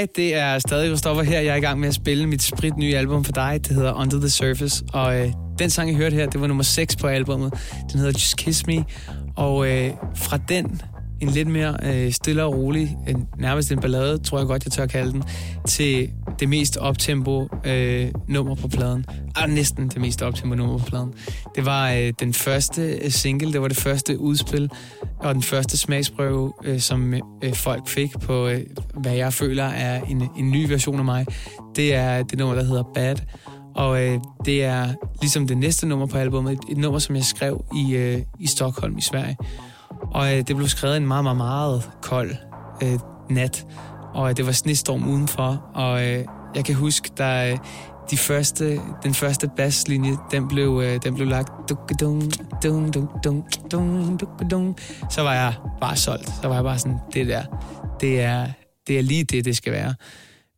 Hej, 0.00 0.06
det 0.16 0.34
er 0.34 0.58
stadig 0.58 0.88
Christoffer 0.88 1.22
her. 1.22 1.40
Jeg 1.40 1.52
er 1.52 1.56
i 1.56 1.60
gang 1.60 1.80
med 1.80 1.88
at 1.88 1.94
spille 1.94 2.26
mit 2.26 2.42
sprit 2.42 2.76
nye 2.76 2.96
album 2.96 3.24
for 3.24 3.32
dig. 3.32 3.60
Det 3.68 3.76
hedder 3.76 3.92
Under 3.92 4.18
the 4.18 4.28
Surface. 4.28 4.84
Og 4.92 5.20
øh, 5.20 5.32
den 5.58 5.70
sang, 5.70 5.90
I 5.90 5.94
hørte 5.94 6.16
her, 6.16 6.26
det 6.26 6.40
var 6.40 6.46
nummer 6.46 6.62
6 6.62 6.96
på 6.96 7.06
albumet. 7.06 7.54
Den 7.92 8.00
hedder 8.00 8.12
Just 8.12 8.36
Kiss 8.36 8.66
Me. 8.66 8.84
Og 9.36 9.68
øh, 9.68 9.90
fra 10.16 10.38
den, 10.48 10.82
en 11.20 11.28
lidt 11.28 11.48
mere 11.48 11.76
øh, 11.82 12.12
stille 12.12 12.44
og 12.44 12.54
rolig, 12.54 12.98
en, 13.08 13.28
nærmest 13.38 13.72
en 13.72 13.80
ballade, 13.80 14.18
tror 14.18 14.38
jeg 14.38 14.46
godt, 14.46 14.64
jeg 14.64 14.72
tør 14.72 14.86
kalde 14.86 15.12
den, 15.12 15.22
til 15.66 16.10
det 16.40 16.48
mest 16.48 16.76
optempo 16.76 17.48
øh, 17.64 18.08
nummer 18.28 18.54
på 18.54 18.68
pladen. 18.68 19.06
Ah, 19.36 19.50
næsten 19.50 19.88
det 19.88 20.00
mest 20.00 20.22
optempo 20.22 20.54
nummer 20.54 20.78
på 20.78 20.84
pladen. 20.84 21.12
Det 21.56 21.66
var 21.66 21.90
øh, 21.90 22.12
den 22.20 22.34
første 22.34 22.82
øh, 22.82 23.10
single, 23.10 23.52
det 23.52 23.62
var 23.62 23.68
det 23.68 23.76
første 23.76 24.20
udspil, 24.20 24.70
og 25.18 25.34
den 25.34 25.42
første 25.42 25.78
smagsprøve, 25.78 26.52
øh, 26.64 26.80
som 26.80 27.14
øh, 27.14 27.54
folk 27.54 27.88
fik 27.88 28.10
på, 28.20 28.48
øh, 28.48 28.60
hvad 28.94 29.14
jeg 29.14 29.32
føler 29.32 29.64
er 29.64 30.04
en, 30.04 30.28
en 30.38 30.50
ny 30.50 30.68
version 30.68 30.98
af 30.98 31.04
mig. 31.04 31.26
Det 31.76 31.94
er 31.94 32.22
det 32.22 32.38
nummer, 32.38 32.54
der 32.54 32.64
hedder 32.64 32.82
Bad. 32.94 33.16
Og 33.74 34.02
øh, 34.04 34.20
det 34.44 34.64
er 34.64 34.94
ligesom 35.20 35.46
det 35.46 35.58
næste 35.58 35.86
nummer 35.86 36.06
på 36.06 36.18
albumet, 36.18 36.52
et, 36.52 36.58
et 36.70 36.76
nummer, 36.76 36.98
som 36.98 37.16
jeg 37.16 37.24
skrev 37.24 37.64
i, 37.76 37.94
øh, 37.94 38.22
i 38.40 38.46
Stockholm 38.46 38.98
i 38.98 39.00
Sverige. 39.00 39.36
Og 40.10 40.32
øh, 40.32 40.38
det 40.38 40.56
blev 40.56 40.68
skrevet 40.68 40.96
en 40.96 41.06
meget, 41.06 41.24
meget, 41.24 41.36
meget 41.36 41.90
kold 42.02 42.30
øh, 42.82 42.98
nat. 43.30 43.66
Og 44.14 44.30
øh, 44.30 44.36
det 44.36 44.46
var 44.46 44.52
snestorm 44.52 45.08
udenfor. 45.08 45.70
Og 45.74 46.06
øh, 46.06 46.24
jeg 46.54 46.64
kan 46.64 46.74
huske, 46.74 47.10
da 47.18 47.52
øh, 47.52 47.58
de 48.10 48.16
første, 48.16 48.80
den 49.02 49.14
første 49.14 49.50
basslinje, 49.56 50.16
den 50.30 50.48
blev, 50.48 50.82
øh, 50.84 51.00
den 51.04 51.14
blev 51.14 51.26
lagt. 51.26 51.52
Duk-dum, 51.68 52.30
dum, 52.62 52.92
dum, 52.92 53.08
dum, 54.18 54.48
dum. 54.50 54.76
Så 55.10 55.22
var 55.22 55.34
jeg 55.34 55.54
bare 55.80 55.96
solgt. 55.96 56.28
Så 56.42 56.48
var 56.48 56.54
jeg 56.54 56.64
bare 56.64 56.78
sådan, 56.78 56.98
det 57.14 57.26
der, 57.26 57.42
det 58.00 58.20
er, 58.20 58.46
det 58.86 58.98
er 58.98 59.02
lige 59.02 59.24
det, 59.24 59.44
det 59.44 59.56
skal 59.56 59.72
være. 59.72 59.94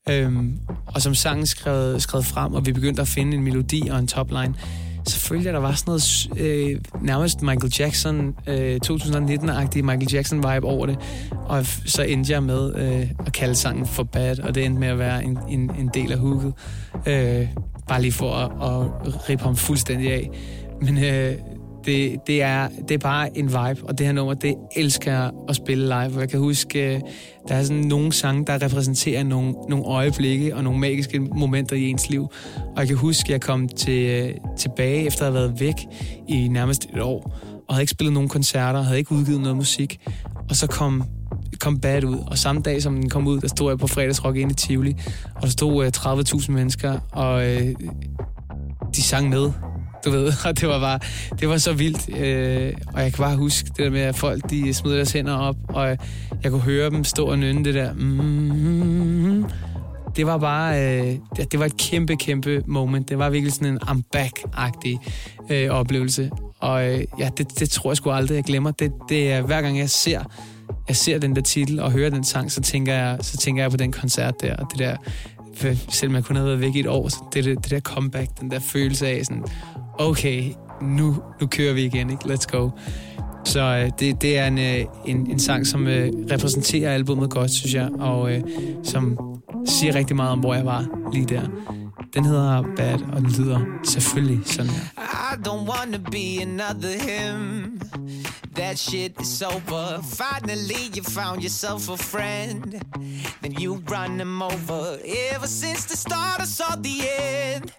Øhm, 0.09 0.59
og 0.87 1.03
som 1.03 1.15
sangen 1.15 1.47
skrev, 1.47 2.01
skrev 2.01 2.23
frem, 2.23 2.55
og 2.55 2.67
vi 2.67 2.73
begyndte 2.73 3.03
at 3.03 3.09
finde 3.09 3.37
en 3.37 3.43
melodi 3.43 3.89
og 3.91 3.99
en 3.99 4.07
topline, 4.07 4.55
selvfølgelig, 5.09 5.49
at 5.49 5.55
der 5.55 5.61
var 5.61 5.73
sådan 5.73 5.91
noget 5.91 6.29
øh, 6.37 6.81
nærmest 7.01 7.43
Michael 7.43 7.73
Jackson, 7.79 8.35
øh, 8.47 8.81
2019-agtig 8.87 9.85
Michael 9.85 10.13
Jackson-vibe 10.13 10.65
over 10.65 10.87
det. 10.87 10.99
Og 11.47 11.67
så 11.67 12.03
endte 12.03 12.33
jeg 12.33 12.43
med 12.43 12.75
øh, 12.77 13.11
at 13.27 13.33
kalde 13.33 13.55
sangen 13.55 13.87
for 13.87 14.03
Bad, 14.03 14.39
og 14.39 14.55
det 14.55 14.65
endte 14.65 14.81
med 14.81 14.89
at 14.89 14.99
være 14.99 15.25
en, 15.25 15.39
en, 15.49 15.71
en 15.79 15.91
del 15.95 16.13
af 16.13 16.19
hooket. 16.19 16.53
Øh, 17.07 17.49
bare 17.89 18.03
lige 18.03 18.13
for 18.13 18.35
at, 18.35 18.51
at 19.07 19.29
rippe 19.29 19.45
ham 19.45 19.57
fuldstændig 19.57 20.13
af. 20.13 20.31
Men 20.81 21.05
øh, 21.05 21.35
det, 21.85 22.27
det, 22.27 22.43
er, 22.43 22.69
det 22.89 22.95
er 22.95 22.99
bare 22.99 23.39
en 23.39 23.47
vibe, 23.47 23.89
og 23.89 23.99
det 23.99 24.07
her 24.07 24.13
nummer, 24.13 24.35
det 24.35 24.55
elsker 24.77 25.13
jeg 25.13 25.31
at 25.49 25.57
spille 25.57 25.85
live. 25.85 26.21
Jeg 26.21 26.29
kan 26.29 26.41
huske, 26.41 26.95
øh, 26.95 27.01
der 27.49 27.55
er 27.55 27.63
sådan 27.63 27.83
nogle 27.83 28.13
sange, 28.13 28.45
der 28.47 28.63
repræsenterer 28.63 29.23
nogle, 29.23 29.53
nogle 29.69 29.85
øjeblikke 29.85 30.57
og 30.57 30.65
nogle 30.65 30.81
magiske 30.81 31.21
momenter 31.21 31.77
i 31.77 31.89
ens 31.89 32.11
liv. 32.11 32.29
Og 32.57 32.79
jeg 32.79 32.89
kan 32.89 32.97
huske, 32.97 33.27
at 33.27 33.31
jeg 33.31 33.41
kom 33.41 33.69
til, 33.69 34.09
øh, 34.11 34.35
tilbage 34.59 35.07
efter 35.07 35.27
at 35.27 35.33
have 35.33 35.35
været 35.35 35.61
væk 35.61 35.75
i 36.29 36.49
nærmest 36.49 36.85
et 36.95 37.01
år, 37.01 37.39
og 37.69 37.75
havde 37.75 37.83
ikke 37.83 37.91
spillet 37.91 38.13
nogen 38.13 38.29
koncerter, 38.29 38.83
havde 38.83 38.99
ikke 38.99 39.13
udgivet 39.13 39.41
noget 39.41 39.57
musik. 39.57 40.01
Og 40.49 40.57
så 40.57 40.67
kom 40.67 41.05
kom 41.61 41.79
Bad 41.79 42.05
ud, 42.05 42.19
og 42.27 42.39
samme 42.39 42.63
dag 42.63 42.83
som 42.83 42.95
den 42.95 43.11
kom 43.11 43.27
ud, 43.27 43.41
der 43.41 43.49
stod 43.49 43.71
jeg 43.71 43.79
på 43.79 43.87
fredagsrock 43.87 44.37
inde 44.37 44.53
i 44.53 44.55
Tivoli, 44.55 44.97
og 45.35 45.43
der 45.43 45.49
stod 45.49 45.85
øh, 45.85 45.93
30.000 45.97 46.53
mennesker, 46.53 46.99
og 47.13 47.49
øh, 47.49 47.75
de 48.95 49.03
sang 49.03 49.29
med, 49.29 49.51
du 50.05 50.11
ved, 50.11 50.33
og 50.47 50.61
det 50.61 50.69
var 50.69 50.81
bare, 50.81 50.99
det 51.41 51.49
var 51.49 51.59
så 51.59 51.73
vildt, 51.73 52.19
øh, 52.19 52.73
og 52.95 53.03
jeg 53.03 53.13
kan 53.13 53.25
bare 53.25 53.37
huske 53.37 53.69
det 53.69 53.79
der 53.79 53.91
med, 53.91 54.01
at 54.01 54.17
folk, 54.17 54.51
de 54.51 54.75
smed 54.75 54.95
deres 54.95 55.13
hænder 55.13 55.37
op, 55.37 55.57
og 55.69 55.89
jeg 56.43 56.51
kunne 56.51 56.61
høre 56.61 56.91
dem 56.91 57.05
stå 57.05 57.27
og 57.27 57.39
nynne 57.39 57.65
det 57.65 57.75
der, 57.75 57.93
mm, 57.93 59.45
det 60.17 60.27
var 60.27 60.39
bare, 60.39 60.83
øh, 60.83 61.17
det, 61.37 61.53
det 61.53 61.61
var 61.61 61.67
et 61.67 61.77
kæmpe, 61.77 62.17
kæmpe 62.17 62.63
moment, 62.67 63.09
det 63.09 63.19
var 63.19 63.31
virkelig 63.31 63.53
sådan 63.53 63.69
en 63.69 63.79
I'm 63.83 64.03
back-agtig 64.17 64.99
øh, 65.51 65.71
oplevelse, 65.71 66.31
og 66.61 66.91
øh, 66.91 67.05
ja, 67.19 67.31
det, 67.37 67.59
det 67.59 67.71
tror 67.71 67.91
jeg 67.91 67.97
sgu 67.97 68.11
aldrig, 68.11 68.37
jeg 68.37 68.45
glemmer, 68.45 68.71
det, 68.71 68.93
det 69.09 69.33
er 69.33 69.43
hver 69.43 69.63
gang 69.63 69.79
jeg 69.79 69.91
ser, 69.91 70.23
jeg 70.89 70.97
ser 70.97 71.19
den 71.19 71.37
der 71.37 71.43
titel 71.43 71.81
og 71.81 71.93
hører 71.93 72.11
den 72.11 72.25
sang, 72.25 72.53
så 72.53 72.61
tænker 72.61 72.95
jeg, 72.95 73.19
så 73.21 73.37
tænker 73.37 73.63
jeg 73.63 73.71
på 73.71 73.77
den 73.77 73.93
koncert 73.93 74.35
der, 74.41 74.57
og 74.57 74.67
det 74.71 74.79
der, 74.79 74.97
øh, 75.65 75.79
selvom 75.89 76.15
jeg 76.15 76.25
kun 76.25 76.37
havde 76.37 76.49
været 76.49 76.61
væk 76.61 76.75
i 76.75 76.81
et 76.81 76.87
år, 76.87 77.09
så 77.09 77.17
det, 77.33 77.45
det, 77.45 77.57
det 77.63 77.71
der 77.71 77.81
comeback, 77.81 78.41
den 78.41 78.51
der 78.51 78.59
følelse 78.59 79.07
af 79.07 79.25
sådan, 79.25 79.45
okay, 79.99 80.45
nu, 80.83 81.17
nu 81.41 81.47
kører 81.47 81.75
vi 81.75 81.85
igen, 81.85 82.11
ikke? 82.11 82.25
Let's 82.25 82.47
go. 82.51 82.71
Så 83.45 83.61
øh, 83.61 83.91
det, 83.99 84.23
det 84.23 84.39
er 84.39 84.47
en, 84.47 84.59
øh, 84.59 84.85
en, 85.07 85.31
en 85.31 85.39
sang, 85.39 85.67
som 85.67 85.87
øh, 85.87 86.13
repræsenterer 86.31 86.95
albumet 86.95 87.31
godt, 87.31 87.51
synes 87.51 87.75
jeg, 87.75 87.89
og 87.99 88.33
øh, 88.33 88.41
som 88.83 89.19
siger 89.67 89.95
rigtig 89.95 90.17
meget 90.17 90.33
om, 90.33 90.39
hvor 90.41 90.55
jeg 90.55 90.67
var 90.67 90.87
lige 91.13 91.27
der. 91.27 91.43
Den 92.15 92.25
hedder 92.25 92.63
Bad, 92.77 92.99
og 93.13 93.21
den 93.21 93.31
lyder 93.31 93.61
selvfølgelig 93.85 94.41
sådan 94.47 94.71
her. 94.71 94.83
I 95.33 95.37
don't 95.49 95.67
wanna 95.71 95.99
be 95.99 96.43
another 96.43 96.93
him. 97.09 97.81
That 98.55 98.79
shit 98.79 99.13
is 99.21 99.43
over. 99.43 100.03
Finally 100.03 100.91
you 100.95 101.03
found 101.03 101.41
yourself 101.43 101.89
a 101.89 101.97
friend. 101.97 102.75
Then 103.43 103.53
you 103.63 103.83
run 103.91 104.21
him 104.21 104.43
over. 104.43 104.99
Ever 105.35 105.47
since 105.47 105.83
the 105.91 105.97
start 105.97 106.41
I 106.41 106.47
saw 106.47 106.75
the 106.89 106.99
end. 107.55 107.73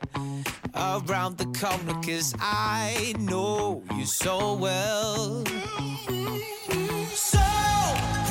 Around 0.75 1.37
the 1.37 1.45
corner 1.59 2.01
cause 2.01 2.33
I 2.41 3.13
know 3.19 3.83
you 3.97 4.05
so 4.05 4.37
well. 4.65 5.43
So 7.31 7.45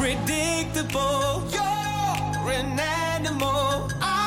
predictable. 0.01 1.45
You're 1.55 2.51
an 2.61 2.81
animal. 2.81 3.89
I 4.01 4.22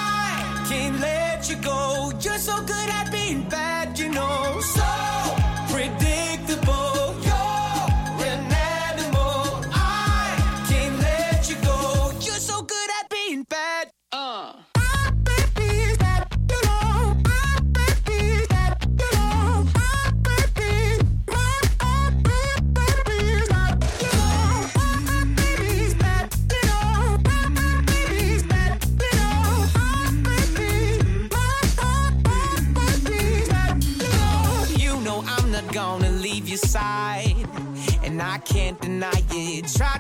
you 1.50 1.56
go. 1.58 2.12
You're 2.22 2.38
so 2.38 2.56
good 2.62 2.90
at 2.90 3.12
being 3.12 3.44
bad, 3.50 4.00
you 4.00 4.10
know. 4.10 4.60
So 4.62 4.95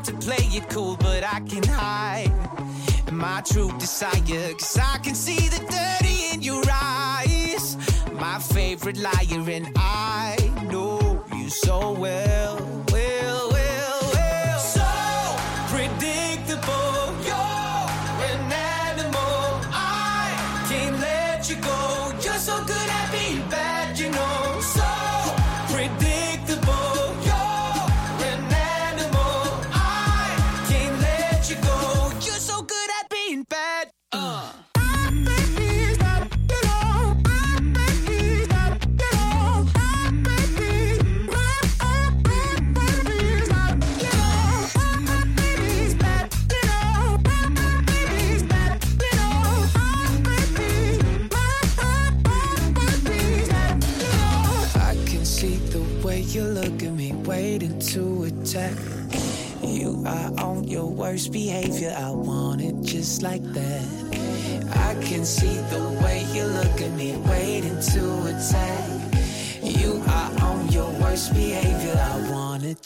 to 0.05 0.13
play 0.13 0.45
it 0.51 0.69
cool, 0.69 0.95
but 0.97 1.23
I 1.23 1.39
can 1.41 1.63
hide 1.63 2.31
my 3.11 3.41
true 3.41 3.71
desire. 3.79 4.53
Cause 4.53 4.77
I 4.77 4.99
can 4.99 5.15
see 5.15 5.49
the 5.49 5.59
dirty 5.65 6.33
in 6.33 6.41
your 6.41 6.63
eyes. 6.71 7.77
My 8.13 8.37
favorite 8.39 8.97
liar, 8.97 9.49
and 9.49 9.67
I 9.75 10.37
know 10.69 11.23
you 11.35 11.49
so 11.49 11.93
well. 11.93 12.05
Well, 12.05 12.64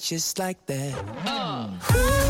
just 0.09 0.39
like 0.39 0.65
that. 0.65 0.95
So 1.23 1.31
uh. 1.31 2.28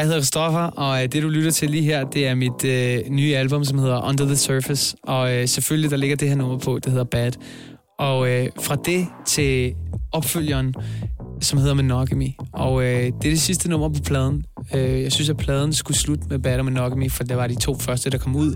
Jeg 0.00 0.06
hedder 0.06 0.20
Christoffer, 0.20 0.60
og 0.60 1.02
øh, 1.02 1.12
det 1.12 1.22
du 1.22 1.28
lytter 1.28 1.50
til 1.50 1.70
lige 1.70 1.82
her, 1.82 2.04
det 2.04 2.26
er 2.26 2.34
mit 2.34 2.64
øh, 2.64 3.10
nye 3.10 3.36
album, 3.36 3.64
som 3.64 3.78
hedder 3.78 4.08
Under 4.08 4.24
the 4.24 4.36
Surface. 4.36 4.96
Og 5.02 5.36
øh, 5.36 5.48
selvfølgelig, 5.48 5.90
der 5.90 5.96
ligger 5.96 6.16
det 6.16 6.28
her 6.28 6.36
nummer 6.36 6.58
på, 6.58 6.78
det 6.78 6.92
hedder 6.92 7.04
Bad. 7.04 7.32
Og 7.98 8.30
øh, 8.30 8.48
fra 8.60 8.76
det 8.76 9.06
til 9.26 9.74
opfølgeren, 10.12 10.74
som 11.40 11.58
hedder 11.58 11.74
Monogamy. 11.74 12.28
Og 12.52 12.82
øh, 12.82 13.04
det 13.04 13.06
er 13.06 13.30
det 13.30 13.40
sidste 13.40 13.70
nummer 13.70 13.88
på 13.88 14.00
pladen. 14.06 14.44
Øh, 14.74 15.02
jeg 15.02 15.12
synes, 15.12 15.30
at 15.30 15.36
pladen 15.36 15.72
skulle 15.72 15.96
slutte 15.96 16.24
med 16.30 16.38
Bad 16.38 16.58
og 16.58 16.64
Monogamy, 16.64 17.10
for 17.10 17.24
det 17.24 17.36
var 17.36 17.46
de 17.46 17.54
to 17.54 17.78
første, 17.78 18.10
der 18.10 18.18
kom 18.18 18.36
ud. 18.36 18.54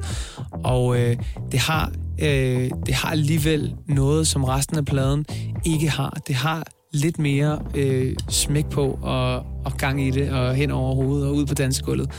Og 0.64 1.00
øh, 1.00 1.16
det, 1.52 1.60
har, 1.60 1.92
øh, 2.22 2.70
det 2.86 2.94
har 2.94 3.10
alligevel 3.10 3.74
noget, 3.88 4.26
som 4.26 4.44
resten 4.44 4.78
af 4.78 4.84
pladen 4.84 5.24
ikke 5.64 5.90
har. 5.90 6.18
Det 6.26 6.34
har 6.34 6.64
lidt 6.94 7.18
mere 7.18 7.58
øh, 7.74 8.16
smæk 8.28 8.66
på 8.66 8.98
og, 9.02 9.36
og 9.36 9.76
gang 9.78 10.06
i 10.06 10.10
det, 10.10 10.30
og 10.30 10.54
hen 10.54 10.70
over 10.70 10.94
hovedet 10.94 11.28
og 11.28 11.34
ud 11.34 11.46
på 11.46 11.54
dansegulvet. 11.54 12.10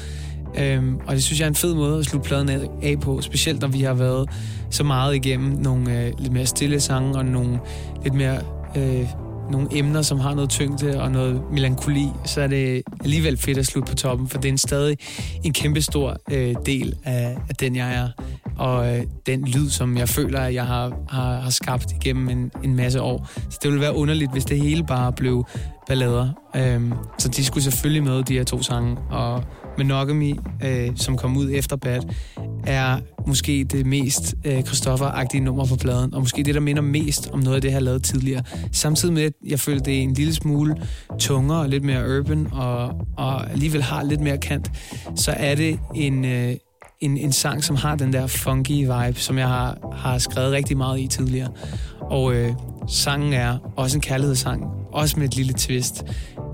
Øhm, 0.60 0.96
og 1.08 1.16
det 1.16 1.24
synes 1.24 1.40
jeg 1.40 1.46
er 1.46 1.50
en 1.50 1.56
fed 1.56 1.74
måde 1.74 2.00
at 2.00 2.06
slutte 2.06 2.28
pladen 2.28 2.50
af, 2.82 3.00
på, 3.00 3.22
specielt 3.22 3.62
når 3.62 3.68
vi 3.68 3.82
har 3.82 3.94
været 3.94 4.30
så 4.70 4.84
meget 4.84 5.16
igennem 5.16 5.52
nogle 5.52 6.06
øh, 6.06 6.14
lidt 6.20 6.34
mere 6.34 6.46
stille 6.46 6.80
sange 6.80 7.18
og 7.18 7.26
nogle 7.26 7.60
lidt 8.04 8.14
mere 8.14 8.40
øh, 8.78 9.06
nogle 9.52 9.68
emner, 9.72 10.02
som 10.02 10.20
har 10.20 10.34
noget 10.34 10.50
tyngde 10.50 11.02
og 11.02 11.12
noget 11.12 11.42
melankoli, 11.52 12.08
så 12.26 12.42
er 12.42 12.48
det 12.48 12.84
alligevel 13.04 13.38
fedt 13.38 13.58
at 13.58 13.66
slutte 13.66 13.90
på 13.90 13.96
toppen, 13.96 14.28
for 14.28 14.38
det 14.38 14.46
er 14.46 14.52
en 14.52 14.58
stadig 14.58 14.98
en 15.44 15.54
kæmpe 15.54 15.82
stor 15.82 16.18
øh, 16.32 16.56
del 16.66 16.96
af, 17.04 17.38
af 17.50 17.56
den, 17.56 17.76
jeg 17.76 17.94
er, 17.94 18.10
og 18.58 18.96
øh, 18.98 19.04
den 19.26 19.48
lyd, 19.48 19.70
som 19.70 19.98
jeg 19.98 20.10
føler, 20.10 20.40
at 20.40 20.54
jeg 20.54 20.66
har, 20.66 20.94
har, 21.10 21.40
har 21.40 21.50
skabt 21.50 21.92
igennem 21.92 22.30
en, 22.30 22.52
en 22.64 22.76
masse 22.76 23.02
år. 23.02 23.30
Så 23.50 23.60
det 23.64 23.72
ville 23.72 23.82
være 23.82 23.96
underligt, 23.96 24.32
hvis 24.32 24.46
det 24.46 24.62
hele 24.62 24.84
bare 24.84 25.14
blev 25.14 25.46
ballader. 25.88 26.30
Øhm, 26.56 26.94
så 27.18 27.28
de 27.28 27.46
skulle 27.46 27.64
selvfølgelig 27.64 28.04
med, 28.04 28.24
de 28.24 28.34
her 28.34 28.44
to 28.44 28.62
sange, 28.62 28.98
og 29.10 29.44
Monogamy, 29.78 30.36
øh, 30.64 30.92
som 30.96 31.18
kom 31.18 31.38
ud 31.38 31.50
efter 31.54 31.76
Bad, 31.76 32.02
er 32.68 33.00
måske 33.28 33.64
det 33.64 33.86
mest 33.86 34.36
øh, 34.46 34.60
Christoffer-agtige 34.60 35.40
nummer 35.40 35.66
på 35.66 35.76
pladen, 35.76 36.14
og 36.14 36.20
måske 36.20 36.44
det, 36.44 36.56
der 36.56 36.62
minder 36.62 36.82
mest 36.82 37.30
om 37.32 37.40
noget 37.40 37.56
af 37.56 37.62
det, 37.62 37.68
jeg 37.68 37.76
har 37.76 37.82
lavet 37.82 38.04
tidligere. 38.04 38.44
Samtidig 38.72 39.14
med, 39.14 39.24
at 39.24 39.34
jeg 39.48 39.60
føler, 39.60 39.80
det 39.80 39.98
er 39.98 40.02
en 40.02 40.14
lille 40.14 40.34
smule 40.34 40.76
tungere 41.20 41.60
og 41.60 41.70
lidt 41.70 41.84
mere 41.84 42.20
urban, 42.20 42.48
og, 42.52 42.94
og 43.18 43.52
alligevel 43.52 43.84
har 43.84 44.04
lidt 44.04 44.22
mere 44.22 44.38
kant, 44.38 44.72
så 45.16 45.32
er 45.38 45.56
det 45.56 45.80
en, 45.96 46.26
øh, 46.26 46.56
en, 47.02 47.18
en 47.18 47.32
sang, 47.32 47.64
som 47.64 47.76
har 47.76 47.96
den 47.96 48.14
der 48.14 48.28
funky 48.28 48.72
vibe, 48.72 49.20
som 49.20 49.38
jeg 49.38 49.48
har, 49.48 49.78
har 49.94 50.18
skrevet 50.18 50.52
rigtig 50.52 50.78
meget 50.78 51.00
i 51.00 51.08
tidligere. 51.08 51.50
Og 52.02 52.34
øh, 52.36 52.54
sangen 52.88 53.34
er 53.34 53.58
også 53.76 53.98
en 53.98 54.02
kærlighedssang, 54.02 54.64
også 54.92 55.20
med 55.20 55.28
et 55.28 55.36
lille 55.36 55.54
twist. 55.54 56.04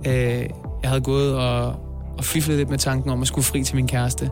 Øh, 0.08 0.46
jeg 0.84 0.90
havde 0.90 1.02
gået 1.02 1.36
og, 1.36 1.91
og 2.22 2.26
fiflede 2.26 2.58
lidt 2.58 2.70
med 2.70 2.78
tanken 2.78 3.12
om 3.12 3.22
at 3.22 3.28
skulle 3.28 3.46
fri 3.46 3.64
til 3.64 3.76
min 3.76 3.88
kæreste, 3.88 4.30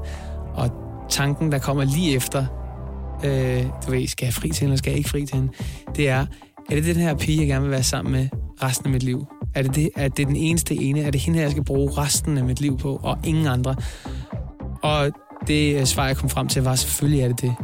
og 0.53 0.71
tanken, 1.09 1.51
der 1.51 1.59
kommer 1.59 1.83
lige 1.83 2.15
efter, 2.15 2.45
øh, 3.23 3.63
du 3.85 3.91
ved, 3.91 4.07
skal 4.07 4.25
jeg 4.25 4.33
fri 4.33 4.49
til 4.49 4.59
hende, 4.59 4.71
eller 4.71 4.77
skal 4.77 4.91
jeg 4.91 4.97
ikke 4.97 5.09
fri 5.09 5.25
til 5.25 5.35
hende, 5.35 5.53
det 5.95 6.09
er, 6.09 6.25
er 6.69 6.75
det 6.75 6.85
den 6.85 6.95
her 6.95 7.15
pige, 7.15 7.39
jeg 7.39 7.47
gerne 7.47 7.61
vil 7.61 7.71
være 7.71 7.83
sammen 7.83 8.11
med 8.11 8.27
resten 8.63 8.85
af 8.85 8.91
mit 8.91 9.03
liv? 9.03 9.25
Er 9.55 9.61
det, 9.61 9.75
det, 9.75 9.89
er 9.95 10.07
det 10.07 10.27
den 10.27 10.35
eneste 10.35 10.75
ene? 10.75 11.01
Er 11.01 11.11
det 11.11 11.21
hende, 11.21 11.39
jeg 11.39 11.51
skal 11.51 11.63
bruge 11.63 11.91
resten 11.97 12.37
af 12.37 12.43
mit 12.43 12.61
liv 12.61 12.77
på, 12.77 12.99
og 13.03 13.17
ingen 13.23 13.47
andre? 13.47 13.75
Og 14.83 15.11
det 15.47 15.79
øh, 15.79 15.85
svar, 15.85 16.07
jeg 16.07 16.17
kom 16.17 16.29
frem 16.29 16.47
til, 16.47 16.63
var 16.63 16.75
selvfølgelig 16.75 17.21
er 17.21 17.27
det 17.27 17.41
det. 17.41 17.55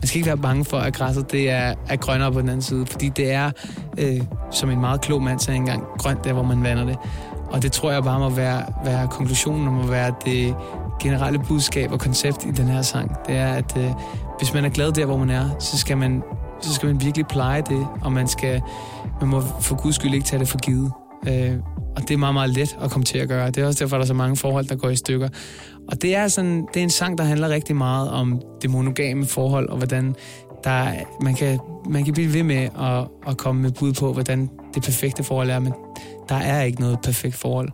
Man 0.00 0.06
skal 0.06 0.18
ikke 0.18 0.26
være 0.26 0.38
bange 0.38 0.64
for, 0.64 0.76
at 0.76 0.94
græsset 0.94 1.32
det 1.32 1.50
er, 1.50 1.74
er 1.88 1.96
grønnere 1.96 2.32
på 2.32 2.40
den 2.40 2.48
anden 2.48 2.62
side, 2.62 2.86
fordi 2.86 3.08
det 3.08 3.32
er, 3.32 3.50
øh, 3.98 4.20
som 4.50 4.70
en 4.70 4.80
meget 4.80 5.00
klog 5.00 5.22
mand 5.22 5.40
sagde 5.40 5.56
engang, 5.56 5.82
grønt 5.98 6.24
der, 6.24 6.32
hvor 6.32 6.42
man 6.42 6.62
vander 6.62 6.84
det. 6.84 6.96
Og 7.50 7.62
det 7.62 7.72
tror 7.72 7.92
jeg 7.92 8.02
bare 8.02 8.18
må 8.18 8.28
være, 8.28 8.62
være 8.84 9.08
konklusionen, 9.08 9.68
og 9.68 9.72
må 9.74 9.86
være 9.86 10.14
det 10.24 10.54
generelle 11.02 11.38
budskab 11.38 11.92
og 11.92 12.00
koncept 12.00 12.44
i 12.44 12.50
den 12.50 12.68
her 12.68 12.82
sang. 12.82 13.16
Det 13.26 13.36
er, 13.36 13.52
at 13.52 13.76
øh, 13.76 13.90
hvis 14.38 14.54
man 14.54 14.64
er 14.64 14.68
glad 14.68 14.92
der, 14.92 15.06
hvor 15.06 15.16
man 15.16 15.30
er, 15.30 15.48
så 15.58 15.78
skal 15.78 15.98
man, 15.98 16.22
så 16.60 16.74
skal 16.74 16.86
man 16.86 17.00
virkelig 17.00 17.26
pleje 17.26 17.62
det, 17.62 17.86
og 18.02 18.12
man, 18.12 18.28
skal, 18.28 18.62
man 19.20 19.30
må 19.30 19.40
for 19.60 19.82
guds 19.82 19.94
skyld 19.94 20.14
ikke 20.14 20.26
tage 20.26 20.40
det 20.40 20.48
for 20.48 20.58
givet. 20.58 20.92
Øh, 21.28 21.58
og 21.96 22.02
det 22.02 22.10
er 22.10 22.18
meget, 22.18 22.34
meget 22.34 22.50
let 22.50 22.78
at 22.82 22.90
komme 22.90 23.04
til 23.04 23.18
at 23.18 23.28
gøre. 23.28 23.46
Det 23.46 23.58
er 23.62 23.66
også 23.66 23.84
derfor, 23.84 23.96
der 23.96 24.02
er 24.02 24.06
så 24.06 24.14
mange 24.14 24.36
forhold, 24.36 24.66
der 24.66 24.76
går 24.76 24.88
i 24.88 24.96
stykker. 24.96 25.28
Og 25.88 26.02
det 26.02 26.16
er, 26.16 26.28
sådan, 26.28 26.66
det 26.74 26.80
er 26.80 26.84
en 26.84 26.90
sang, 26.90 27.18
der 27.18 27.24
handler 27.24 27.48
rigtig 27.48 27.76
meget 27.76 28.10
om 28.10 28.42
det 28.62 28.70
monogame 28.70 29.26
forhold, 29.26 29.68
og 29.68 29.76
hvordan 29.76 30.14
der, 30.64 30.92
man, 31.20 31.34
kan, 31.34 31.58
man 31.88 32.04
kan 32.04 32.14
blive 32.14 32.34
ved 32.34 32.42
med 32.42 32.68
at, 32.80 33.08
at 33.26 33.36
komme 33.36 33.62
med 33.62 33.70
bud 33.70 33.92
på, 33.92 34.12
hvordan 34.12 34.50
det 34.74 34.82
perfekte 34.82 35.24
forhold 35.24 35.50
er, 35.50 35.58
men 35.58 35.72
der 36.30 36.36
er 36.36 36.62
ikke 36.62 36.80
noget 36.80 36.98
perfekt 37.00 37.34
forhold. 37.34 37.68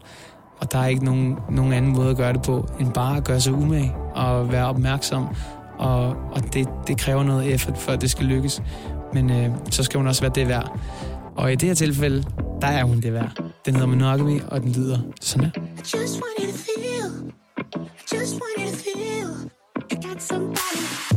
Og 0.60 0.72
der 0.72 0.78
er 0.78 0.86
ikke 0.86 1.04
nogen, 1.04 1.36
nogen 1.50 1.72
anden 1.72 1.92
måde 1.92 2.10
at 2.10 2.16
gøre 2.16 2.32
det 2.32 2.42
på, 2.42 2.68
end 2.80 2.92
bare 2.92 3.16
at 3.16 3.24
gøre 3.24 3.40
sig 3.40 3.52
umage 3.52 3.94
og 4.14 4.52
være 4.52 4.66
opmærksom. 4.66 5.26
Og, 5.78 6.08
og 6.08 6.52
det, 6.52 6.68
det 6.86 6.98
kræver 6.98 7.22
noget 7.22 7.54
effort, 7.54 7.78
for 7.78 7.92
at 7.92 8.00
det 8.00 8.10
skal 8.10 8.26
lykkes. 8.26 8.62
Men 9.12 9.30
øh, 9.30 9.50
så 9.70 9.82
skal 9.82 9.98
hun 9.98 10.06
også 10.06 10.22
være 10.22 10.32
det 10.34 10.48
værd. 10.48 10.78
Og 11.36 11.52
i 11.52 11.56
det 11.56 11.68
her 11.68 11.74
tilfælde, 11.74 12.24
der 12.60 12.66
er 12.66 12.84
hun 12.84 13.00
det 13.00 13.12
værd. 13.12 13.32
Den 13.66 13.74
hedder 13.74 13.88
Monogamy, 13.88 14.42
og 14.42 14.60
den 14.60 14.72
lyder 14.72 14.98
sådan 15.20 15.44
her. 15.44 15.62
Just 15.78 16.20
want 16.22 16.34
you 16.38 16.46
to 16.46 16.58
feel, 16.58 17.32
just 18.12 18.34
want 18.40 18.54
you 18.58 18.70
to 18.70 18.76
feel, 18.76 19.50
I 19.90 19.94
got 20.08 20.22
somebody. 20.22 21.16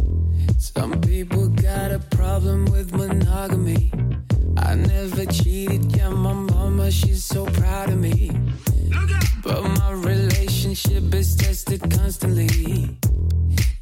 Some 0.59 1.01
people 1.01 1.47
got 1.49 1.91
a 1.91 1.99
problem 2.17 2.67
with 2.73 2.95
monogamy. 2.95 3.91
I 4.57 4.75
never 4.75 5.25
cheated, 5.25 5.95
yeah, 5.95 6.09
my 6.09 6.33
mama, 6.33 6.91
she's 6.91 7.23
so 7.23 7.45
proud 7.45 7.89
of 7.89 7.99
me. 7.99 8.31
But 9.43 9.63
my 9.63 9.91
relationship 9.91 11.13
is 11.13 11.35
tested 11.35 11.81
constantly. 11.91 12.97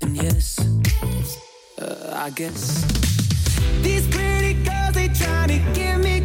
And 0.02 0.16
yes, 0.16 0.60
uh, 1.80 2.14
I 2.16 2.30
guess. 2.32 2.86
These 3.82 4.08
pretty 4.08 4.54
girls, 4.64 4.94
they 4.94 5.08
trying 5.10 5.50
to 5.50 5.60
get 5.80 6.00
me 6.00 6.17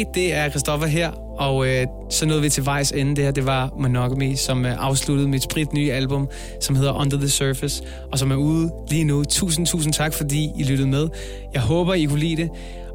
Hey, 0.00 0.06
det 0.14 0.34
er 0.34 0.48
Christoffer 0.48 0.86
her, 0.86 1.10
og 1.38 1.66
øh, 1.66 1.86
så 2.10 2.26
nåede 2.26 2.42
vi 2.42 2.48
til 2.48 2.66
vejs 2.66 2.92
ende. 2.92 3.16
Det 3.16 3.24
her, 3.24 3.30
det 3.30 3.46
var 3.46 3.72
Monogamy, 3.78 4.34
som 4.34 4.66
øh, 4.66 4.86
afsluttede 4.86 5.28
mit 5.28 5.42
sprit 5.42 5.72
nye 5.72 5.92
album, 5.92 6.28
som 6.60 6.76
hedder 6.76 6.92
Under 6.92 7.16
the 7.16 7.28
Surface, 7.28 7.82
og 8.12 8.18
som 8.18 8.30
er 8.30 8.36
ude 8.36 8.70
lige 8.90 9.04
nu. 9.04 9.24
Tusind, 9.24 9.66
tusind 9.66 9.92
tak, 9.92 10.14
fordi 10.14 10.50
I 10.58 10.62
lyttede 10.62 10.88
med. 10.88 11.08
Jeg 11.54 11.62
håber, 11.62 11.94
I 11.94 12.04
kunne 12.04 12.18
lide 12.18 12.42
det. 12.42 12.50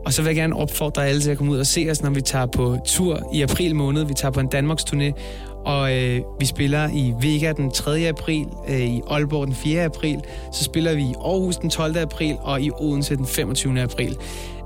Og 0.05 0.13
så 0.13 0.21
vil 0.21 0.29
jeg 0.29 0.35
gerne 0.35 0.55
opfordre 0.55 1.07
alle 1.07 1.21
til 1.21 1.31
at 1.31 1.37
komme 1.37 1.51
ud 1.51 1.59
og 1.59 1.65
se 1.65 1.87
os, 1.91 2.01
når 2.01 2.09
vi 2.09 2.21
tager 2.21 2.45
på 2.45 2.77
tur 2.85 3.29
i 3.33 3.41
april 3.41 3.75
måned. 3.75 4.03
Vi 4.03 4.13
tager 4.13 4.31
på 4.31 4.39
en 4.39 4.47
Danmarks 4.47 4.83
turné, 4.83 5.11
og 5.65 5.97
øh, 5.97 6.21
vi 6.39 6.45
spiller 6.45 6.89
i 6.93 7.13
Vega 7.21 7.51
den 7.51 7.71
3. 7.71 8.07
april, 8.07 8.45
øh, 8.69 8.79
i 8.79 9.01
Aalborg 9.09 9.47
den 9.47 9.55
4. 9.55 9.83
april, 9.83 10.19
så 10.53 10.63
spiller 10.63 10.95
vi 10.95 11.01
i 11.01 11.13
Aarhus 11.25 11.57
den 11.57 11.69
12. 11.69 11.97
april 11.97 12.35
og 12.41 12.61
i 12.61 12.71
Odense 12.71 13.15
den 13.15 13.25
25. 13.25 13.81
april. 13.81 14.17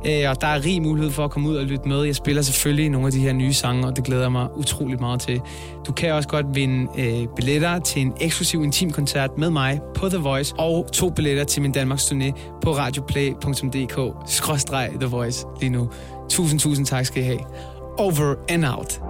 Øh, 0.05 0.29
og 0.29 0.41
der 0.41 0.47
er 0.47 0.65
rig 0.65 0.81
mulighed 0.81 1.11
for 1.11 1.25
at 1.25 1.31
komme 1.31 1.49
ud 1.49 1.55
og 1.55 1.65
lytte 1.65 1.87
med. 1.87 2.03
Jeg 2.03 2.15
spiller 2.15 2.41
selvfølgelig 2.41 2.89
nogle 2.89 3.07
af 3.07 3.13
de 3.13 3.19
her 3.19 3.33
nye 3.33 3.53
sange, 3.53 3.87
og 3.87 3.95
det 3.95 4.03
glæder 4.03 4.21
jeg 4.21 4.31
mig 4.31 4.57
utrolig 4.57 4.99
meget 4.99 5.21
til. 5.21 5.41
Du 5.87 5.93
kan 5.93 6.13
også 6.13 6.29
godt 6.29 6.45
vinde 6.55 6.91
øh, 6.97 7.27
billetter 7.35 7.79
til 7.79 8.01
en 8.01 8.13
eksklusiv 8.21 8.63
intim 8.63 8.91
koncert 8.91 9.37
med 9.37 9.49
mig 9.49 9.79
på 9.95 10.09
The 10.09 10.17
Voice, 10.17 10.55
og 10.57 10.87
to 10.93 11.09
billetter 11.09 11.43
til 11.43 11.61
min 11.61 11.71
Danmarks 11.71 12.03
turné 12.03 12.31
på 12.61 12.77
radioplay.dk-the 12.77 15.05
voice 15.05 15.45
lige 15.59 15.69
nu. 15.69 15.89
Tusind, 16.29 16.59
tusind 16.59 16.85
tak 16.85 17.05
skal 17.05 17.23
I 17.23 17.25
have. 17.25 17.39
Over 17.97 18.35
and 18.49 18.65
out. 18.65 19.01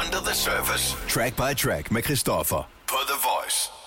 Under 0.00 0.20
the 0.26 0.34
Surface. 0.34 0.96
Track 1.08 1.36
by 1.36 1.54
track 1.56 1.90
med 1.90 2.02
Christoffer. 2.02 2.68
På 2.88 2.96
The 3.08 3.16
Voice. 3.22 3.79